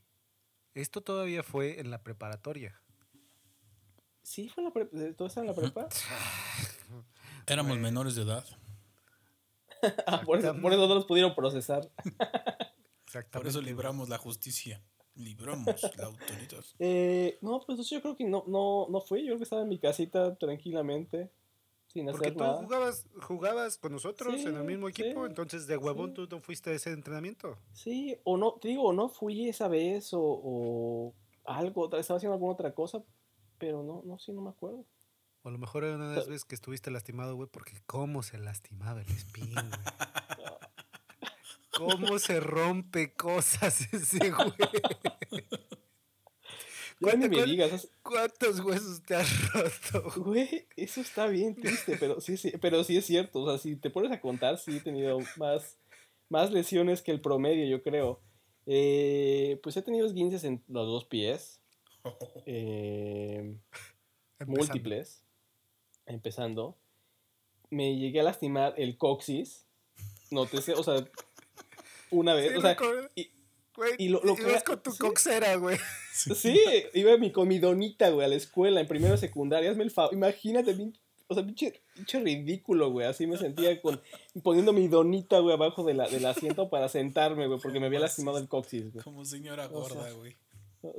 Esto 0.77 1.01
todavía 1.01 1.41
fue 1.41 1.79
en 1.79 1.89
la 1.89 2.03
preparatoria. 2.03 2.79
Sí, 4.21 4.47
fue 4.47 4.61
en 4.61 4.65
la 4.65 4.73
prepa, 4.73 4.95
¿todo 5.17 5.27
estaba 5.27 5.47
en 5.47 5.55
la 5.55 5.59
prepa? 5.59 5.89
Éramos 7.47 7.79
menores 7.79 8.15
de 8.15 8.21
edad. 8.21 8.45
Ah, 10.07 10.23
por, 10.25 10.39
eso, 10.39 10.59
por 10.59 10.73
eso 10.73 10.87
no 10.87 10.95
los 10.95 11.05
pudieron 11.05 11.35
procesar. 11.35 11.87
Exactamente. 13.05 13.29
Por 13.31 13.47
eso 13.47 13.61
libramos 13.61 14.09
la 14.09 14.17
justicia. 14.17 14.81
Libramos 15.13 15.67
la 15.95 16.05
autoridad. 16.05 16.65
Eh, 16.79 17.37
no, 17.41 17.61
pues 17.63 17.87
yo 17.87 18.01
creo 18.01 18.15
que 18.15 18.23
no, 18.25 18.43
no, 18.47 18.87
no 18.89 19.01
fui. 19.01 19.19
Yo 19.19 19.27
creo 19.27 19.37
que 19.37 19.43
estaba 19.43 19.61
en 19.61 19.69
mi 19.69 19.77
casita 19.77 20.35
tranquilamente, 20.35 21.31
sin 21.87 22.05
Porque 22.07 22.31
tú 22.31 22.39
nada. 22.39 22.57
jugabas, 22.57 23.05
jugabas 23.21 23.77
con 23.77 23.91
nosotros 23.93 24.35
Sí, 24.35 24.47
en 24.47 24.55
el 24.57 24.63
mismo 24.63 24.87
equipo, 24.89 25.21
sí, 25.23 25.29
entonces 25.29 25.67
de 25.67 25.77
huevón 25.77 26.09
sí. 26.09 26.15
tú 26.15 26.27
no 26.29 26.41
fuiste 26.41 26.69
a 26.69 26.73
ese 26.73 26.91
entrenamiento. 26.91 27.57
Sí, 27.73 28.17
o 28.23 28.37
no, 28.37 28.53
te 28.53 28.67
digo, 28.69 28.83
o 28.83 28.93
no 28.93 29.09
fui 29.09 29.47
esa 29.49 29.67
vez 29.67 30.13
o, 30.13 30.21
o 30.21 31.13
algo, 31.45 31.85
estaba 31.97 32.17
haciendo 32.17 32.33
alguna 32.33 32.53
otra 32.53 32.73
cosa, 32.73 33.01
pero 33.57 33.83
no, 33.83 34.01
no, 34.05 34.19
sí, 34.19 34.31
no 34.33 34.41
me 34.41 34.49
acuerdo. 34.49 34.85
O 35.43 35.49
a 35.49 35.51
lo 35.51 35.57
mejor 35.57 35.83
era 35.85 35.95
una 35.95 36.09
de 36.09 36.15
las 36.17 36.27
veces 36.27 36.45
que 36.45 36.55
estuviste 36.55 36.91
lastimado, 36.91 37.35
güey, 37.35 37.47
porque 37.49 37.73
cómo 37.85 38.21
se 38.21 38.37
lastimaba 38.37 39.01
el 39.01 39.07
espín, 39.09 39.53
güey. 39.53 39.63
¿Cómo 41.77 42.17
se 42.19 42.39
rompe 42.39 43.13
cosas 43.13 43.81
ese 43.93 44.31
güey? 44.31 44.51
Ni 46.99 47.05
me 47.05 47.29
¿Cuánto- 47.29 47.45
digas, 47.45 47.87
¿Cuántos 48.01 48.59
huesos 48.61 49.03
te 49.03 49.15
has 49.15 49.51
roto? 49.53 50.21
güey, 50.21 50.67
eso 50.75 51.01
está 51.01 51.27
bien 51.27 51.53
triste, 51.55 51.95
pero 51.99 52.19
sí, 52.21 52.37
sí, 52.37 52.53
pero 52.59 52.83
sí 52.83 52.97
es 52.97 53.05
cierto. 53.05 53.41
O 53.41 53.49
sea, 53.49 53.57
si 53.59 53.75
te 53.75 53.89
pones 53.89 54.11
a 54.11 54.19
contar, 54.19 54.57
sí 54.57 54.77
he 54.77 54.79
tenido 54.81 55.19
más, 55.37 55.77
más 56.29 56.51
lesiones 56.51 57.01
que 57.01 57.11
el 57.11 57.21
promedio, 57.21 57.65
yo 57.67 57.83
creo. 57.83 58.19
Eh, 58.65 59.59
pues 59.63 59.77
he 59.77 59.81
tenido 59.83 60.07
esguinces 60.07 60.43
en 60.43 60.63
los 60.67 60.87
dos 60.87 61.05
pies, 61.05 61.61
eh, 62.47 63.55
múltiples, 64.45 65.23
empezando. 66.05 66.77
Me 67.69 67.95
llegué 67.95 68.21
a 68.21 68.23
lastimar 68.23 68.73
el 68.77 68.97
coxis, 68.97 69.67
nótese, 70.31 70.73
o 70.73 70.83
sea, 70.83 71.05
una 72.11 72.33
vez, 72.33 72.51
Sí, 72.51 72.57
o 72.57 72.61
sea, 72.61 72.77
y- 73.15 73.29
Güey, 73.77 73.93
y 73.99 74.09
lo- 74.09 74.21
lo 74.23 74.35
que- 74.35 74.41
ibas 74.41 74.63
con 74.63 74.81
tu 74.83 74.91
sí. 74.91 74.97
coxera, 74.97 75.55
güey. 75.55 75.77
Sí, 76.11 76.59
iba 76.95 77.15
mi, 77.17 77.31
con 77.31 77.47
mi 77.47 77.59
donita, 77.59 78.09
güey, 78.09 78.25
a 78.25 78.29
la 78.29 78.35
escuela, 78.35 78.81
en 78.81 78.87
primero 78.87 79.13
de 79.13 79.19
secundaria. 79.19 79.69
Hazme 79.71 79.83
el 79.83 79.91
favor. 79.91 80.13
Imagínate, 80.13 80.75
o 81.27 81.33
sea, 81.35 81.45
pinche, 81.45 81.79
pinche 81.93 82.19
ridículo, 82.19 82.89
güey. 82.89 83.05
Así 83.07 83.27
me 83.27 83.37
sentía 83.37 83.79
con, 83.81 84.01
poniendo 84.43 84.73
mi 84.73 84.87
donita, 84.87 85.39
güey, 85.39 85.53
abajo 85.53 85.83
de 85.83 85.93
la, 85.93 86.07
del 86.09 86.25
asiento 86.25 86.69
para 86.69 86.89
sentarme, 86.89 87.45
güey, 87.47 87.59
porque 87.61 87.79
me 87.79 87.85
había 87.85 87.99
lastimado 87.99 88.39
el 88.39 88.47
coxis, 88.47 88.91
güey. 88.91 89.03
Como 89.03 89.23
señora 89.25 89.67
O 89.67 89.85
sea, 89.87 89.95
gorda, 89.95 90.11
güey. 90.13 90.35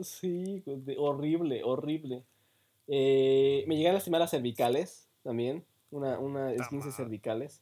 Sí, 0.02 0.62
güey, 0.64 0.80
de- 0.80 0.96
horrible, 0.98 1.62
horrible. 1.64 2.22
Eh, 2.86 3.64
me 3.66 3.74
llegué 3.76 3.88
a 3.88 3.92
lastimar 3.94 4.20
las 4.20 4.30
cervicales 4.30 5.08
también, 5.24 5.64
una, 5.90 6.18
una 6.20 6.52
esguince 6.52 6.88
madre. 6.88 6.92
cervicales. 6.92 7.60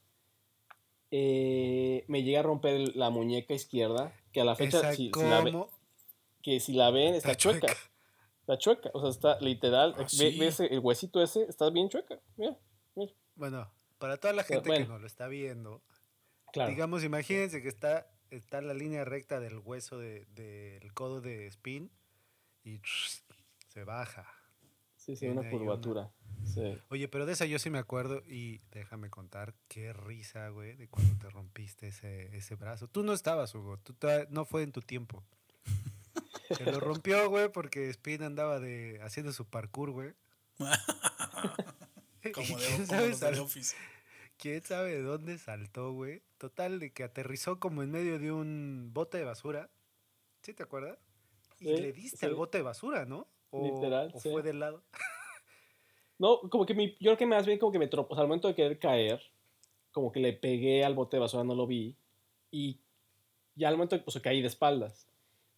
Eh, 1.10 2.04
me 2.08 2.22
llegué 2.22 2.38
a 2.38 2.42
romper 2.42 2.94
la 2.96 3.10
muñeca 3.10 3.54
izquierda, 3.54 4.12
que 4.36 4.42
a 4.42 4.44
la 4.44 4.54
fecha, 4.54 4.92
si, 4.92 5.10
si 5.14 5.22
la 5.24 5.40
ve- 5.40 5.66
que 6.42 6.60
si 6.60 6.72
la 6.74 6.90
ven, 6.90 7.14
está 7.14 7.30
Está 7.30 7.36
chueca. 7.38 7.66
chueca. 7.68 7.80
Está 8.40 8.58
chueca, 8.58 8.90
o 8.92 9.00
sea, 9.00 9.08
está 9.08 9.40
literal. 9.40 9.94
Ah, 9.96 10.02
ve- 10.02 10.08
sí. 10.10 10.38
ves 10.38 10.60
el 10.60 10.78
huesito 10.80 11.22
ese, 11.22 11.44
está 11.44 11.70
bien 11.70 11.88
chueca. 11.88 12.20
Mira, 12.36 12.54
mira. 12.94 13.14
Bueno, 13.34 13.72
para 13.98 14.18
toda 14.18 14.34
la 14.34 14.44
gente 14.44 14.70
que 14.70 14.84
no 14.84 14.98
lo 14.98 15.06
está 15.06 15.26
viendo, 15.26 15.80
Claro. 16.52 16.68
digamos, 16.70 17.02
imagínense 17.02 17.62
que 17.62 17.68
está, 17.68 18.06
está 18.28 18.60
la 18.60 18.74
línea 18.74 19.06
recta 19.06 19.40
del 19.40 19.58
hueso 19.58 19.96
de- 19.98 20.26
del 20.26 20.92
codo 20.92 21.22
de 21.22 21.46
Spin 21.46 21.90
y 22.62 22.78
se 23.68 23.84
baja. 23.84 24.30
Sí, 25.06 25.16
sí, 25.16 25.26
una 25.28 25.48
curvatura. 25.48 26.10
Sí. 26.44 26.78
Oye, 26.90 27.08
pero 27.08 27.26
de 27.26 27.32
esa 27.32 27.46
yo 27.46 27.58
sí 27.58 27.70
me 27.70 27.78
acuerdo 27.78 28.22
y 28.28 28.60
déjame 28.70 29.08
contar 29.10 29.54
qué 29.68 29.92
risa, 29.92 30.48
güey, 30.50 30.76
de 30.76 30.88
cuando 30.88 31.16
te 31.18 31.28
rompiste 31.30 31.88
ese, 31.88 32.36
ese 32.36 32.54
brazo. 32.56 32.88
Tú 32.88 33.02
no 33.02 33.12
estabas, 33.12 33.54
Hugo, 33.54 33.78
tú 33.78 33.94
no 34.30 34.44
fue 34.44 34.62
en 34.62 34.72
tu 34.72 34.80
tiempo. 34.82 35.24
Se 36.56 36.64
lo 36.64 36.78
rompió, 36.78 37.28
güey, 37.28 37.50
porque 37.50 37.88
Spin 37.90 38.22
andaba 38.22 38.60
de, 38.60 39.00
haciendo 39.02 39.32
su 39.32 39.44
parkour, 39.46 39.90
güey. 39.90 40.12
Como 42.32 42.46
¿Y 42.46 42.54
de, 42.54 42.56
quién 42.56 42.72
como 42.76 42.86
sabe 42.86 43.08
los 43.08 43.20
de 43.20 43.26
sal- 43.26 43.34
The 43.34 43.40
Office. 43.40 43.76
¿Quién 44.38 44.62
sabe 44.62 44.90
de 44.92 45.02
dónde 45.02 45.38
saltó, 45.38 45.92
güey? 45.92 46.22
Total, 46.38 46.78
de 46.78 46.92
que 46.92 47.04
aterrizó 47.04 47.58
como 47.58 47.82
en 47.82 47.90
medio 47.90 48.18
de 48.18 48.32
un 48.32 48.90
bote 48.92 49.16
de 49.18 49.24
basura. 49.24 49.70
¿Sí 50.42 50.52
te 50.52 50.62
acuerdas? 50.62 50.98
Y 51.58 51.64
Sí, 51.64 51.76
le 51.80 51.92
diste 51.92 52.18
sí. 52.18 52.26
al 52.26 52.34
bote 52.34 52.58
de 52.58 52.62
basura, 52.62 53.06
¿no? 53.06 53.26
O, 53.58 53.64
Literal, 53.64 54.10
o 54.14 54.20
sí. 54.20 54.30
fue 54.30 54.42
del 54.42 54.60
lado. 54.60 54.82
No, 56.18 56.40
como 56.48 56.64
que 56.64 56.72
mi, 56.74 56.92
yo 56.92 56.96
creo 57.10 57.16
que 57.18 57.26
más 57.26 57.44
bien 57.44 57.58
como 57.58 57.72
que 57.72 57.78
me 57.78 57.88
tropó. 57.88 58.14
O 58.14 58.16
sea, 58.16 58.22
al 58.22 58.28
momento 58.28 58.48
de 58.48 58.54
querer 58.54 58.78
caer, 58.78 59.20
como 59.92 60.10
que 60.10 60.18
le 60.20 60.32
pegué 60.32 60.82
al 60.82 60.94
bote 60.94 61.16
de 61.16 61.20
basura, 61.20 61.44
no 61.44 61.54
lo 61.54 61.66
vi. 61.66 61.94
Y 62.50 62.80
ya 63.54 63.68
al 63.68 63.74
momento, 63.76 64.00
o 64.04 64.10
sea, 64.10 64.22
caí 64.22 64.40
de 64.40 64.46
espaldas. 64.46 65.06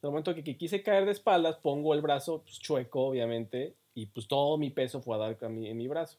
Al 0.03 0.11
momento 0.11 0.35
que, 0.35 0.43
que 0.43 0.57
quise 0.57 0.83
caer 0.83 1.05
de 1.05 1.13
espaldas, 1.13 1.57
pongo 1.59 1.95
el 1.95 2.01
brazo 2.01 2.43
pues, 2.43 2.59
chueco, 2.59 3.07
obviamente, 3.07 3.77
y 3.95 4.07
pues 4.07 4.27
todo 4.27 4.59
mi 4.59 4.71
peso 4.71 5.01
fue 5.01 5.15
a 5.15 5.19
dar 5.19 5.39
a 5.41 5.49
mi, 5.49 5.69
en 5.69 5.77
mi 5.77 5.87
brazo. 5.87 6.19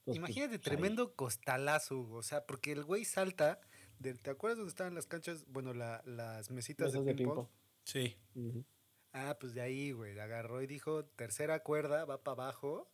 Entonces, 0.00 0.04
pues, 0.04 0.16
Imagínate, 0.18 0.58
pues, 0.58 0.68
ahí. 0.70 0.76
tremendo 0.76 1.14
costalazo, 1.14 1.96
Hugo. 1.98 2.16
O 2.18 2.22
sea, 2.22 2.44
porque 2.44 2.72
el 2.72 2.84
güey 2.84 3.06
salta. 3.06 3.58
del- 3.98 4.20
¿Te 4.20 4.28
acuerdas 4.30 4.58
dónde 4.58 4.68
estaban 4.70 4.94
las 4.94 5.06
canchas? 5.06 5.46
Bueno, 5.48 5.72
la- 5.72 6.02
las 6.04 6.50
mesitas 6.50 6.88
Mesas 6.88 7.04
de 7.06 7.12
de 7.12 7.16
ping-pong. 7.18 7.46
Sí. 7.84 8.14
Ah, 9.20 9.36
pues 9.40 9.52
de 9.54 9.60
ahí, 9.60 9.90
güey. 9.92 10.18
Agarró 10.18 10.62
y 10.62 10.66
dijo, 10.66 11.04
tercera 11.16 11.62
cuerda, 11.62 12.04
va 12.04 12.22
para 12.22 12.42
abajo. 12.44 12.88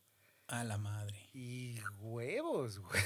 A 0.49 0.65
la 0.65 0.79
madre. 0.79 1.19
Y 1.35 1.79
huevos, 1.99 2.79
güey. 2.79 3.03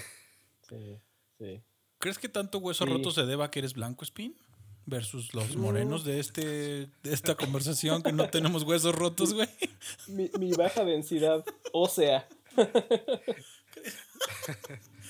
Sí, 0.69 1.01
sí. 1.39 1.63
¿Crees 1.99 2.19
que 2.19 2.29
tanto 2.29 2.59
hueso 2.59 2.85
Sí. 2.85 2.91
roto 2.93 3.11
se 3.11 3.23
deba 3.27 3.47
a 3.47 3.51
que 3.51 3.59
eres 3.61 3.73
blanco, 3.75 4.05
Spin? 4.05 4.37
Versus 4.87 5.35
los 5.35 5.55
No. 5.57 5.63
morenos 5.63 6.05
de 6.05 6.19
este 6.21 6.43
de 7.03 7.13
esta 7.13 7.35
conversación 7.35 8.03
que 8.03 8.13
no 8.13 8.31
tenemos 8.31 8.63
huesos 8.63 8.95
rotos, 8.95 9.35
güey. 9.35 9.49
Mi, 10.07 10.31
mi 10.39 10.53
baja 10.53 10.85
densidad 10.85 11.45
ósea. 11.73 12.27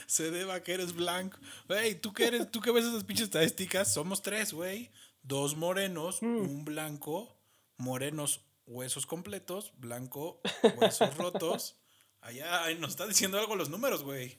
Se 0.06 0.30
deba 0.30 0.54
a 0.54 0.62
que 0.62 0.72
eres 0.74 0.94
blanco. 0.94 1.38
Güey, 1.68 1.94
¿tú 2.00 2.12
qué 2.12 2.26
eres? 2.26 2.50
¿Tú 2.50 2.60
qué 2.60 2.70
ves 2.72 2.84
esas 2.86 3.04
pinches 3.04 3.24
estadísticas? 3.24 3.92
Somos 3.92 4.22
tres, 4.22 4.52
güey. 4.52 4.90
Dos 5.22 5.56
morenos, 5.56 6.22
un 6.22 6.64
blanco, 6.64 7.37
morenos, 7.78 8.44
huesos 8.66 9.06
completos, 9.06 9.72
blanco, 9.78 10.40
huesos 10.76 11.16
rotos. 11.16 11.76
Allá 12.20 12.72
nos 12.78 12.90
está 12.90 13.06
diciendo 13.06 13.38
algo 13.38 13.54
los 13.56 13.70
números, 13.70 14.02
güey. 14.02 14.36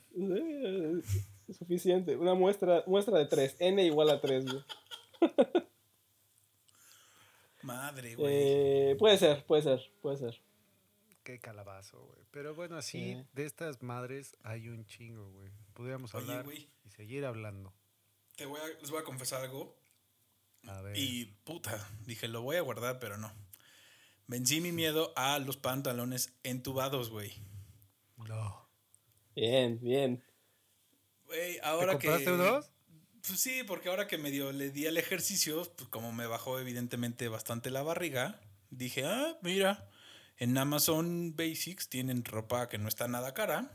Es 1.47 1.58
suficiente. 1.58 2.15
Una 2.17 2.34
muestra, 2.36 2.84
muestra 2.86 3.17
de 3.17 3.25
3. 3.25 3.56
N 3.60 3.84
igual 3.86 4.10
a 4.10 4.21
3, 4.21 4.45
güey. 4.45 4.63
Madre, 7.63 8.15
güey. 8.15 8.34
Eh, 8.36 8.95
puede 8.97 9.17
ser, 9.17 9.45
puede 9.45 9.62
ser, 9.63 9.91
puede 10.02 10.17
ser. 10.17 10.41
Qué 11.23 11.39
calabazo, 11.39 11.99
güey. 12.06 12.19
Pero 12.32 12.56
bueno, 12.56 12.78
así 12.78 13.13
Sí. 13.15 13.25
de 13.34 13.45
estas 13.45 13.82
madres 13.84 14.36
hay 14.43 14.69
un 14.69 14.86
chingo, 14.86 15.30
güey. 15.32 15.52
Podríamos 15.73 16.13
Oye, 16.15 16.32
hablar 16.34 16.54
y 16.54 16.69
seguir 16.89 17.25
hablando. 17.25 17.73
Te 18.36 18.45
voy 18.45 18.60
a, 18.60 18.67
les 18.80 18.89
voy 18.89 19.02
a 19.02 19.04
confesar 19.04 19.41
algo. 19.43 19.75
A 20.67 20.82
ver. 20.82 20.98
Y 20.98 21.26
puta, 21.43 21.88
dije, 22.06 22.28
lo 22.28 22.41
voy 22.41 22.58
a 22.58 22.62
guardar, 22.62 23.00
pero 23.00 23.17
no. 23.17 23.32
Vencí 24.28 24.62
mi 24.62 24.72
miedo 24.72 25.13
a 25.15 25.39
los 25.39 25.58
pantalones 25.58 26.34
entubados, 26.43 27.10
güey. 27.10 27.34
No. 28.17 28.69
Bien, 29.36 29.80
bien. 29.80 30.24
Güey, 31.26 31.56
¿Te 31.56 31.62
ahora 31.65 31.93
compraste 31.93 32.26
que. 32.26 32.32
unos? 32.32 32.72
Pues 33.26 33.39
sí, 33.39 33.63
porque 33.63 33.89
ahora 33.89 34.08
que 34.08 34.17
medio 34.17 34.52
le 34.52 34.69
di 34.69 34.88
al 34.88 34.98
ejercicio, 34.98 35.63
pues 35.76 35.89
como 35.89 36.12
me 36.12 36.28
bajó 36.28 36.60
evidentemente 36.60 37.28
bastante 37.28 37.69
la 37.69 37.82
barriga, 37.82 38.39
dije, 38.69 39.06
ah, 39.06 39.38
mira, 39.41 39.89
en 40.38 40.58
Amazon 40.58 41.36
Basics 41.36 41.89
tienen 41.89 42.24
ropa 42.24 42.69
que 42.69 42.78
no 42.78 42.88
está 42.88 43.08
nada 43.08 43.34
cara. 43.34 43.72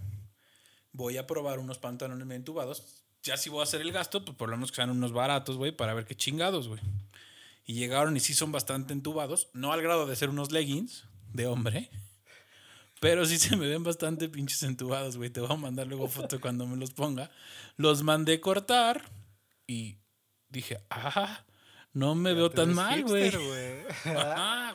Voy 0.92 1.16
a 1.16 1.26
probar 1.26 1.58
unos 1.58 1.78
pantalones 1.78 2.30
entubados. 2.30 3.03
Ya 3.24 3.38
si 3.38 3.48
voy 3.48 3.60
a 3.60 3.62
hacer 3.62 3.80
el 3.80 3.90
gasto, 3.90 4.22
pues 4.22 4.36
por 4.36 4.50
lo 4.50 4.56
menos 4.56 4.70
que 4.70 4.76
sean 4.76 4.90
unos 4.90 5.12
baratos, 5.12 5.56
güey, 5.56 5.72
para 5.72 5.94
ver 5.94 6.04
qué 6.04 6.14
chingados, 6.14 6.68
güey. 6.68 6.80
Y 7.64 7.72
llegaron 7.72 8.14
y 8.16 8.20
sí 8.20 8.34
son 8.34 8.52
bastante 8.52 8.92
entubados, 8.92 9.48
no 9.54 9.72
al 9.72 9.80
grado 9.80 10.06
de 10.06 10.14
ser 10.14 10.28
unos 10.28 10.52
leggings 10.52 11.04
de 11.32 11.46
hombre, 11.46 11.90
pero 13.00 13.24
sí 13.24 13.38
se 13.38 13.56
me 13.56 13.66
ven 13.66 13.82
bastante 13.82 14.28
pinches 14.28 14.62
entubados, 14.62 15.16
güey. 15.16 15.30
Te 15.30 15.40
voy 15.40 15.50
a 15.50 15.56
mandar 15.56 15.86
luego 15.86 16.06
foto 16.06 16.38
cuando 16.38 16.66
me 16.66 16.76
los 16.76 16.92
ponga. 16.92 17.30
Los 17.78 18.02
mandé 18.02 18.40
cortar 18.40 19.10
y 19.66 19.96
dije, 20.50 20.78
ah, 20.90 21.44
no 21.94 22.14
me 22.14 22.34
veo 22.34 22.50
tan 22.50 22.74
mal, 22.74 23.02
güey. 23.04 23.30
hipster, 23.30 23.86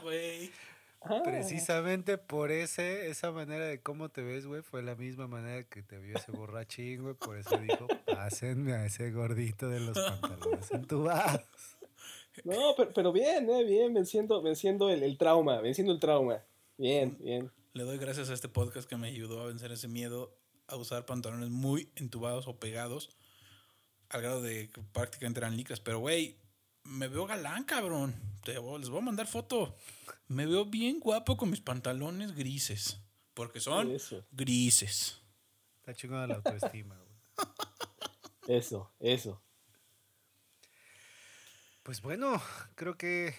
güey. 0.01 0.51
Ah, 1.01 1.21
Precisamente 1.23 2.17
por 2.17 2.51
ese, 2.51 3.09
esa 3.09 3.31
manera 3.31 3.65
de 3.65 3.81
cómo 3.81 4.09
te 4.09 4.21
ves, 4.21 4.45
güey, 4.45 4.61
fue 4.61 4.83
la 4.83 4.95
misma 4.95 5.27
manera 5.27 5.63
que 5.63 5.81
te 5.81 5.97
vio 5.97 6.17
ese 6.17 6.31
borrachín, 6.31 7.03
güey. 7.03 7.15
Por 7.15 7.37
eso 7.37 7.57
dijo, 7.57 7.87
pásenme 8.05 8.73
a 8.73 8.85
ese 8.85 9.11
gordito 9.11 9.69
de 9.69 9.79
los 9.79 9.97
pantalones 9.97 10.71
entubados. 10.71 11.77
No, 12.43 12.73
pero, 12.75 12.91
pero 12.93 13.11
bien, 13.11 13.49
eh, 13.49 13.63
bien, 13.63 13.93
venciendo, 13.93 14.41
venciendo 14.41 14.89
el, 14.89 15.03
el 15.03 15.17
trauma, 15.17 15.61
venciendo 15.61 15.93
el 15.93 15.99
trauma. 15.99 16.43
Bien, 16.77 17.17
bien. 17.19 17.51
Le 17.73 17.83
doy 17.83 17.97
gracias 17.97 18.29
a 18.29 18.33
este 18.33 18.49
podcast 18.49 18.89
que 18.89 18.97
me 18.97 19.07
ayudó 19.07 19.41
a 19.41 19.47
vencer 19.47 19.71
ese 19.71 19.87
miedo 19.87 20.35
a 20.67 20.75
usar 20.75 21.05
pantalones 21.05 21.49
muy 21.49 21.89
entubados 21.95 22.47
o 22.47 22.59
pegados 22.59 23.09
al 24.09 24.21
grado 24.21 24.41
de 24.41 24.69
que 24.69 24.81
prácticamente 24.81 25.39
eran 25.39 25.55
licras. 25.55 25.79
Pero, 25.79 25.99
güey, 25.99 26.35
me 26.83 27.07
veo 27.07 27.25
galán, 27.25 27.63
cabrón. 27.63 28.15
Te 28.43 28.57
voy- 28.57 28.79
les 28.79 28.89
voy 28.89 28.99
a 28.99 29.03
mandar 29.05 29.27
foto. 29.27 29.75
Me 30.27 30.45
veo 30.45 30.65
bien 30.65 30.99
guapo 30.99 31.37
con 31.37 31.49
mis 31.49 31.61
pantalones 31.61 32.33
grises. 32.35 32.99
Porque 33.33 33.59
son 33.59 33.91
Eso, 33.91 34.25
grises. 34.31 35.21
Está 35.77 35.93
chingona 35.93 36.27
la 36.27 36.35
autoestima, 36.35 36.97
güey. 36.97 37.09
eso, 38.59 38.91
eso. 38.99 39.41
Pues 41.83 42.01
bueno, 42.01 42.41
creo 42.75 42.97
que 42.97 43.33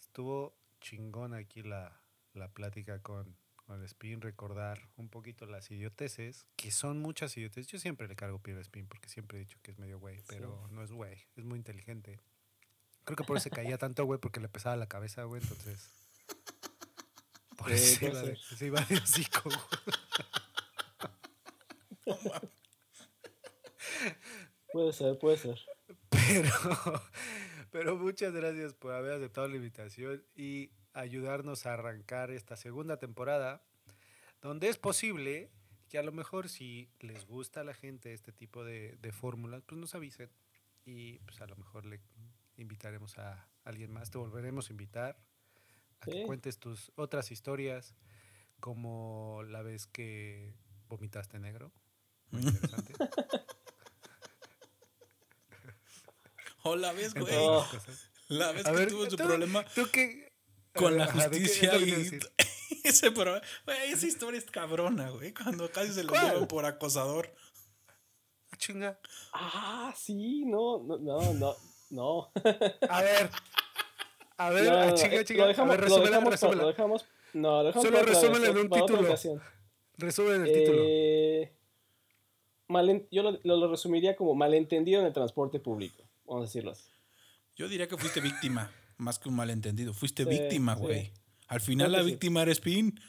estuvo 0.00 0.54
chingón 0.80 1.34
aquí 1.34 1.62
la, 1.62 2.00
la 2.34 2.48
plática 2.52 3.00
con, 3.00 3.36
con 3.54 3.78
el 3.80 3.84
Spin, 3.86 4.20
recordar 4.20 4.88
un 4.96 5.08
poquito 5.08 5.46
las 5.46 5.70
idioteces, 5.70 6.46
que 6.56 6.70
son 6.70 7.00
muchas 7.00 7.36
idioteces. 7.36 7.70
Yo 7.70 7.78
siempre 7.78 8.08
le 8.08 8.16
cargo 8.16 8.40
pie 8.40 8.54
al 8.54 8.60
Spin 8.60 8.86
porque 8.86 9.08
siempre 9.08 9.38
he 9.38 9.40
dicho 9.40 9.58
que 9.62 9.70
es 9.70 9.78
medio 9.78 9.98
güey, 9.98 10.20
pero 10.26 10.68
no 10.70 10.82
es 10.82 10.90
güey, 10.92 11.16
es 11.36 11.44
muy 11.44 11.56
inteligente. 11.58 12.20
Creo 13.08 13.16
que 13.16 13.24
por 13.24 13.38
eso 13.38 13.44
se 13.44 13.50
caía 13.50 13.78
tanto, 13.78 14.04
güey, 14.04 14.20
porque 14.20 14.38
le 14.38 14.50
pesaba 14.50 14.76
la 14.76 14.86
cabeza, 14.86 15.22
güey, 15.24 15.40
entonces. 15.40 15.88
Por 17.56 17.72
eso 17.72 17.94
se 17.94 18.00
puede 18.00 18.12
iba, 18.12 18.20
de, 18.20 18.36
ser. 18.36 18.58
se 18.58 18.66
iba 18.66 18.80
de 18.82 18.96
hocico, 18.96 19.42
güey. 19.44 19.58
Puede 24.72 24.92
ser, 24.92 25.18
puede 25.18 25.38
ser. 25.38 25.58
Pero, 26.10 26.52
pero 27.70 27.96
muchas 27.96 28.34
gracias 28.34 28.74
por 28.74 28.92
haber 28.92 29.14
aceptado 29.14 29.48
la 29.48 29.56
invitación 29.56 30.22
y 30.36 30.70
ayudarnos 30.92 31.64
a 31.64 31.72
arrancar 31.72 32.30
esta 32.30 32.56
segunda 32.56 32.98
temporada, 32.98 33.62
donde 34.42 34.68
es 34.68 34.76
posible 34.76 35.50
que 35.88 35.96
a 35.96 36.02
lo 36.02 36.12
mejor 36.12 36.50
si 36.50 36.90
les 37.00 37.24
gusta 37.24 37.62
a 37.62 37.64
la 37.64 37.72
gente 37.72 38.12
este 38.12 38.32
tipo 38.32 38.62
de, 38.64 38.98
de 39.00 39.12
fórmulas, 39.12 39.62
pues 39.62 39.80
nos 39.80 39.94
avisen 39.94 40.30
y 40.88 41.18
pues 41.26 41.40
a 41.42 41.46
lo 41.46 41.54
mejor 41.56 41.84
le 41.84 42.00
invitaremos 42.56 43.18
a 43.18 43.46
alguien 43.64 43.92
más, 43.92 44.10
te 44.10 44.16
volveremos 44.18 44.68
a 44.70 44.72
invitar 44.72 45.18
a 46.00 46.06
que 46.06 46.22
cuentes 46.24 46.58
tus 46.58 46.90
otras 46.96 47.30
historias, 47.30 47.94
como 48.60 49.42
la 49.46 49.62
vez 49.62 49.86
que 49.86 50.54
vomitaste 50.88 51.38
negro. 51.38 51.72
Muy 52.30 52.42
interesante. 52.46 52.94
O 56.62 56.76
la 56.76 56.92
vez, 56.92 57.14
güey. 57.14 57.34
Oh. 57.36 57.66
La 58.28 58.52
vez 58.52 58.66
A 58.66 58.70
que 58.72 58.76
ver, 58.76 58.88
tuvo 58.88 59.04
su 59.08 59.16
tú- 59.16 59.24
problema 59.24 59.64
con 60.74 60.96
la 60.98 61.04
Ajá, 61.04 61.28
¿de 61.28 61.38
qué- 61.38 61.44
justicia 61.44 61.76
y 61.78 62.18
ese 62.84 63.10
problema. 63.10 63.40
Güey, 63.64 63.92
esa 63.92 64.06
historia 64.06 64.38
es 64.38 64.44
cabrona, 64.50 65.10
güey. 65.10 65.32
Cuando 65.32 65.70
casi 65.70 65.92
se 65.92 66.04
lo 66.04 66.12
llevan 66.12 66.46
por 66.48 66.64
acosador. 66.66 67.34
Ah, 68.58 68.60
Chinga. 68.60 68.98
Ah, 69.32 69.94
sí, 69.96 70.44
no, 70.44 70.82
no, 70.82 70.98
no, 70.98 71.32
no. 71.34 71.56
no. 71.90 72.30
A 72.90 73.02
ver. 73.02 73.30
A 74.36 74.50
ver, 74.50 74.64
No, 74.64 74.70
no, 74.70 74.78
ah, 74.78 74.94
chinga, 74.94 75.14
eh, 75.20 75.24
chinga. 75.24 75.42
Lo 75.42 75.48
dejamos, 75.48 75.74
a 75.74 75.76
ver, 75.76 75.80
lo 75.80 75.96
resúmela, 75.96 76.10
dejamos, 76.10 76.30
resúmela. 76.32 76.62
lo 76.62 76.68
dejamos, 76.68 77.06
no, 77.34 77.50
lo 77.62 77.64
dejamos 77.64 77.84
Solo 77.88 78.02
resúmela 78.02 78.46
en 78.48 78.58
un 78.58 78.70
título. 78.70 79.16
Resumen 79.96 80.46
el 80.46 80.52
título. 80.52 80.78
Eh, 80.80 81.52
malen- 82.68 83.08
yo 83.10 83.22
lo, 83.24 83.38
lo- 83.42 83.56
lo 83.56 83.68
resumiría 83.70 84.14
como 84.14 84.34
malentendido 84.36 85.00
en 85.00 85.06
el 85.06 85.12
transporte 85.12 85.58
público, 85.58 86.04
vamos 86.24 86.42
a 86.42 86.46
decirlo 86.46 86.70
así. 86.70 86.84
Yo 87.56 87.68
diría 87.68 87.88
que 87.88 87.96
fuiste 87.96 88.20
víctima, 88.20 88.70
más 88.98 89.18
que 89.18 89.28
un 89.28 89.34
malentendido. 89.34 89.92
Fuiste 89.92 90.22
Sí, 90.22 90.30
víctima, 90.30 90.76
sí. 90.76 90.80
güey. 90.82 91.12
Al 91.48 91.60
final 91.60 91.88
Creo 91.88 91.98
la 91.98 92.04
sí. 92.04 92.10
víctima 92.12 92.42
era 92.42 92.52
Spin 92.52 93.00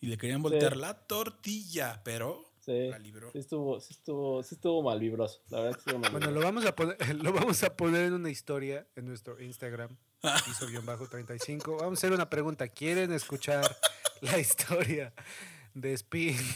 y 0.00 0.06
le 0.06 0.16
querían 0.16 0.40
voltear 0.40 0.76
la 0.78 0.94
tortilla, 1.06 2.00
pero 2.02 2.47
Sí, 2.68 2.90
sí 3.32 3.38
estuvo, 3.38 3.80
sí 3.80 3.94
estuvo, 3.94 4.42
sí 4.42 4.54
estuvo 4.56 4.82
mal 4.82 5.00
vibroso, 5.00 5.40
la 5.48 5.60
verdad 5.60 5.72
que 5.76 5.78
estuvo 5.80 5.98
mal 6.00 6.10
Bueno, 6.12 6.30
lo 6.30 6.40
vamos 6.42 6.66
a 6.66 6.74
poner, 6.76 6.96
lo 7.16 7.32
vamos 7.32 7.62
a 7.62 7.74
poner 7.74 8.04
en 8.04 8.12
una 8.12 8.28
historia 8.28 8.86
en 8.94 9.06
nuestro 9.06 9.40
Instagram, 9.40 9.96
piso-35. 10.20 11.78
Vamos 11.80 11.98
a 11.98 12.00
hacer 12.00 12.12
una 12.12 12.28
pregunta. 12.28 12.68
¿Quieren 12.68 13.10
escuchar 13.12 13.64
la 14.20 14.38
historia 14.38 15.14
de 15.72 15.94
Spin? 15.94 16.36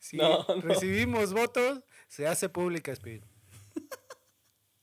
si 0.00 0.16
No, 0.16 0.44
no. 0.48 0.60
recibimos 0.62 1.32
votos, 1.32 1.80
se 2.08 2.26
hace 2.26 2.48
pública 2.48 2.90
Spin. 2.92 3.24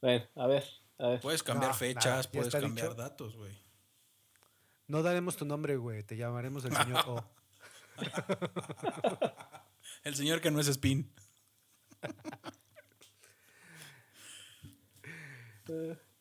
Bueno, 0.01 0.25
a 0.35 0.47
ver, 0.47 0.63
a 0.97 1.07
ver. 1.09 1.19
Puedes 1.19 1.43
cambiar 1.43 1.71
No, 1.71 1.77
fechas, 1.77 2.27
puedes 2.29 2.53
cambiar 2.53 2.91
dicho. 2.91 3.01
datos, 3.01 3.35
güey. 3.35 3.51
No 4.87 5.03
daremos 5.03 5.35
tu 5.35 5.43
nombre, 5.43 5.75
güey. 5.75 6.03
Te 6.03 6.15
llamaremos 6.15 6.63
el 6.63 6.73
señor 6.73 7.03
O. 7.05 7.23
El 10.03 10.15
señor 10.15 10.41
que 10.41 10.51
no 10.51 10.59
es 10.59 10.67
Spin. 10.67 11.09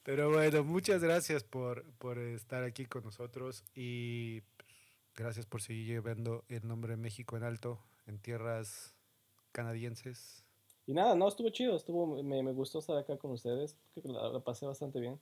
Pero 0.02 0.30
bueno, 0.30 0.64
muchas 0.64 1.02
gracias 1.02 1.44
por, 1.44 1.84
por 1.98 2.18
estar 2.18 2.64
aquí 2.64 2.86
con 2.86 3.04
nosotros 3.04 3.64
y 3.74 4.42
gracias 5.14 5.46
por 5.46 5.62
seguir 5.62 5.86
llevando 5.86 6.44
el 6.48 6.66
nombre 6.66 6.92
de 6.92 6.96
México 6.96 7.36
en 7.36 7.44
alto 7.44 7.78
en 8.06 8.18
tierras 8.18 8.94
canadienses. 9.52 10.44
Y 10.86 10.94
nada, 10.94 11.14
no, 11.14 11.28
estuvo 11.28 11.50
chido, 11.50 11.76
estuvo, 11.76 12.22
me, 12.22 12.42
me 12.42 12.52
gustó 12.52 12.78
estar 12.78 12.96
acá 12.96 13.18
con 13.18 13.32
ustedes, 13.32 13.76
creo 13.92 14.02
que 14.04 14.08
la, 14.08 14.28
la 14.30 14.40
pasé 14.40 14.64
bastante 14.64 14.98
bien. 15.00 15.20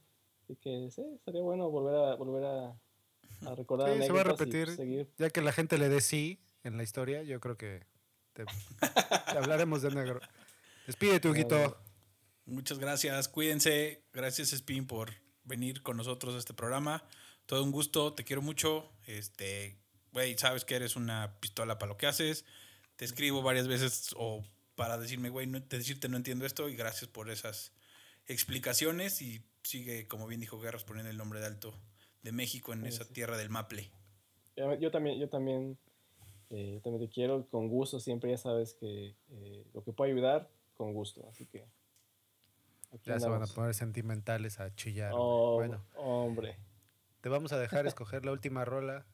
Y 0.48 0.54
que 0.54 0.88
sí, 0.92 1.02
estaría 1.16 1.42
bueno 1.42 1.68
volver 1.68 1.96
a, 1.96 2.14
volver 2.14 2.44
a, 2.44 3.50
a 3.50 3.54
recordar 3.56 3.92
Sí, 3.92 4.02
se 4.04 4.12
va 4.12 4.20
a 4.20 4.24
repetir. 4.24 4.70
seguir. 4.70 5.10
Ya 5.18 5.30
que 5.30 5.40
la 5.40 5.50
gente 5.50 5.76
le 5.78 5.88
dé 5.88 6.00
sí 6.00 6.38
en 6.66 6.76
la 6.76 6.82
historia, 6.82 7.22
yo 7.22 7.40
creo 7.40 7.56
que 7.56 7.86
te, 8.32 8.44
te 8.44 9.38
hablaremos 9.38 9.82
de 9.82 9.90
negro. 9.90 10.20
Despídete, 10.86 11.28
Huguito. 11.28 11.80
Muchas 12.44 12.78
gracias, 12.78 13.28
cuídense. 13.28 14.04
Gracias, 14.12 14.52
Spin, 14.52 14.86
por 14.86 15.10
venir 15.44 15.82
con 15.82 15.96
nosotros 15.96 16.34
a 16.34 16.38
este 16.38 16.54
programa. 16.54 17.04
Todo 17.46 17.62
un 17.64 17.72
gusto, 17.72 18.14
te 18.14 18.24
quiero 18.24 18.42
mucho. 18.42 18.92
Este, 19.06 19.78
güey, 20.12 20.36
sabes 20.38 20.64
que 20.64 20.76
eres 20.76 20.96
una 20.96 21.38
pistola 21.40 21.78
para 21.78 21.90
lo 21.90 21.96
que 21.96 22.06
haces. 22.06 22.44
Te 22.96 23.04
escribo 23.04 23.42
varias 23.42 23.68
veces 23.68 24.10
o 24.16 24.44
para 24.74 24.96
decirme, 24.98 25.28
güey, 25.28 25.46
no, 25.46 25.62
te- 25.62 25.78
decirte 25.78 26.08
no 26.08 26.16
entiendo 26.16 26.46
esto 26.46 26.68
y 26.68 26.76
gracias 26.76 27.08
por 27.10 27.30
esas 27.30 27.72
explicaciones 28.26 29.22
y 29.22 29.44
sigue, 29.62 30.06
como 30.06 30.26
bien 30.26 30.40
dijo 30.40 30.60
Guerras, 30.60 30.84
poniendo 30.84 31.10
el 31.10 31.16
nombre 31.16 31.40
de 31.40 31.46
alto 31.46 31.78
de 32.22 32.32
México 32.32 32.72
en 32.72 32.82
Sí, 32.82 32.88
esa 32.88 33.04
sí. 33.04 33.12
tierra 33.12 33.36
del 33.36 33.50
Maple. 33.50 33.90
Yo 34.80 34.90
también, 34.90 35.18
yo 35.20 35.28
también, 35.28 35.78
eh, 36.50 36.74
yo 36.74 36.80
también 36.80 37.08
te 37.08 37.12
quiero 37.12 37.46
con 37.48 37.68
gusto, 37.68 37.98
siempre 38.00 38.30
ya 38.30 38.36
sabes 38.38 38.74
que 38.74 39.16
eh, 39.30 39.66
lo 39.74 39.82
que 39.82 39.92
puedo 39.92 40.10
ayudar, 40.10 40.50
con 40.74 40.92
gusto, 40.92 41.26
así 41.28 41.46
que. 41.46 41.66
Ya 43.04 43.18
se 43.18 43.28
van 43.28 43.42
a 43.42 43.46
poner 43.46 43.74
sentimentales 43.74 44.60
a 44.60 44.74
chillar. 44.74 45.12
Oh, 45.14 45.56
Bueno, 45.56 45.84
Hombre. 45.96 46.56
te 47.20 47.28
vamos 47.28 47.52
a 47.52 47.58
dejar 47.58 47.86
escoger 47.86 48.24
la 48.24 48.32
última 48.32 48.64
rola 48.64 49.06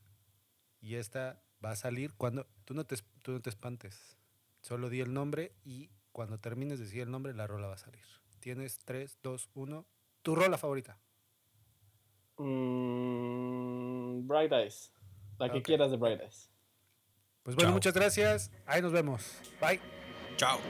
y 0.80 0.96
esta 0.96 1.42
va 1.64 1.70
a 1.70 1.76
salir 1.76 2.12
cuando 2.14 2.46
tú 2.64 2.74
no 2.74 2.84
te, 2.84 2.96
tú 3.22 3.32
no 3.32 3.40
te 3.40 3.50
espantes. 3.50 4.16
Solo 4.60 4.90
di 4.90 5.00
el 5.00 5.12
nombre 5.12 5.52
y 5.64 5.90
cuando 6.12 6.38
termines 6.38 6.78
de 6.78 6.84
decir 6.84 7.02
el 7.02 7.10
nombre 7.10 7.34
la 7.34 7.46
rola 7.46 7.68
va 7.68 7.74
a 7.74 7.78
salir. 7.78 8.04
Tienes 8.40 8.78
3, 8.84 9.18
2, 9.22 9.50
1. 9.54 9.86
Tu 10.22 10.34
rola 10.34 10.58
favorita. 10.58 10.98
Mm, 12.38 14.26
Bright 14.26 14.52
Eyes. 14.52 14.92
La 15.38 15.50
que 15.50 15.62
quieras 15.62 15.90
de 15.90 15.96
Bright 15.96 16.20
Eyes. 16.20 16.51
Pues 17.42 17.56
bueno, 17.56 17.68
Chao. 17.70 17.74
muchas 17.74 17.94
gracias. 17.94 18.50
Ahí 18.66 18.80
nos 18.82 18.92
vemos. 18.92 19.22
Bye. 19.60 19.80
Chao. 20.36 20.60